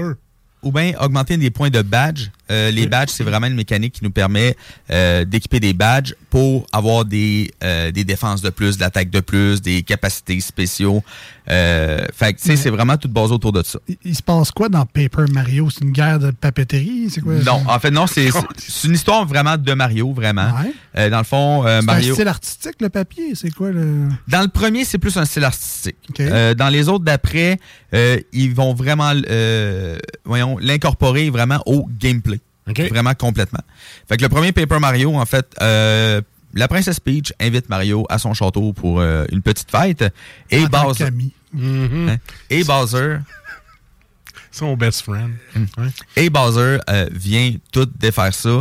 [0.63, 2.29] ou bien augmenter des points de badge.
[2.51, 4.57] Euh, les badges, c'est vraiment une mécanique qui nous permet
[4.91, 9.21] euh, d'équiper des badges pour avoir des, euh, des défenses de plus, de l'attaque de
[9.21, 11.03] plus, des capacités spéciaux.
[11.51, 13.79] Euh, fait que, tu sais, c'est vraiment tout basé autour de ça.
[13.89, 15.69] Il, il se passe quoi dans Paper Mario?
[15.71, 17.09] C'est une guerre de papeterie?
[17.11, 17.35] C'est quoi?
[17.35, 18.29] Non, en fait, non, c'est
[18.85, 20.51] une histoire vraiment de Mario, vraiment.
[20.63, 20.73] Ouais.
[20.99, 22.11] Euh, dans le fond, euh, C'est Mario.
[22.13, 23.35] un style artistique, le papier?
[23.35, 24.09] C'est quoi le...
[24.29, 25.97] Dans le premier, c'est plus un style artistique.
[26.11, 26.21] OK.
[26.21, 27.59] Euh, dans les autres d'après,
[27.95, 32.41] euh, ils vont vraiment euh, voyons, l'incorporer vraiment au gameplay.
[32.67, 33.61] Vraiment complètement.
[34.09, 36.21] Fait que le premier Paper Mario, en fait, euh,
[36.55, 40.05] la princesse Peach invite Mario à son château pour euh, une petite fête.
[40.51, 41.05] Et En Bowser.
[41.05, 41.33] ami.
[41.61, 42.17] Hein?
[42.51, 43.19] Et Bowser.
[44.51, 45.33] Son best friend.
[45.79, 45.87] Ouais.
[46.17, 48.61] Et Bowser euh, vient tout défaire ça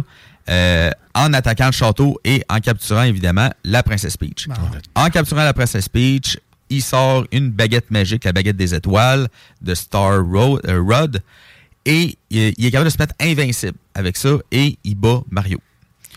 [0.49, 4.47] euh, en attaquant le château et en capturant évidemment la princesse Peach.
[4.95, 6.37] En capturant la princesse Peach,
[6.69, 9.27] il sort une baguette magique, la baguette des étoiles
[9.61, 11.21] de Star Ro- Rod,
[11.85, 15.59] et il est capable de se mettre invincible avec ça et il bat Mario.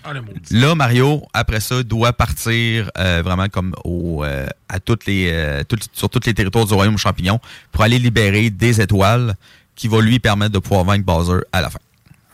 [0.07, 0.13] Ah.
[0.51, 5.65] Là, Mario, après ça, doit partir euh, vraiment comme au, euh, à toutes les, euh,
[5.67, 7.41] toutes- sur tous les territoires du royaume champignon
[7.73, 9.35] pour aller libérer des étoiles
[9.75, 11.79] qui va lui permettre de pouvoir vaincre Bowser à la fin.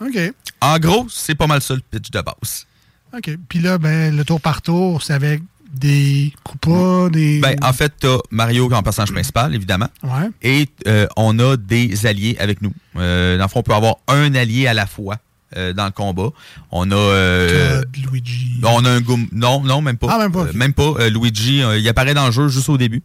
[0.01, 0.17] OK.
[0.59, 2.67] En gros, c'est pas mal ça le pitch de base.
[3.15, 3.31] OK.
[3.47, 5.41] Puis là, ben, le tour par tour, c'est avec
[5.73, 7.39] des coupas, des...
[7.39, 9.87] Ben, en fait, t'as Mario comme personnage principal, évidemment.
[10.03, 10.29] Ouais.
[10.41, 12.73] Et euh, on a des alliés avec nous.
[12.97, 15.17] Euh, dans le fond, on peut avoir un allié à la fois
[15.57, 16.29] euh, dans le combat.
[16.71, 16.95] On a...
[16.95, 18.59] euh, Luigi.
[18.63, 20.07] on a un Goom- Non, non, même pas.
[20.11, 20.41] Ah, même pas.
[20.45, 20.93] Euh, même pas.
[21.09, 23.01] Luigi, il apparaît dans le jeu juste au début.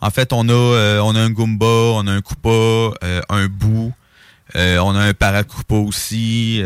[0.00, 2.96] En fait, on a, on a un Goomba, on a un Koopa,
[3.28, 3.92] un Boo.
[4.54, 6.62] on a un Paracupa aussi.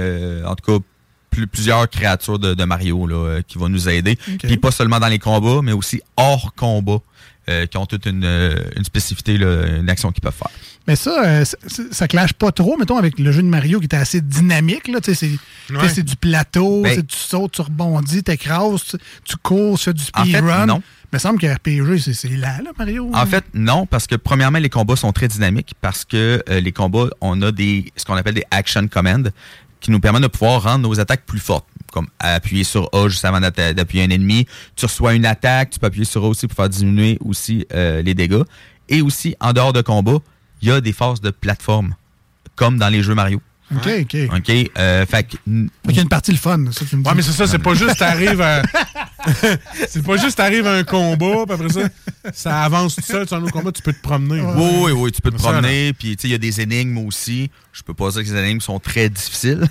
[0.47, 0.85] en tout cas,
[1.31, 4.17] plus- plusieurs créatures de, de Mario là, qui vont nous aider.
[4.33, 4.41] Ok.
[4.45, 6.99] Puis pas seulement dans les combats, mais aussi hors combat,
[7.49, 10.51] euh, qui ont toute une, euh, une spécificité, là, une action qu'ils peuvent faire.
[10.87, 11.57] Mais ça, euh, ça,
[11.91, 14.89] ça clash pas trop, mettons, avec le jeu de Mario qui était assez dynamique.
[14.89, 15.31] Là, c'est
[15.71, 16.03] Ouais.
[16.03, 20.03] du plateau, Ben- c'est- tu sautes, tu rebondis, t'écrases, tu, tu cours, tu fais du
[20.15, 20.67] En fait, speedrun.
[20.67, 20.83] non.
[21.13, 23.11] Mais il me semble que RPG, c'est- c'est là, là, Mario.
[23.15, 26.73] En fait, non, parce que premièrement, les combats sont très dynamiques parce que euh, les
[26.73, 29.23] combats, on a des ce qu'on appelle des action commands
[29.81, 31.67] qui nous permettent de pouvoir rendre nos attaques plus fortes.
[31.95, 34.49] Comme appuyer sur A juste avant d'appuyer un ennemi.
[34.75, 38.03] Tu reçois une attaque, tu peux appuyer sur A aussi pour faire diminuer aussi euh,
[38.03, 38.43] les dégâts.
[38.89, 40.19] Et aussi, en dehors de combat,
[40.61, 41.95] il y a des phases de plateforme,
[42.57, 43.41] comme dans les jeux Mario.
[43.77, 44.17] OK, OK.
[44.37, 44.71] OK?
[44.77, 45.39] Euh, fait qu'il
[45.89, 47.09] y a une partie le fun, ça, tu me dis.
[47.09, 48.63] Ouais, mais c'est ça, c'est pas juste t'arrives à.
[49.89, 51.89] c'est pas juste t'arrives à un combat, puis après ça,
[52.33, 54.43] ça avance tout seul sur un autre combat, tu peux te promener.
[54.43, 55.93] Oui, oui, oui, tu peux te promener.
[55.93, 57.51] Puis, tu sais, il y a des énigmes aussi.
[57.73, 59.67] Je peux pas dire que ces énigmes sont très difficiles,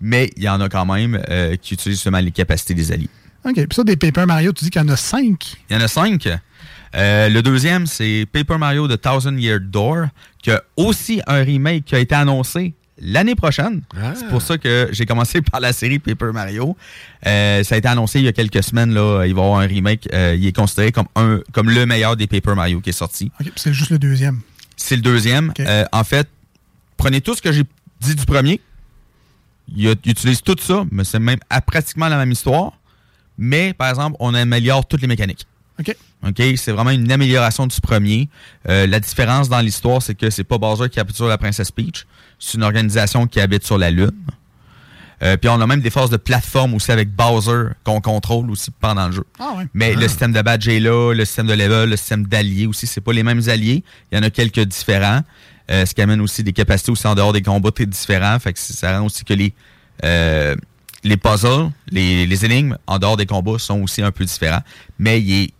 [0.00, 3.10] mais il y en a quand même euh, qui utilisent justement les capacités des alliés.
[3.44, 3.54] OK.
[3.54, 5.54] Puis ça, des Paper Mario, tu dis qu'il y en a cinq.
[5.68, 6.28] Il y en a cinq.
[6.94, 10.06] Euh, le deuxième, c'est Paper Mario The Thousand Year Door,
[10.42, 13.82] qui a aussi un remake qui a été annoncé l'année prochaine.
[14.14, 16.76] C'est pour ça que j'ai commencé par la série Paper Mario.
[17.26, 18.94] Euh, ça a été annoncé il y a quelques semaines.
[18.94, 20.08] Là, il va y avoir un remake.
[20.12, 23.30] Euh, il est considéré comme, un, comme le meilleur des Paper Mario qui est sorti.
[23.40, 23.46] OK.
[23.46, 24.40] Puis c'est juste le deuxième.
[24.76, 25.52] C'est le deuxième.
[25.60, 26.28] Euh, en fait,
[26.96, 27.64] prenez tout ce que j'ai
[28.00, 28.60] dit du premier.
[29.74, 32.72] Il, a- il utilise tout ça, mais c'est même à pratiquement la même histoire.
[33.38, 35.46] Mais, par exemple, on améliore toutes les mécaniques.
[35.80, 35.96] OK.
[36.28, 36.42] OK?
[36.56, 38.28] C'est vraiment une amélioration du premier.
[38.68, 41.70] Euh, la différence dans l'histoire, c'est que c'est pas Bowser qui habite sur la princesse
[41.70, 42.06] Peach.
[42.38, 44.10] C'est une organisation qui habite sur la Lune.
[45.22, 48.70] Euh, puis on a même des phases de plateforme aussi avec Bowser qu'on contrôle aussi
[48.80, 49.24] pendant le jeu.
[49.38, 49.66] Ah ouais.
[49.72, 52.86] Mais le système de badge est là, le système de level, le système d'alliés aussi,
[52.88, 53.84] c'est pas les mêmes alliés.
[54.10, 55.20] Il y en a quelques différents.
[55.72, 58.38] Euh, ce qui amène aussi des capacités aussi en dehors des combats très différents.
[58.38, 59.54] Fait que ça rend aussi que les
[60.04, 60.54] euh,
[61.04, 64.62] les puzzles, les, les énigmes en dehors des combats sont aussi un peu différents.
[64.98, 65.50] Mais il est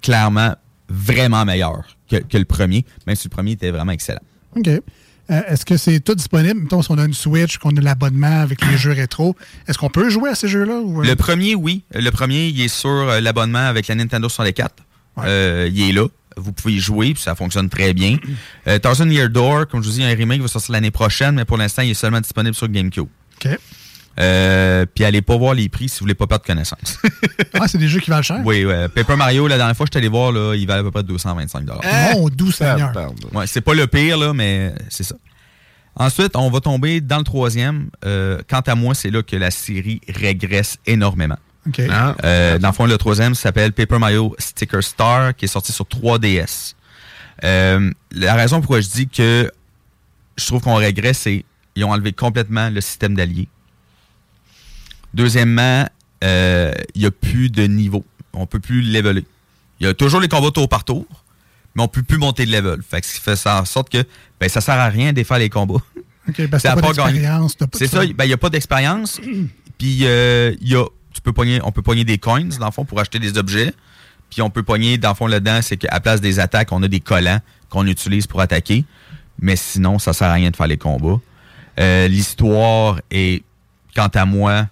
[0.00, 0.54] clairement
[0.88, 4.22] vraiment meilleur que, que le premier, même si le premier était vraiment excellent.
[4.56, 4.68] OK.
[4.68, 4.80] Euh,
[5.48, 6.62] est-ce que c'est tout disponible?
[6.62, 9.36] Mettons, si on a une Switch, qu'on a l'abonnement avec les jeux rétro,
[9.68, 10.80] est-ce qu'on peut jouer à ces jeux-là?
[10.80, 11.02] ou?
[11.02, 11.84] Le premier, oui.
[11.94, 14.74] Le premier, il est sur l'abonnement avec la Nintendo 64.
[15.18, 16.06] Euh, il est là.
[16.36, 18.16] Vous pouvez y jouer, puis ça fonctionne très bien.
[18.66, 21.44] Euh, Thousand Year Door, comme je vous dis, un remake va sortir l'année prochaine, mais
[21.44, 23.06] pour l'instant, il est seulement disponible sur GameCube.
[23.44, 23.58] OK.
[24.20, 26.98] Euh, puis allez pas voir les prix si vous voulez pas perdre connaissance.
[27.54, 28.40] Ah, c'est des jeux qui valent cher?
[28.44, 28.88] oui, ouais.
[28.88, 30.90] Paper Mario, la dernière fois que je suis allé voir, là, il valait à peu
[30.90, 31.64] près 225
[32.14, 32.92] Mon doux Seigneur.
[33.32, 35.14] Ouais, c'est pas le pire, là, mais c'est ça.
[35.94, 37.90] Ensuite, on va tomber dans le troisième.
[38.04, 41.36] Euh, quant à moi, c'est là que la série régresse énormément.
[41.66, 41.80] OK.
[41.80, 45.84] Euh, dans le fond, le troisième s'appelle Paper Mario Sticker Star, qui est sorti sur
[45.84, 46.74] 3DS.
[47.44, 49.50] Euh, la raison pourquoi je dis que
[50.36, 51.44] je trouve qu'on régresse, c'est
[51.74, 53.48] qu'ils ont enlevé complètement le système d'alliés.
[55.14, 55.86] Deuxièmement,
[56.24, 58.04] euh, il n'y a plus de niveau.
[58.32, 59.24] On peut plus leveler.
[59.80, 61.06] Il y a toujours les combats tour par tour,
[61.74, 62.80] mais on peut plus monter de level.
[62.82, 64.04] Fait que ce qui fait ça en sorte que
[64.40, 65.82] ben, ça sert à rien de faire les combats.
[67.78, 69.20] C'est ça, ben, il n'y a pas d'expérience.
[69.78, 72.72] Puis euh, il y a, tu peux pogner, on peut pogner des coins, dans le
[72.72, 73.72] fond, pour acheter des objets.
[74.30, 76.88] Puis on peut pogner, dans le fond, là-dedans, c'est qu'à place des attaques, on a
[76.88, 78.84] des collants qu'on utilise pour attaquer.
[79.38, 81.20] Mais sinon, ça sert à rien de faire les combats.
[81.78, 83.44] Euh, L'histoire est,
[83.94, 84.68] quant à moi,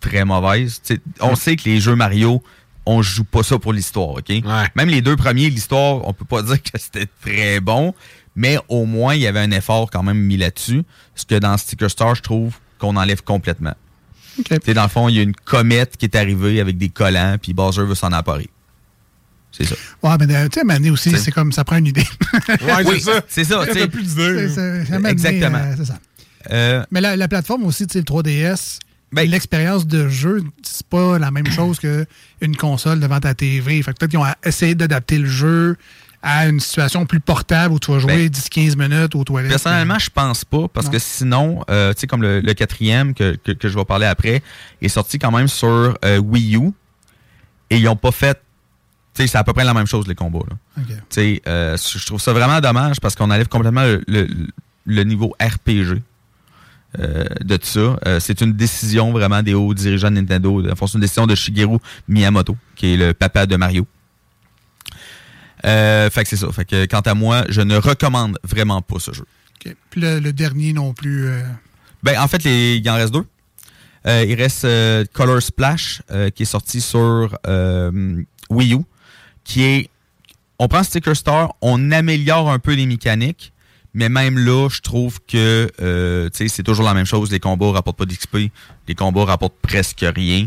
[0.00, 0.82] très mauvaise.
[1.20, 2.42] On sait que les jeux Mario,
[2.86, 4.28] on joue pas ça pour l'histoire, OK?
[4.74, 7.94] Même les deux premiers, l'histoire, on peut pas dire que c'était très bon,
[8.34, 10.82] mais au moins, il y avait un effort quand même mis là-dessus.
[11.14, 13.74] Ce que dans Sticker Star, je trouve qu'on enlève complètement.
[14.64, 17.36] Sais, Dans le fond, il y a une comète qui est arrivée avec des collants,
[17.40, 18.48] puis Bowser veut s'en emparer.
[19.50, 19.74] C'est ça.
[20.02, 22.06] Ouais, mais euh, tu sais, donné aussi, C'est- comme ça prend une idée.
[22.86, 23.64] Oui, c'est ça.
[24.48, 24.60] C'est-
[24.92, 25.58] à un moment donné, Exactement.
[25.58, 25.98] euh, c'est ça.
[26.52, 28.78] Euh, Mais la, la plateforme aussi, tu sais, le 3DS,
[29.26, 33.82] l'expérience de jeu, c'est pas la même chose qu'une console devant ta TV.
[33.82, 35.76] Fait que peut-être qu'ils ont essayé d'adapter le jeu
[36.22, 39.50] à une situation plus portable où tu vas jouer 10-15 minutes aux toilettes.
[39.50, 40.92] Personnellement, je pense pas, parce Non.
[40.92, 44.06] que sinon, euh, tu sais, comme le, le quatrième que, que, que je vais parler
[44.06, 44.42] après,
[44.82, 46.72] est sorti quand même sur euh, Wii U,
[47.70, 48.34] et ils ont pas fait,
[49.14, 50.14] tu sais, c'est à peu près la même chose, les.
[50.14, 50.56] Là.
[50.76, 54.28] Tu sais, euh, je trouve ça vraiment dommage parce qu'on enlève complètement le, le-
[54.86, 56.00] le niveau RPG
[56.98, 57.98] euh, de tout ça.
[58.06, 60.62] Euh, c'est une décision vraiment des hauts dirigeants de Nintendo.
[60.70, 61.76] En c'est une décision de Shigeru
[62.08, 63.86] Miyamoto, qui est le papa de Mario.
[65.64, 66.50] Euh, fait que c'est ça.
[66.52, 69.24] Fait que quant à moi, je ne recommande vraiment pas ce jeu.
[69.90, 71.26] Puis le, le dernier non plus.
[71.26, 71.42] euh,
[72.02, 73.24] Ben, en fait, les- il en reste deux.
[74.06, 74.66] Euh, il reste
[75.12, 76.00] Color Splash,
[76.34, 77.36] qui est sorti sur
[78.50, 78.78] Wii U,
[79.44, 79.90] qui est...
[80.60, 83.52] On prend Sticker Star, on améliore un peu les mécaniques,
[83.94, 85.68] Mais même là, je trouve que
[86.32, 87.30] c'est toujours la même chose.
[87.32, 88.50] Les combats rapportent pas d'XP.
[88.86, 90.46] Les combats rapportent presque rien.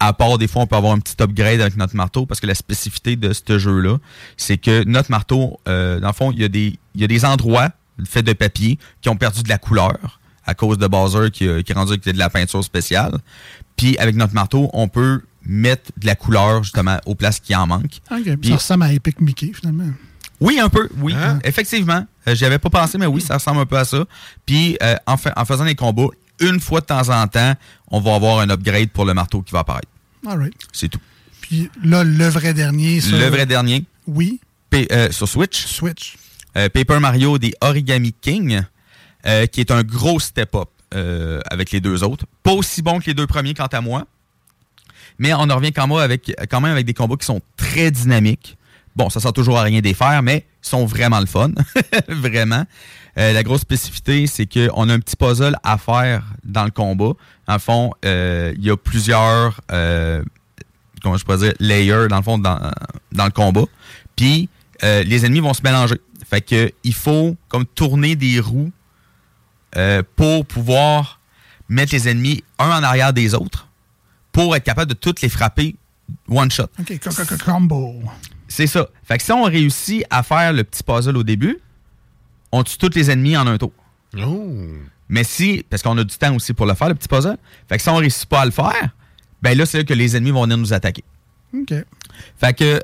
[0.00, 2.46] À part des fois, on peut avoir un petit upgrade avec notre marteau parce que
[2.46, 3.98] la spécificité de ce jeu-là,
[4.36, 7.08] c'est que notre marteau, euh, dans le fond, il y a des, il y a
[7.08, 7.70] des endroits
[8.04, 11.62] faits de papier qui ont perdu de la couleur à cause de Bowser qui, a-
[11.62, 13.18] qui est rendu avec de la peinture spéciale.
[13.76, 17.66] Puis avec notre marteau, on peut mettre de la couleur justement aux places qui en
[17.66, 18.00] manquent.
[18.36, 19.90] Puis- Ça ressemble à Epic Mickey, finalement.
[20.40, 21.12] oui, un peu, oui.
[21.44, 22.06] Effectivement.
[22.28, 24.04] Euh, J'y avais pas pensé, mais oui, ça ressemble un peu à ça.
[24.46, 26.08] Puis, euh, en, fa- en faisant les combats,
[26.40, 27.54] une fois de temps en temps,
[27.90, 29.88] on va avoir un upgrade pour le marteau qui va apparaître.
[30.26, 30.52] Right.
[30.72, 31.00] C'est tout.
[31.40, 33.00] Puis là, le vrai dernier.
[33.00, 33.84] sur- Le vrai dernier.
[34.06, 34.40] Oui.
[34.74, 35.66] Euh, sur Switch.
[35.66, 36.16] Switch.
[36.56, 38.62] Euh, Paper Mario des Origami King,
[39.26, 40.68] euh, qui est un gros step-up
[41.50, 42.24] avec les deux autres.
[42.42, 44.06] Pas aussi bon que les deux premiers, quant à moi.
[45.18, 47.90] Mais on en revient quand même avec, quand même avec des combats qui sont très
[47.90, 48.56] dynamiques.
[48.96, 51.50] Bon, ça sert toujours à rien des faire, mais ils sont vraiment le fun.
[52.08, 52.64] vraiment.
[53.18, 57.12] Euh, la grosse spécificité, c'est qu'on a un petit puzzle à faire dans le combat.
[57.48, 60.22] En fond, euh, il y a plusieurs, euh,
[61.02, 62.70] comment je pourrais dire, layers, dans le fond, dans,
[63.12, 63.64] dans le combat.
[64.14, 64.48] Puis,
[64.82, 65.96] les ennemis vont se mélanger.
[66.30, 68.70] Fait que il faut comme tourner des roues
[70.14, 71.20] pour pouvoir
[71.68, 73.66] mettre les ennemis un en arrière des autres
[74.32, 75.74] pour être capable de toutes les frapper
[76.28, 76.64] one shot.
[76.78, 78.00] OK, co- co- co- combo.
[78.46, 78.86] C'est ça.
[79.04, 81.58] Fait que si on réussit à faire le petit puzzle au début,
[82.52, 83.72] on tue tous les ennemis en un tour.
[85.08, 87.36] Mais si, parce qu'on a du temps aussi pour le faire, le petit puzzle,
[87.68, 88.90] fait que si on réussit pas à le faire,
[89.42, 91.04] ben là, c'est là que les ennemis vont venir nous attaquer.
[91.54, 91.72] OK.
[92.38, 92.80] Fait que,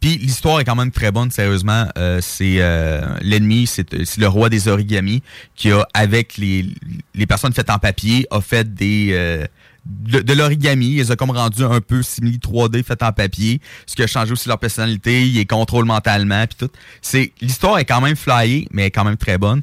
[0.00, 1.86] puis l'histoire est quand même très bonne, sérieusement.
[1.98, 5.22] Euh, c'est euh, l'ennemi, c'est c'est le roi des origamis
[5.54, 6.66] qui a, avec les,
[7.14, 9.46] les personnes faites en papier, a fait des euh,
[9.86, 10.96] de, de l'origami.
[10.96, 14.32] Ils a comme rendu un peu simili 3D fait en papier, ce qui a changé
[14.32, 15.26] aussi leur personnalité.
[15.26, 16.72] Ils les contrôlent mentalement, puis tout.
[17.02, 19.62] C'est l'histoire est quand même flyée, mais elle est quand même très bonne.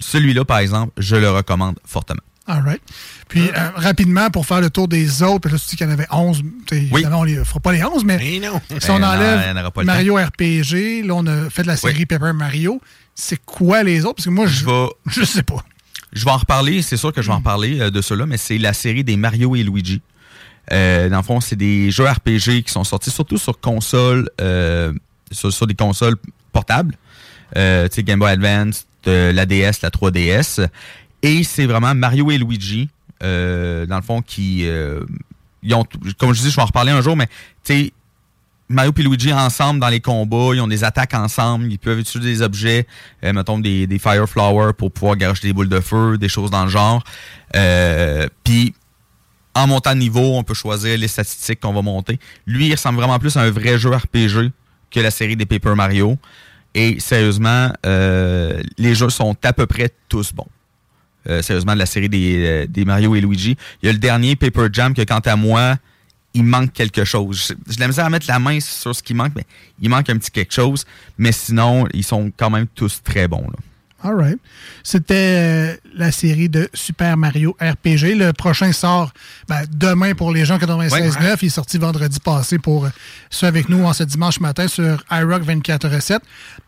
[0.00, 2.20] Celui-là, par exemple, je le recommande fortement.
[2.46, 2.80] All right.
[3.28, 5.90] Puis, euh, rapidement, pour faire le tour des autres, puis là, tu dis qu'il y
[5.90, 6.42] en avait 11.
[6.66, 9.02] t'sais, Évidemment, on ne fera pas les 11, mais si on non, il y en
[9.02, 12.80] enlève Mario RPG, là, on a fait de la série Paper Mario.
[13.14, 14.16] C'est quoi les autres?
[14.16, 14.64] Parce que moi, je
[15.08, 15.62] je sais pas.
[16.12, 18.36] Je vais en reparler, c'est sûr que je vais en reparler euh, de cela, mais
[18.38, 20.00] c'est la série des Mario et Luigi.
[20.72, 24.92] Euh, dans le fond, c'est des jeux RPG qui sont sortis surtout sur console, euh,
[25.30, 26.16] sur, sur des consoles
[26.52, 26.96] portables,
[27.56, 30.66] euh, tu sais, Game Boy Advance, de la DS, la 3DS.
[31.22, 32.88] Et c'est vraiment Mario et Luigi,
[33.22, 34.66] euh, dans le fond, qui...
[34.66, 35.00] euh,
[35.62, 35.84] ils ont,
[36.18, 37.26] comme je dis, je vais en reparler un jour, mais
[37.64, 37.92] tu sais,
[38.68, 42.32] Mario et Luigi ensemble dans les combats, ils ont des attaques ensemble, ils peuvent utiliser
[42.32, 42.86] des objets,
[43.24, 46.64] euh, mettons des, Fire Flowers pour pouvoir garocher des boules de feu, des choses dans
[46.64, 47.02] le genre.
[47.56, 48.74] Euh, Puis
[49.54, 52.18] en montant de niveau, on peut choisir les statistiques qu'on va monter.
[52.46, 54.52] Lui, il ressemble vraiment plus à un vrai jeu RPG
[54.90, 56.16] que la série des Paper Mario.
[56.74, 60.46] Et sérieusement, euh, les jeux sont à peu près tous bons.
[61.28, 63.56] Euh, sérieusement, de la série des Mario et Luigi.
[63.82, 65.76] Il y a le dernier Paper Jam que, quant à moi,
[66.34, 67.54] il manque quelque chose.
[67.66, 69.44] Je, je la à mettre la main sur ce qui manque, mais
[69.80, 70.84] il manque un petit quelque chose.
[71.16, 73.46] Mais sinon, ils sont quand même tous très bons.
[74.02, 74.38] All right.
[74.84, 78.14] C'était euh, la série de Super Mario RPG.
[78.16, 79.12] Le prochain sort
[79.48, 80.92] ben, demain pour les gens 96.9.
[80.92, 81.34] Ouais.
[81.42, 82.90] Il est sorti vendredi passé pour euh,
[83.30, 86.18] ceux avec nous en ce dimanche matin sur iRock 24.7.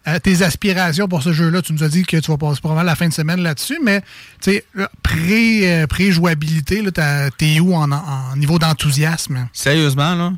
[0.08, 2.84] Euh, tes aspirations pour ce jeu-là, tu nous as dit que tu vas passer probablement
[2.86, 4.00] la fin de semaine là-dessus, mais
[4.42, 9.48] tu sais, là, pré, pré-jouabilité, t'as- t'es où en, en niveau d'enthousiasme?
[9.52, 10.32] Sérieusement, là,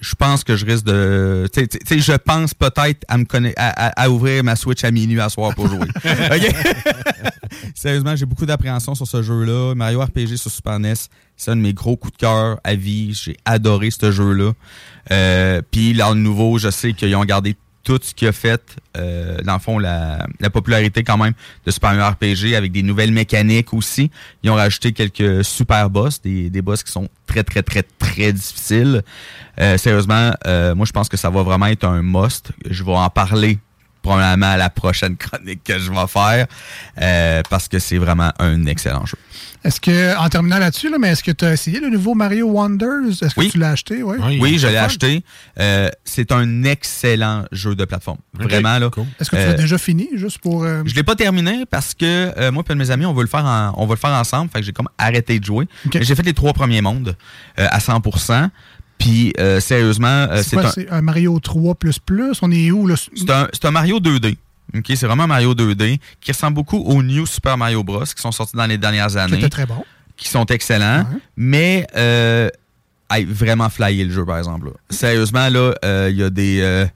[0.00, 1.46] je pense que je risque de.
[1.52, 4.90] Tu sais, je pense peut-être à me conna- à, à- à ouvrir ma Switch à
[4.90, 5.78] minuit à soir pour jouer.
[6.04, 6.54] OK?
[7.74, 9.74] Sérieusement, j'ai beaucoup d'appréhension sur ce jeu-là.
[9.74, 10.94] Mario RPG sur Super NES,
[11.36, 13.12] c'est un de mes gros coups de cœur à vie.
[13.14, 14.52] J'ai adoré ce jeu-là.
[15.10, 18.76] Euh, Puis, là, le nouveau, je sais qu'ils ont gardé tout ce qui a fait,
[18.96, 21.32] euh, dans le fond, la, la popularité quand même
[21.64, 24.10] de Super Mario RPG avec des nouvelles mécaniques aussi.
[24.42, 28.32] Ils ont rajouté quelques super boss, des, des boss qui sont très, très, très, très
[28.32, 29.02] difficiles.
[29.60, 32.52] Euh, sérieusement, euh, moi, je pense que ça va vraiment être un must.
[32.68, 33.58] Je vais en parler
[34.02, 36.46] probablement à la prochaine chronique que je vais faire
[37.00, 39.18] euh, parce que c'est vraiment un excellent jeu.
[39.62, 42.46] Est-ce que, en terminant là-dessus, là, mais est-ce que tu as essayé le nouveau Mario
[42.48, 43.10] Wonders?
[43.22, 44.02] Est-ce que tu l'as acheté?
[44.02, 44.16] Ouais.
[44.40, 45.22] Oui, je l'ai acheté.
[45.58, 48.18] Euh, c'est un excellent jeu de plateforme.
[48.32, 48.88] Vraiment, là.
[49.20, 50.64] Est-ce que tu Euh, l'as déjà fini, juste pour...
[50.64, 53.28] euh, Je l'ai pas terminé parce que euh, moi et mes amis, on veut le
[53.28, 54.50] faire en- on va le faire ensemble.
[54.50, 55.66] Fait que j'ai comme arrêté de jouer.
[55.92, 57.14] J'ai fait les trois premiers mondes
[57.58, 58.48] euh, à 100%.
[58.98, 62.38] Puis euh, sérieusement, euh, c'est c'est quoi, un, c'est un Mario 3++?
[62.42, 62.94] On est où, là?
[62.96, 64.36] c'est un, c'est un Mario 2D.
[64.76, 68.04] Ok, c'est vraiment Mario 2D qui ressemble beaucoup au New Super Mario Bros.
[68.04, 69.38] qui sont sortis dans les dernières Qui années.
[69.38, 69.84] était très bon.
[70.16, 71.06] Qui sont excellents.
[71.36, 72.48] Mais euh,
[73.28, 74.66] vraiment flyé le jeu, par exemple.
[74.66, 74.72] là.
[74.90, 76.60] Sérieusement, là, euh, il y a des.
[76.60, 76.86] euh,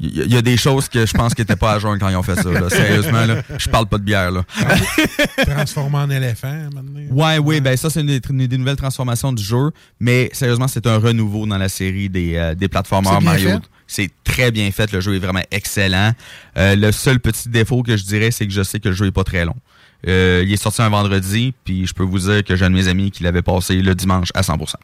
[0.00, 1.78] Il y, a- il y a des choses que je pense qu'ils n'étaient pas à
[1.80, 2.48] jeun quand ils ont fait ça.
[2.50, 2.68] là.
[2.70, 4.30] Sérieusement, là, je parle pas de bière.
[4.30, 4.44] Là.
[5.44, 7.00] Transformé en éléphant, maintenant.
[7.10, 9.70] Ouais, oui, ben ça, c'est une, des- une des nouvelles transformations du jeu.
[10.00, 12.80] Mais sérieusement, c'est un renouveau dans la série des, euh, des bien
[13.20, 13.50] Mario.
[13.50, 13.62] fait.
[13.86, 14.92] C'est très bien fait.
[14.92, 16.12] Le jeu est vraiment excellent.
[16.56, 19.06] Euh, le seul petit défaut que je dirais, c'est que je sais que le jeu
[19.06, 19.56] est pas très long.
[20.06, 22.74] Euh, il est sorti un vendredi, puis je peux vous dire que j'ai un de
[22.76, 24.74] mes amis qui l'avait passé le dimanche à 100%.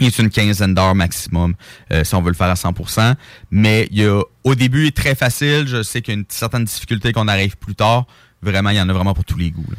[0.00, 1.54] Il est une quinzaine d'heures maximum
[1.92, 3.14] euh, si on veut le faire à 100%.
[3.50, 5.64] Mais il y a, au début, il est très facile.
[5.66, 8.06] Je sais qu'il y a une certaine difficulté qu'on arrive plus tard.
[8.42, 9.64] Vraiment, il y en a vraiment pour tous les goûts.
[9.70, 9.76] là.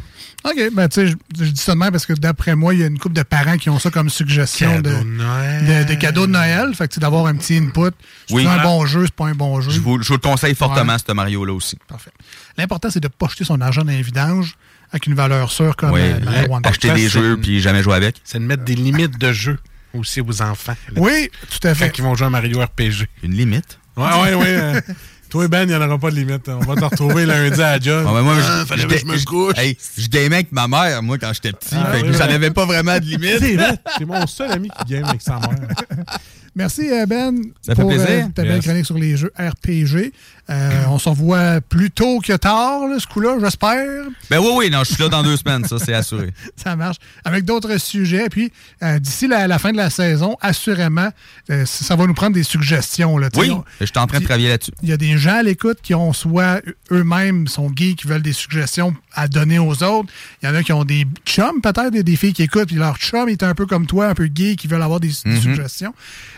[0.52, 1.16] OK, ben tu sais, je,
[1.46, 3.24] je dis ça de même parce que d'après moi, il y a une couple de
[3.24, 5.86] parents qui ont ça comme suggestion de, Cadeau de Noël.
[5.88, 6.74] de, de cadeaux de Noël.
[6.76, 7.92] Fait que d'avoir un petit input.
[8.28, 8.46] C'est Oui.
[8.48, 9.72] un bon jeu, c'est pas un bon jeu.
[9.72, 11.00] Je vous, je vous le conseille fortement, Ouais.
[11.06, 11.78] ce Mario-là aussi.
[11.88, 12.12] Parfait.
[12.58, 14.56] L'important, c'est de pas jeter son argent dans les vidanges
[14.92, 16.70] avec une valeur sûre comme Oui, euh, Mario Wonder.
[16.70, 18.18] acheter des jeux puis jamais jouer avec.
[18.24, 19.58] C'est de mettre des limites de jeu
[19.94, 20.76] aussi aux enfants.
[20.94, 21.02] là.
[21.02, 21.90] Oui, tout à fait.
[21.90, 23.08] Quand ils vont jouer à Mario RPG.
[23.24, 23.78] Une limite?
[23.96, 24.46] Ouais, ouais, ouais.
[24.48, 24.82] euh,
[25.30, 26.50] toi, Ben, il n'y en aura pas de limite.
[26.50, 28.06] On va te retrouver lundi à job.
[28.08, 29.58] Ah, ben, moi, Ah, je, fallait je- que je me couche.
[29.58, 31.76] Hey, je gamais avec ma mère, moi, quand j'étais petit.
[31.78, 32.34] Ah, fait que oui, j'en oui.
[32.34, 33.38] avais pas vraiment de limite.
[33.40, 35.50] C'est vrai, c'est mon seul ami qui game avec sa mère.
[36.56, 37.36] Merci, euh, Ben.
[37.66, 38.08] Ça fait pour, plaisir.
[38.10, 38.64] euh, ta belle Yes.
[38.66, 40.12] chronique sur les jeux RPG.
[40.50, 44.04] Euh, on se revoit plus tôt que tard, là, ce coup-là, j'espère.
[44.30, 46.34] Ben oui, oui, non, je suis là dans deux semaines, ça, c'est assuré.
[46.58, 46.98] Ça marche.
[47.24, 48.28] Avec d'autres sujets.
[48.30, 48.52] Puis,
[48.84, 51.10] euh, d'ici la, la fin de la saison, assurément,
[51.50, 53.18] euh, ça va nous prendre des suggestions.
[53.18, 54.72] Là, Oui, on- je suis en train de travailler là-dessus.
[54.84, 56.62] Il y a des gens à l'écoute qui ont soit
[56.92, 60.10] eux-mêmes sont gays, qui veulent des suggestions à donner aux autres.
[60.42, 62.76] Il y en a qui ont des chums, peut-être, des, des filles qui écoutent, puis
[62.76, 65.32] leur chum est un peu comme toi, un peu gay, qui veulent avoir des, des
[65.32, 65.42] Mhm.
[65.42, 65.94] suggestions.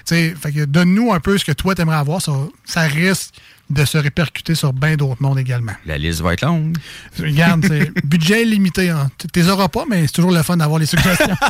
[0.05, 2.21] Tu sais, fait que donne-nous un peu ce que toi t'aimerais avoir.
[2.21, 2.33] Ça,
[2.65, 3.33] ça risque
[3.69, 5.71] de se répercuter sur bien d'autres mondes également.
[5.85, 6.77] La liste va être longue.
[7.19, 8.89] Regarde, c'est budget limité.
[8.89, 9.09] Hein.
[9.17, 11.35] Tu les auras pas, mais c'est toujours le fun d'avoir les suggestions.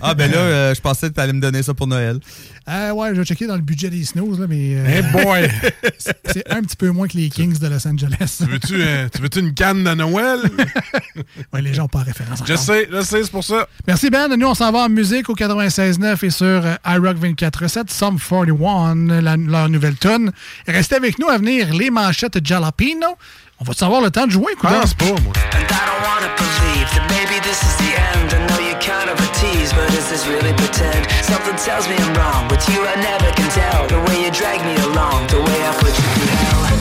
[0.00, 2.20] Ah, ben là, euh, je pensais que tu allais me donner ça pour Noël.
[2.68, 4.74] Euh, ouais, je vais checker dans le budget des Snows, là, mais.
[4.76, 5.48] euh, Eh boy!
[5.98, 8.36] c'est- un petit peu moins que les Kings de Los Angeles.
[8.38, 10.38] Tu veux-tu euh, tu veux-tu une canne de Noël?
[11.52, 12.38] ouais, les gens n'ont pas référence.
[12.46, 12.64] Je encore.
[12.64, 13.68] sais, je sais, c'est pour ça.
[13.86, 14.28] Merci Ben.
[14.36, 19.20] Nous, on s'en va en musique au 96.9 et sur euh, iRock 24.7, Sum 41,
[19.20, 20.30] la- leur nouvelle tune.
[20.66, 23.06] Restez avec nous à venir les manchettes Jalapino.
[23.62, 24.70] On va savoir le temps de jouer, quoi.
[24.70, 25.32] Pense pas, moi.
[25.54, 28.34] And I don't wanna believe that maybe this is the end.
[28.34, 31.06] I know you're kind of a tease, but is this really pretend?
[31.22, 32.48] Something tells me I'm wrong.
[32.50, 33.86] With you, I never can tell.
[33.86, 36.71] The way you drag me along, the way I put you through hell.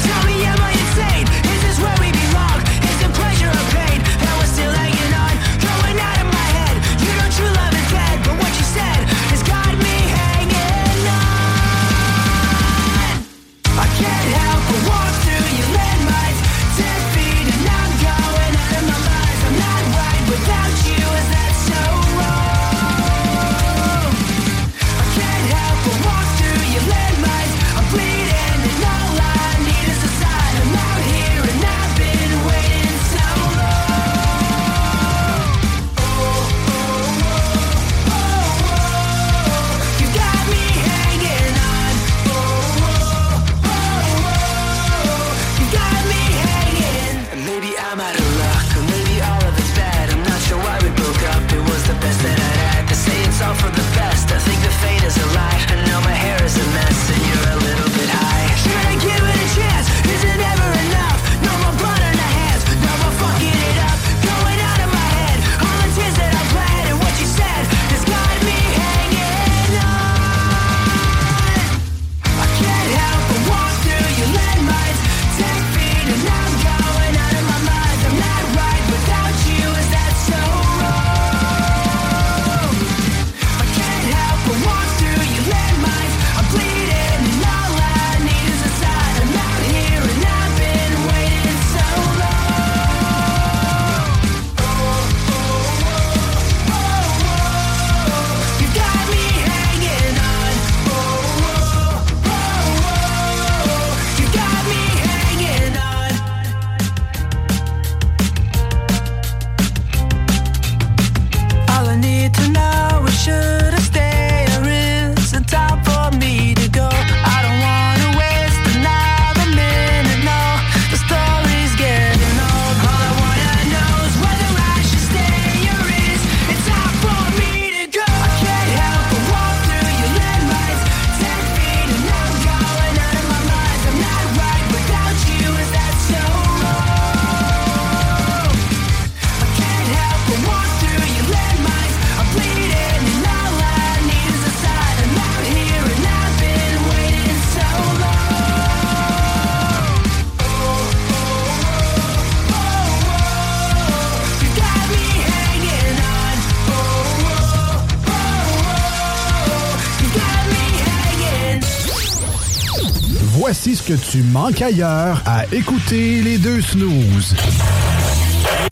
[163.54, 167.36] Voici ce que tu manques ailleurs à écouter les deux snooze.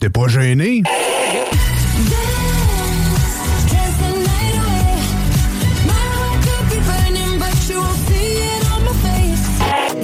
[0.00, 0.82] T'es pas gêné?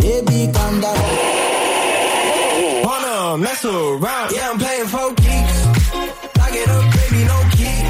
[0.03, 0.95] Baby, calm down.
[2.85, 4.31] Wanna mess around?
[4.31, 5.65] Yeah, I'm playing for keeps.
[6.37, 7.81] Lock it up, baby, no key.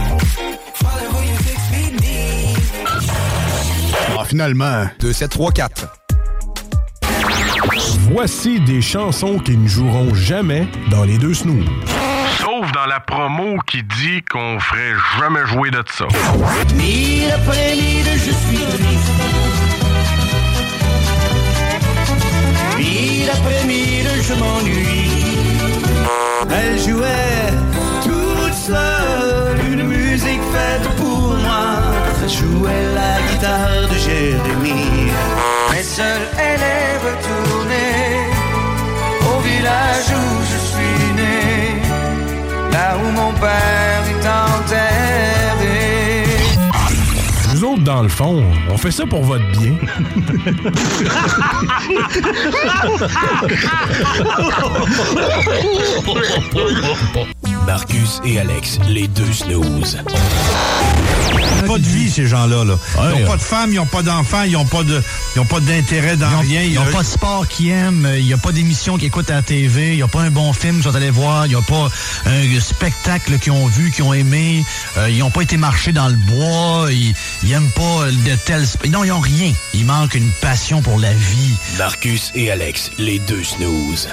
[0.75, 2.61] Falling for you six feet deep.
[4.17, 4.89] Ah, finalement.
[5.01, 6.06] 2, 7, 3, 4.
[8.11, 11.67] Voici des chansons qui ne joueront jamais dans les deux snooze.
[12.39, 16.07] Sauf dans la promo qui dit qu'on ferait jamais jouer de ça.
[16.77, 19.13] Mille après mille, je suis triste.
[22.79, 25.11] Mille après mille, je m'ennuie.
[26.49, 27.53] Elle jouait
[28.05, 29.46] toute seule
[32.29, 35.11] jouait la guitare de Jérémie.
[35.71, 38.31] Mais seule, elle est retournée
[39.31, 41.81] au village où je suis né.
[42.73, 46.25] Là où mon père est enterré.
[47.55, 49.75] Nous autres, dans le fond, on fait ça pour votre bien.
[57.67, 59.99] Marcus et Alex, les deux snooze.
[61.67, 62.65] Pas de vie, ces gens-là.
[62.65, 62.79] Là.
[62.97, 65.03] Ils n'ont pas de femmes, ils n'ont pas d'enfants, ils n'ont pas de,
[65.35, 66.63] ils ont pas d'intérêt dans rien.
[66.63, 69.37] Ils n'ont pas de sport qu'ils aiment, il n'y a pas d'émission qu'ils écoutent à
[69.37, 71.55] la TV, il n'y a pas un bon film qu'ils sont allés voir, il n'y
[71.55, 71.91] a pas
[72.27, 74.65] un spectacle qu'ils ont vu, qu'ils ont aimé,
[74.97, 77.15] euh, ils n'ont pas été marcher dans le bois, ils
[77.49, 78.65] n'aiment pas de tels...
[78.91, 79.53] Non, ils n'ont rien.
[79.75, 81.55] Il manque une passion pour la vie.
[81.79, 84.09] Marcus et Alex, les deux snooze.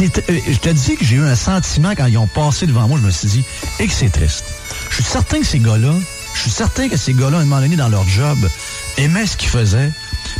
[0.00, 2.98] Euh, je te dis que j'ai eu un sentiment quand ils ont passé devant moi,
[3.00, 3.44] je me suis dit,
[3.78, 4.44] et que c'est triste.
[4.92, 5.94] Je suis certain que ces gars-là,
[6.34, 8.38] je suis certain que ces gars-là, à un moment donné, dans leur job,
[8.98, 9.90] aimaient ce qu'ils faisaient,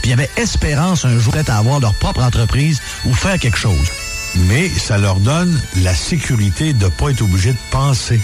[0.03, 3.89] puis avaient espérance un jour peut-être à avoir leur propre entreprise ou faire quelque chose.
[4.35, 8.21] Mais ça leur donne la sécurité de ne pas être obligé de penser.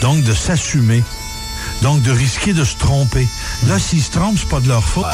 [0.00, 1.04] Donc, de s'assumer.
[1.82, 3.28] Donc, de risquer de se tromper.
[3.66, 5.04] Là, s'ils se trompent, c'est pas de leur faute.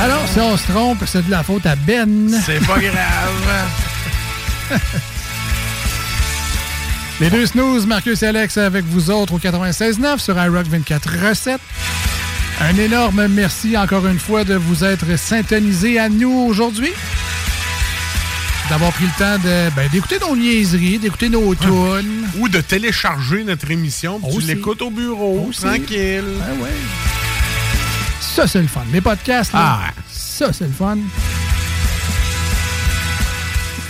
[0.00, 2.30] Alors, si on se trompe, c'est de la faute à Ben.
[2.44, 3.68] C'est pas grave.
[7.20, 11.60] Les deux snooze, Marcus et Alex avec vous autres au 96.9 sur iRock 24 recettes.
[12.60, 16.92] Un énorme merci encore une fois de vous être syntonisés à nous aujourd'hui.
[18.70, 22.26] D'avoir pris le temps de, ben, d'écouter nos niaiseries, d'écouter nos tunes.
[22.38, 25.60] Ou de télécharger notre émission, puis tu l'écoutes au bureau, Aussi.
[25.62, 26.24] tranquille.
[26.24, 26.70] Ben ouais.
[28.34, 28.80] Ça, c'est le fun.
[28.92, 29.90] Les podcasts, là, Ah.
[30.10, 30.96] ça, c'est le fun.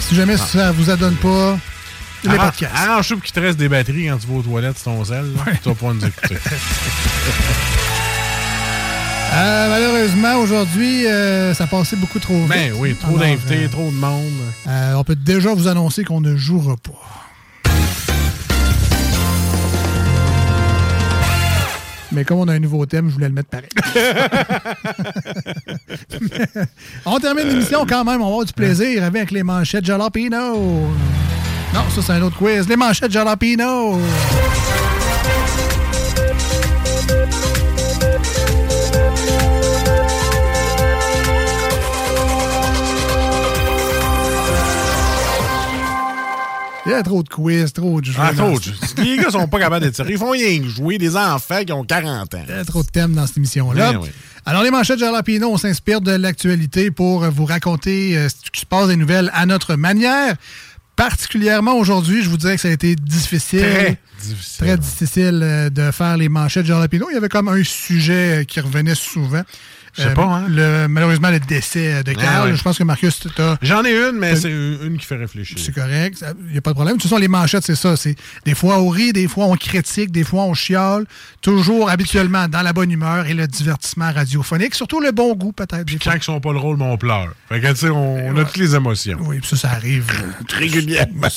[0.00, 1.56] Si jamais ça vous adonne pas,
[2.24, 2.72] les podcasts.
[2.74, 5.24] Arrange-toi pour qu'il te reste des batteries quand tu vas aux toilettes sur ton sel.
[5.34, 5.52] là.
[5.62, 6.36] Tu vas pouvoir nous écouter.
[9.34, 12.48] Euh, malheureusement, aujourd'hui, euh, ça passait beaucoup trop vite.
[12.50, 14.30] ben oui, trop Alors, d'invités, euh, trop de monde.
[14.94, 17.21] on peut déjà vous annoncer qu'on ne jouera pas.
[22.12, 23.68] Mais comme on a un nouveau thème, je voulais le mettre pareil.
[27.06, 28.20] on termine l'émission quand même.
[28.20, 30.56] On va avoir du plaisir avec les manchettes Jalapino.
[31.74, 32.68] Non, ça, c'est un autre quiz.
[32.68, 33.98] Les manchettes Jalapino.
[46.86, 48.14] Il y a trop de quiz, trop de jeux.
[48.18, 48.58] Ah, trop.
[48.60, 50.14] ce- Les gars sont pas capables d'être sérieux.
[50.14, 52.44] Ils font rien que jouer des enfants qui ont 40 ans.
[52.48, 53.92] Il y a trop de thèmes dans cette émission-là.
[53.92, 54.08] Ben oui.
[54.44, 58.66] Alors, les manchettes Jalapino, on s'inspire de l'actualité pour vous raconter euh, ce qui se
[58.66, 60.34] passe des nouvelles à notre manière.
[60.96, 63.60] Particulièrement aujourd'hui, je vous dirais que ça a été difficile.
[63.60, 64.66] Très difficile.
[64.66, 67.06] Très difficile euh, de faire les manchettes Jalapino.
[67.10, 69.42] Il y avait comme un sujet euh, qui revenait souvent.
[69.94, 70.46] Je sais pas, hein?
[70.48, 72.50] le- malheureusement, le décès de Ah Carl.
[72.50, 72.56] ouais.
[72.56, 73.56] Je pense que Marcus, t'as...
[73.60, 75.58] J'en ai une, mais c'est une qui fait réfléchir.
[75.60, 76.96] C'est correct, il n'y a pas de problème.
[76.96, 77.96] De toute façon, les manchettes, c'est ça.
[77.96, 78.14] C'est
[78.46, 81.04] des fois on rit, des fois on critique, des fois on chiale.
[81.42, 84.74] Toujours habituellement dans la bonne humeur et le divertissement radiophonique.
[84.74, 85.86] Surtout le bon goût, peut-être.
[86.02, 87.32] Quand ils sont pas le rôle, mais on pleure.
[87.48, 89.18] Fait que, tu sais, on, on a toutes les émotions.
[89.20, 91.28] Oui, puis ça, ça arrive euh, Régulièrement.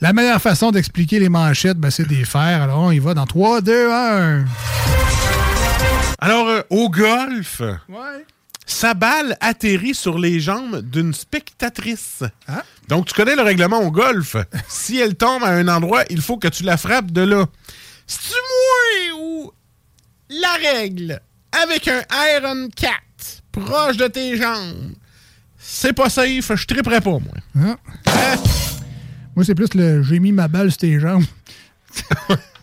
[0.00, 2.62] La meilleure façon d'expliquer les manchettes, ben, c'est des faire.
[2.62, 4.44] Alors, on y va dans 3, 2, 1.
[6.24, 7.60] Alors, euh, au golf,
[8.64, 12.22] sa balle atterrit sur les jambes d'une spectatrice.
[12.48, 12.62] Hein?
[12.88, 14.34] Donc, tu connais le règlement au golf.
[14.68, 17.44] si elle tombe à un endroit, il faut que tu la frappes de là.
[18.06, 18.36] C'est-tu
[19.12, 19.52] moi ou
[20.30, 21.20] la règle
[21.62, 22.00] avec un
[22.38, 22.94] Iron 4
[23.52, 24.94] proche de tes jambes?
[25.58, 27.34] C'est pas safe, je triperais pas, moi.
[27.54, 27.76] Hein?
[29.36, 31.26] Moi, c'est plus le j'ai mis ma balle sur tes jambes.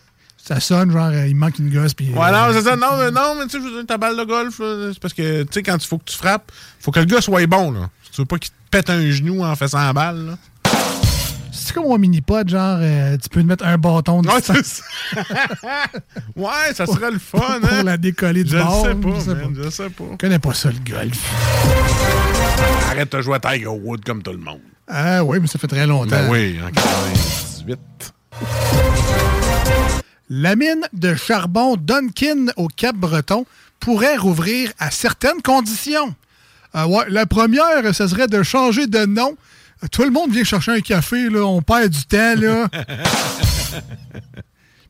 [0.44, 1.94] Ça sonne, genre, euh, il manque une gosse.
[1.94, 2.74] Puis, Ouais, non, euh, c'est ça.
[2.74, 4.56] Non, mais, non, mais tu sais, je veux dire, ta balle de golf,
[4.92, 6.50] c'est parce que, tu sais, quand il faut que tu frappes,
[6.80, 7.88] faut que le gars soit bon, là.
[8.12, 10.38] Tu veux pas qu'il te pète un genou en faisant la balle, là.
[11.52, 14.54] C'est comme un mini-pod, genre, euh, tu peux te mettre un bâton de Ouais, ça.
[16.36, 17.82] ouais, ça serait le fun, pour hein.
[17.84, 18.84] la décoller du Je bord.
[18.84, 20.04] sais pas, je sais man, je sais pas.
[20.10, 21.18] Je connais pas ça, le golf.
[22.90, 24.60] Arrête de jouer à Tiger Wood comme tout le monde.
[24.88, 26.10] Ah oui, mais ça fait très longtemps.
[26.10, 27.78] Ben oui, en 98.
[30.34, 33.44] La mine de charbon Duncan au Cap-Breton
[33.80, 36.14] pourrait rouvrir à certaines conditions.
[36.74, 39.36] Ouais, la première, ce serait de changer de nom.
[39.90, 42.66] Tout le monde vient chercher un café, là, on perd du temps, là.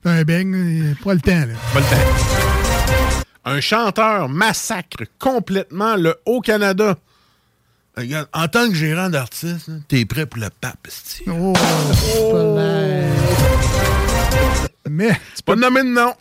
[0.04, 1.54] un beigne, pas le temps, là.
[1.74, 3.24] Pas le temps.
[3.44, 6.96] Un chanteur massacre complètement le Haut-Canada.
[7.96, 10.86] Regarde, en tant que gérant d'artiste, t'es prêt pour le pape.
[11.26, 11.52] Oh,
[14.88, 16.12] Mais tu peux nommer de nom.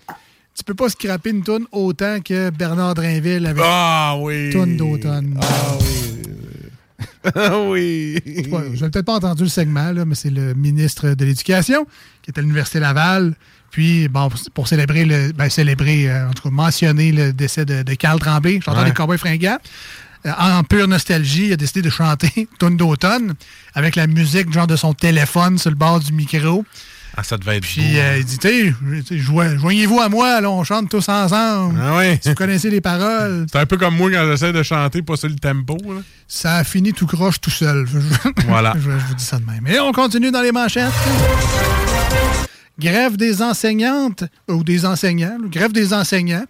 [0.56, 4.50] Tu peux pas scraper une toune autant que Bernard Drainville avec Ah oui.
[4.52, 5.40] toune d'automne.
[5.42, 5.88] Ah oui.
[7.36, 8.18] Ah oui.
[8.52, 11.86] Ouais, J'avais peut-être pas entendu le segment, là, mais c'est le ministre de l'Éducation
[12.24, 13.36] qui est à l'Université Laval.
[13.70, 17.64] Puis, bon, pour- pour célébrer, le, ben, célébrer, euh, en tout cas, mentionner le décès
[17.64, 18.90] de, de Carl Tremblay, chanteur Ouais.
[18.90, 19.60] des Cowboys fringants,
[20.26, 23.36] euh, en pure nostalgie, il a décidé de chanter Toune d'automne
[23.76, 26.66] avec la musique genre de son téléphone sur le bord du micro.
[27.18, 30.90] Ah, ça devait être Puis euh, il dit, tu joignez-vous à moi, là, on chante
[30.90, 31.78] tous ensemble.
[31.82, 32.18] Ah oui.
[32.22, 33.46] Si vous connaissez les paroles.
[33.52, 35.78] C'est un peu comme moi quand j'essaie de chanter, pas sur le tempo.
[35.88, 36.02] là.
[36.28, 37.86] Ça a fini tout croche tout seul.
[38.48, 38.74] Voilà.
[38.78, 39.68] je, je vous dis ça de même.
[39.68, 40.92] Et on continue dans les manchettes.
[42.80, 46.46] Grève des enseignantes, ou des enseignants, grève des enseignants.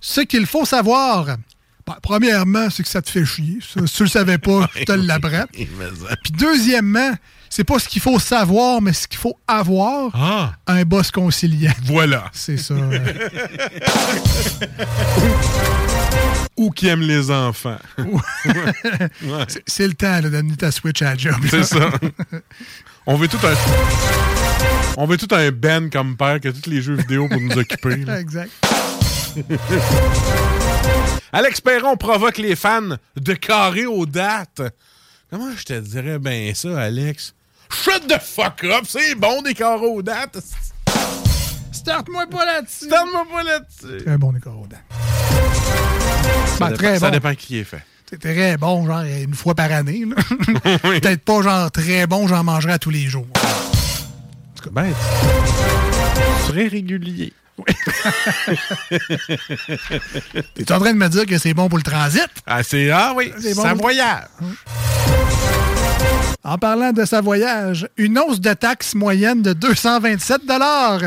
[0.00, 1.26] Ce qu'il faut savoir,
[1.86, 3.58] ben, premièrement, c'est que ça te fait chier.
[3.62, 5.44] Ça, si tu le savais pas, je te l'apprends.
[5.52, 7.12] Puis deuxièmement,
[7.50, 10.10] c'est pas ce qu'il faut savoir, mais ce qu'il faut avoir.
[10.14, 10.52] Ah.
[10.66, 11.72] Un boss conciliant.
[11.84, 12.24] Voilà.
[12.32, 12.74] C'est ça.
[16.56, 17.78] Ou qui aime les enfants.
[19.22, 19.44] Ouais.
[19.66, 21.34] C'est- le temps d'amener ta Switch à la job.
[21.50, 21.90] C'est ça.
[23.06, 23.54] On veut tout un.
[24.96, 27.96] On veut tout un Ben comme père que tous les jeux vidéo pour nous occuper.
[27.96, 28.20] là.
[28.20, 28.50] exact.
[31.32, 34.62] Alex Perron provoque les fans de carré aux dates.
[35.30, 37.34] Comment je te dirais bien ça, Alex?
[37.72, 38.84] Shut the fuck up!
[38.88, 40.38] C'est bon des carrés aux dates!
[41.72, 42.86] Starte-moi pas là-dessus!
[42.86, 44.04] Starte-moi pas là-dessus!
[44.04, 44.76] Très bon décor au dents.
[44.90, 47.12] Ça, Ben, dépend, très ça bon.
[47.12, 47.82] dépend qui est fait.
[48.10, 50.04] C'est très bon, genre une fois par année.
[50.82, 53.26] Peut-être pas genre très bon, j'en mangerai à tous les jours.
[54.72, 57.32] Ben, tu serais régulier.
[60.54, 62.28] T'es en train de me dire que c'est bon pour le transit?
[62.46, 62.90] Ah, c'est.
[62.90, 63.62] Ah oui, C'est bon.
[63.62, 64.24] ça voyage.
[66.44, 70.98] En parlant de sa voyage, une hausse de taxe moyenne de 227 Ah,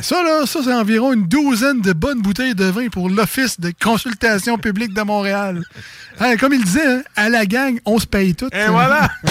[0.00, 3.72] Ça, là, ça, c'est environ une douzaine de bonnes bouteilles de vin pour l'Office de
[3.82, 5.62] consultation publique de Montréal.
[6.20, 8.48] Hein, comme il disait, hein, à la gang, on se paye tout.
[8.52, 9.08] Et voilà!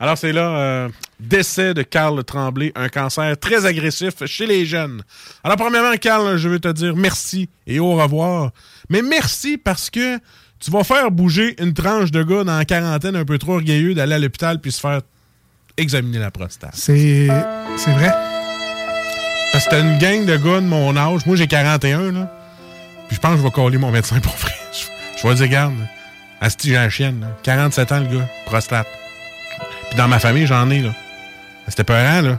[0.00, 5.02] Alors, c'est là, euh, décès de Carl Tremblay, un cancer très agressif chez les jeunes.
[5.42, 8.50] Alors, premièrement, Carl, je veux te dire merci et au revoir.
[8.90, 10.20] Mais merci parce que
[10.60, 13.94] tu vas faire bouger une tranche de gars dans la quarantaine un peu trop orgueilleux
[13.94, 15.00] d'aller à l'hôpital puis se faire
[15.76, 16.74] examiner la prostate.
[16.74, 17.28] C'est
[17.76, 18.12] c'est vrai.
[19.52, 21.24] Parce que t'as une gang de gars de mon âge.
[21.26, 22.32] Moi, j'ai 41, là.
[23.06, 24.52] Puis je pense que je vais coller mon médecin pour vrai.
[25.20, 25.74] Je, vais dire, garde,
[26.40, 27.36] Asti, j'ai la chienne, là.
[27.42, 28.86] 47 ans, le gars, prostate.
[29.88, 30.94] Puis dans ma famille, j'en ai, là.
[31.66, 32.38] C'était peurant, là.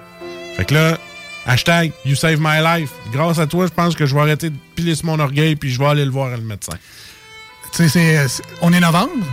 [0.55, 0.97] Fait que là,
[1.45, 2.91] hashtag You Save My Life.
[3.11, 5.71] Grâce à toi, je pense que je vais arrêter de piler sur mon orgueil puis
[5.71, 6.77] je vais aller le voir le médecin.
[7.73, 8.25] Tu sais,
[8.61, 9.25] on est novembre.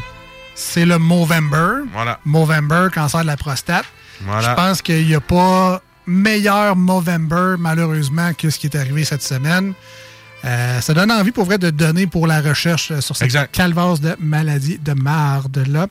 [0.54, 1.84] C'est le Movember.
[1.92, 2.18] Voilà.
[2.24, 3.84] Movember, cancer de la prostate.
[4.22, 4.50] Voilà.
[4.50, 9.22] Je pense qu'il n'y a pas meilleur Movember, malheureusement, que ce qui est arrivé cette
[9.22, 9.74] semaine.
[10.44, 14.00] Euh, ça donne envie, pour vrai, de donner pour la recherche euh, sur cette calvasse
[14.00, 15.88] de maladie de marde-là.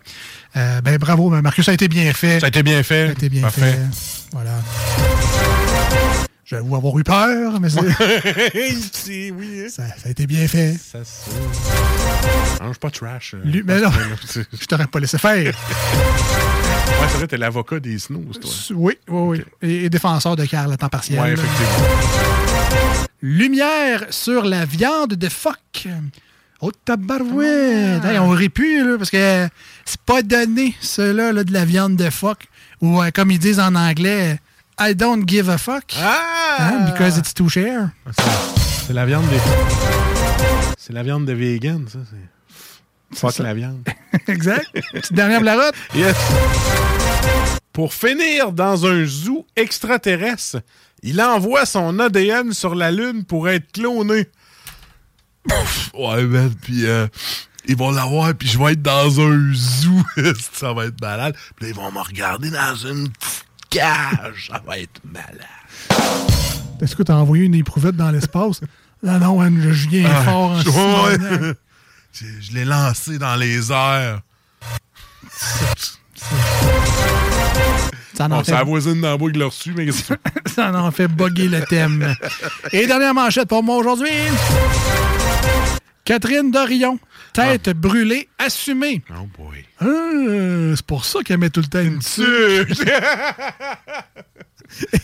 [0.56, 2.40] Euh, ben, bravo, Marcus, ça a été bien fait.
[2.40, 3.06] Ça a été bien fait.
[3.06, 3.74] Ça a été bien Parfait.
[3.74, 3.80] fait.
[4.32, 4.52] Voilà.
[6.48, 7.80] J'avoue avoir eu peur, mais c'est-
[9.32, 10.74] oui, ça, ça a été bien fait.
[10.78, 12.64] Ça se...
[12.64, 13.34] Mange pas trash.
[13.34, 13.90] euh, Lui- mais non,
[14.54, 15.54] je t'aurais pas laissé faire.
[16.88, 18.50] Ouais, c'est vrai, t'es l'avocat des snooze, toi.
[18.76, 19.44] Oui, oui, oui.
[19.64, 21.20] Et, et défenseur de Carl à temps partiel.
[21.20, 21.42] Ouais, là.
[21.44, 21.88] effectivement.
[23.22, 25.88] Lumière sur la viande de phoque.
[26.62, 28.06] Oh, tabarouette!
[28.06, 29.48] Hey, on aurait pu, là, parce que
[29.84, 32.48] c'est pas donné, cela, là, de la viande de phoque.
[32.82, 34.40] Ou, euh, comme ils disent en anglais,
[34.80, 35.96] I don't give a fuck.
[36.58, 37.90] Hein, because it's too cher.
[38.88, 39.40] C'est la viande des.
[40.78, 42.00] C'est la viande de vegan, ça.
[42.10, 43.18] C'est.
[43.18, 43.44] Fuck ça.
[43.44, 43.84] la viande.
[44.28, 44.66] exact.
[44.92, 45.76] Petite dernière blarotte.
[45.94, 46.16] Yes.
[47.74, 50.62] Pour finir dans un zoo extraterrestre,
[51.04, 54.28] il envoie son ADN sur la Lune pour être cloné.
[55.48, 57.08] Pff, ouais, man, puis euh,
[57.68, 60.04] ils vont l'avoir, puis je vais être dans un zoo.
[60.54, 61.36] ça va être malade.
[61.56, 64.48] Puis là, ils vont me regarder dans une petite cage.
[64.52, 66.45] Ça va être malade.
[66.82, 68.62] Est-ce que tu as envoyé une éprouvette dans l'espace?
[69.04, 70.58] non, non, je viens Ah, fort en
[71.08, 71.18] ouais.
[72.14, 74.22] Je je l'ai lancé dans les airs.
[78.14, 79.90] Ça en Bon, fait- c'est la voisine d'en bas qui l'a reçu, mais
[80.46, 82.16] Ça en fait bugger le thème.
[82.72, 84.10] Et dernière manchette pour moi aujourd'hui.
[86.06, 87.00] Catherine Dorion,
[87.34, 89.04] tête brûlée, assumée.
[89.10, 89.66] Oh boy.
[89.82, 92.88] Ah, c'est pour ça qu'elle met tout le temps une tuque.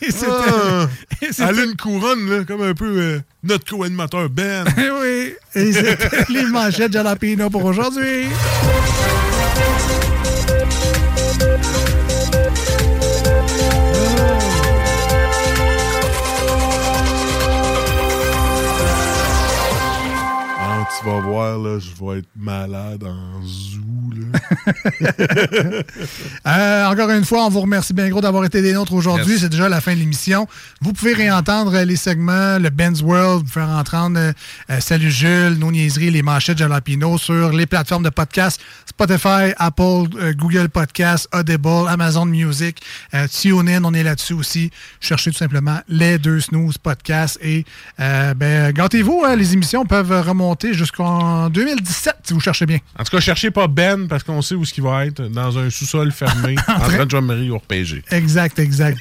[0.01, 0.87] Et c'était- Ah,
[1.77, 4.65] couronne, là, comme un peu euh, notre co-animateur Ben.
[4.77, 5.97] oui, et c'était
[6.29, 8.25] les manchettes Jalapino pour aujourd'hui.
[21.01, 23.81] Tu vas voir, là, je vais être malade en zoo,
[24.15, 24.39] là.
[26.47, 29.37] Euh, encore une fois, on vous remercie bien gros d'avoir été des nôtres aujourd'hui.
[29.37, 30.47] C'est déjà la fin de l'émission.
[30.81, 35.55] Vous pouvez réentendre euh, les segments, le Ben's World, vous faire entendre euh, Salut Jules,
[35.59, 41.27] nos niaiseries, les manchettes Jalapino sur les plateformes de podcast Spotify, Apple, euh, Google Podcast,
[41.33, 42.81] Audible, Amazon Music,
[43.31, 44.71] TuneIn, on est là-dessus aussi.
[44.99, 47.65] Cherchez tout simplement les deux snooze podcasts et
[47.97, 52.79] ben, gâtez-vous, hein, les émissions peuvent remonter jusqu'en 2017 si vous cherchez bien.
[52.99, 55.57] En tout cas, cherchez pas Ben parce qu'on sait où ce qu'il va être, dans
[55.57, 58.03] un sous-sol fermé, en train de Marie au RPG.
[58.11, 58.99] Exact, exact.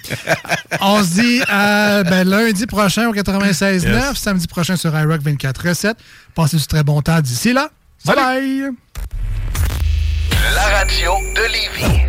[0.80, 4.18] On se dit à ben, lundi prochain au 96.9, Yes.
[4.18, 5.98] samedi prochain sur iRock 24 recettes.
[6.34, 7.70] Passez du très bon temps d'ici là.
[8.04, 8.70] Bye bye!
[10.54, 12.06] La radio de Lévis.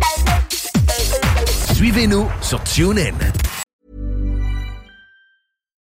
[1.74, 3.12] Suivez-nous sur TuneIn.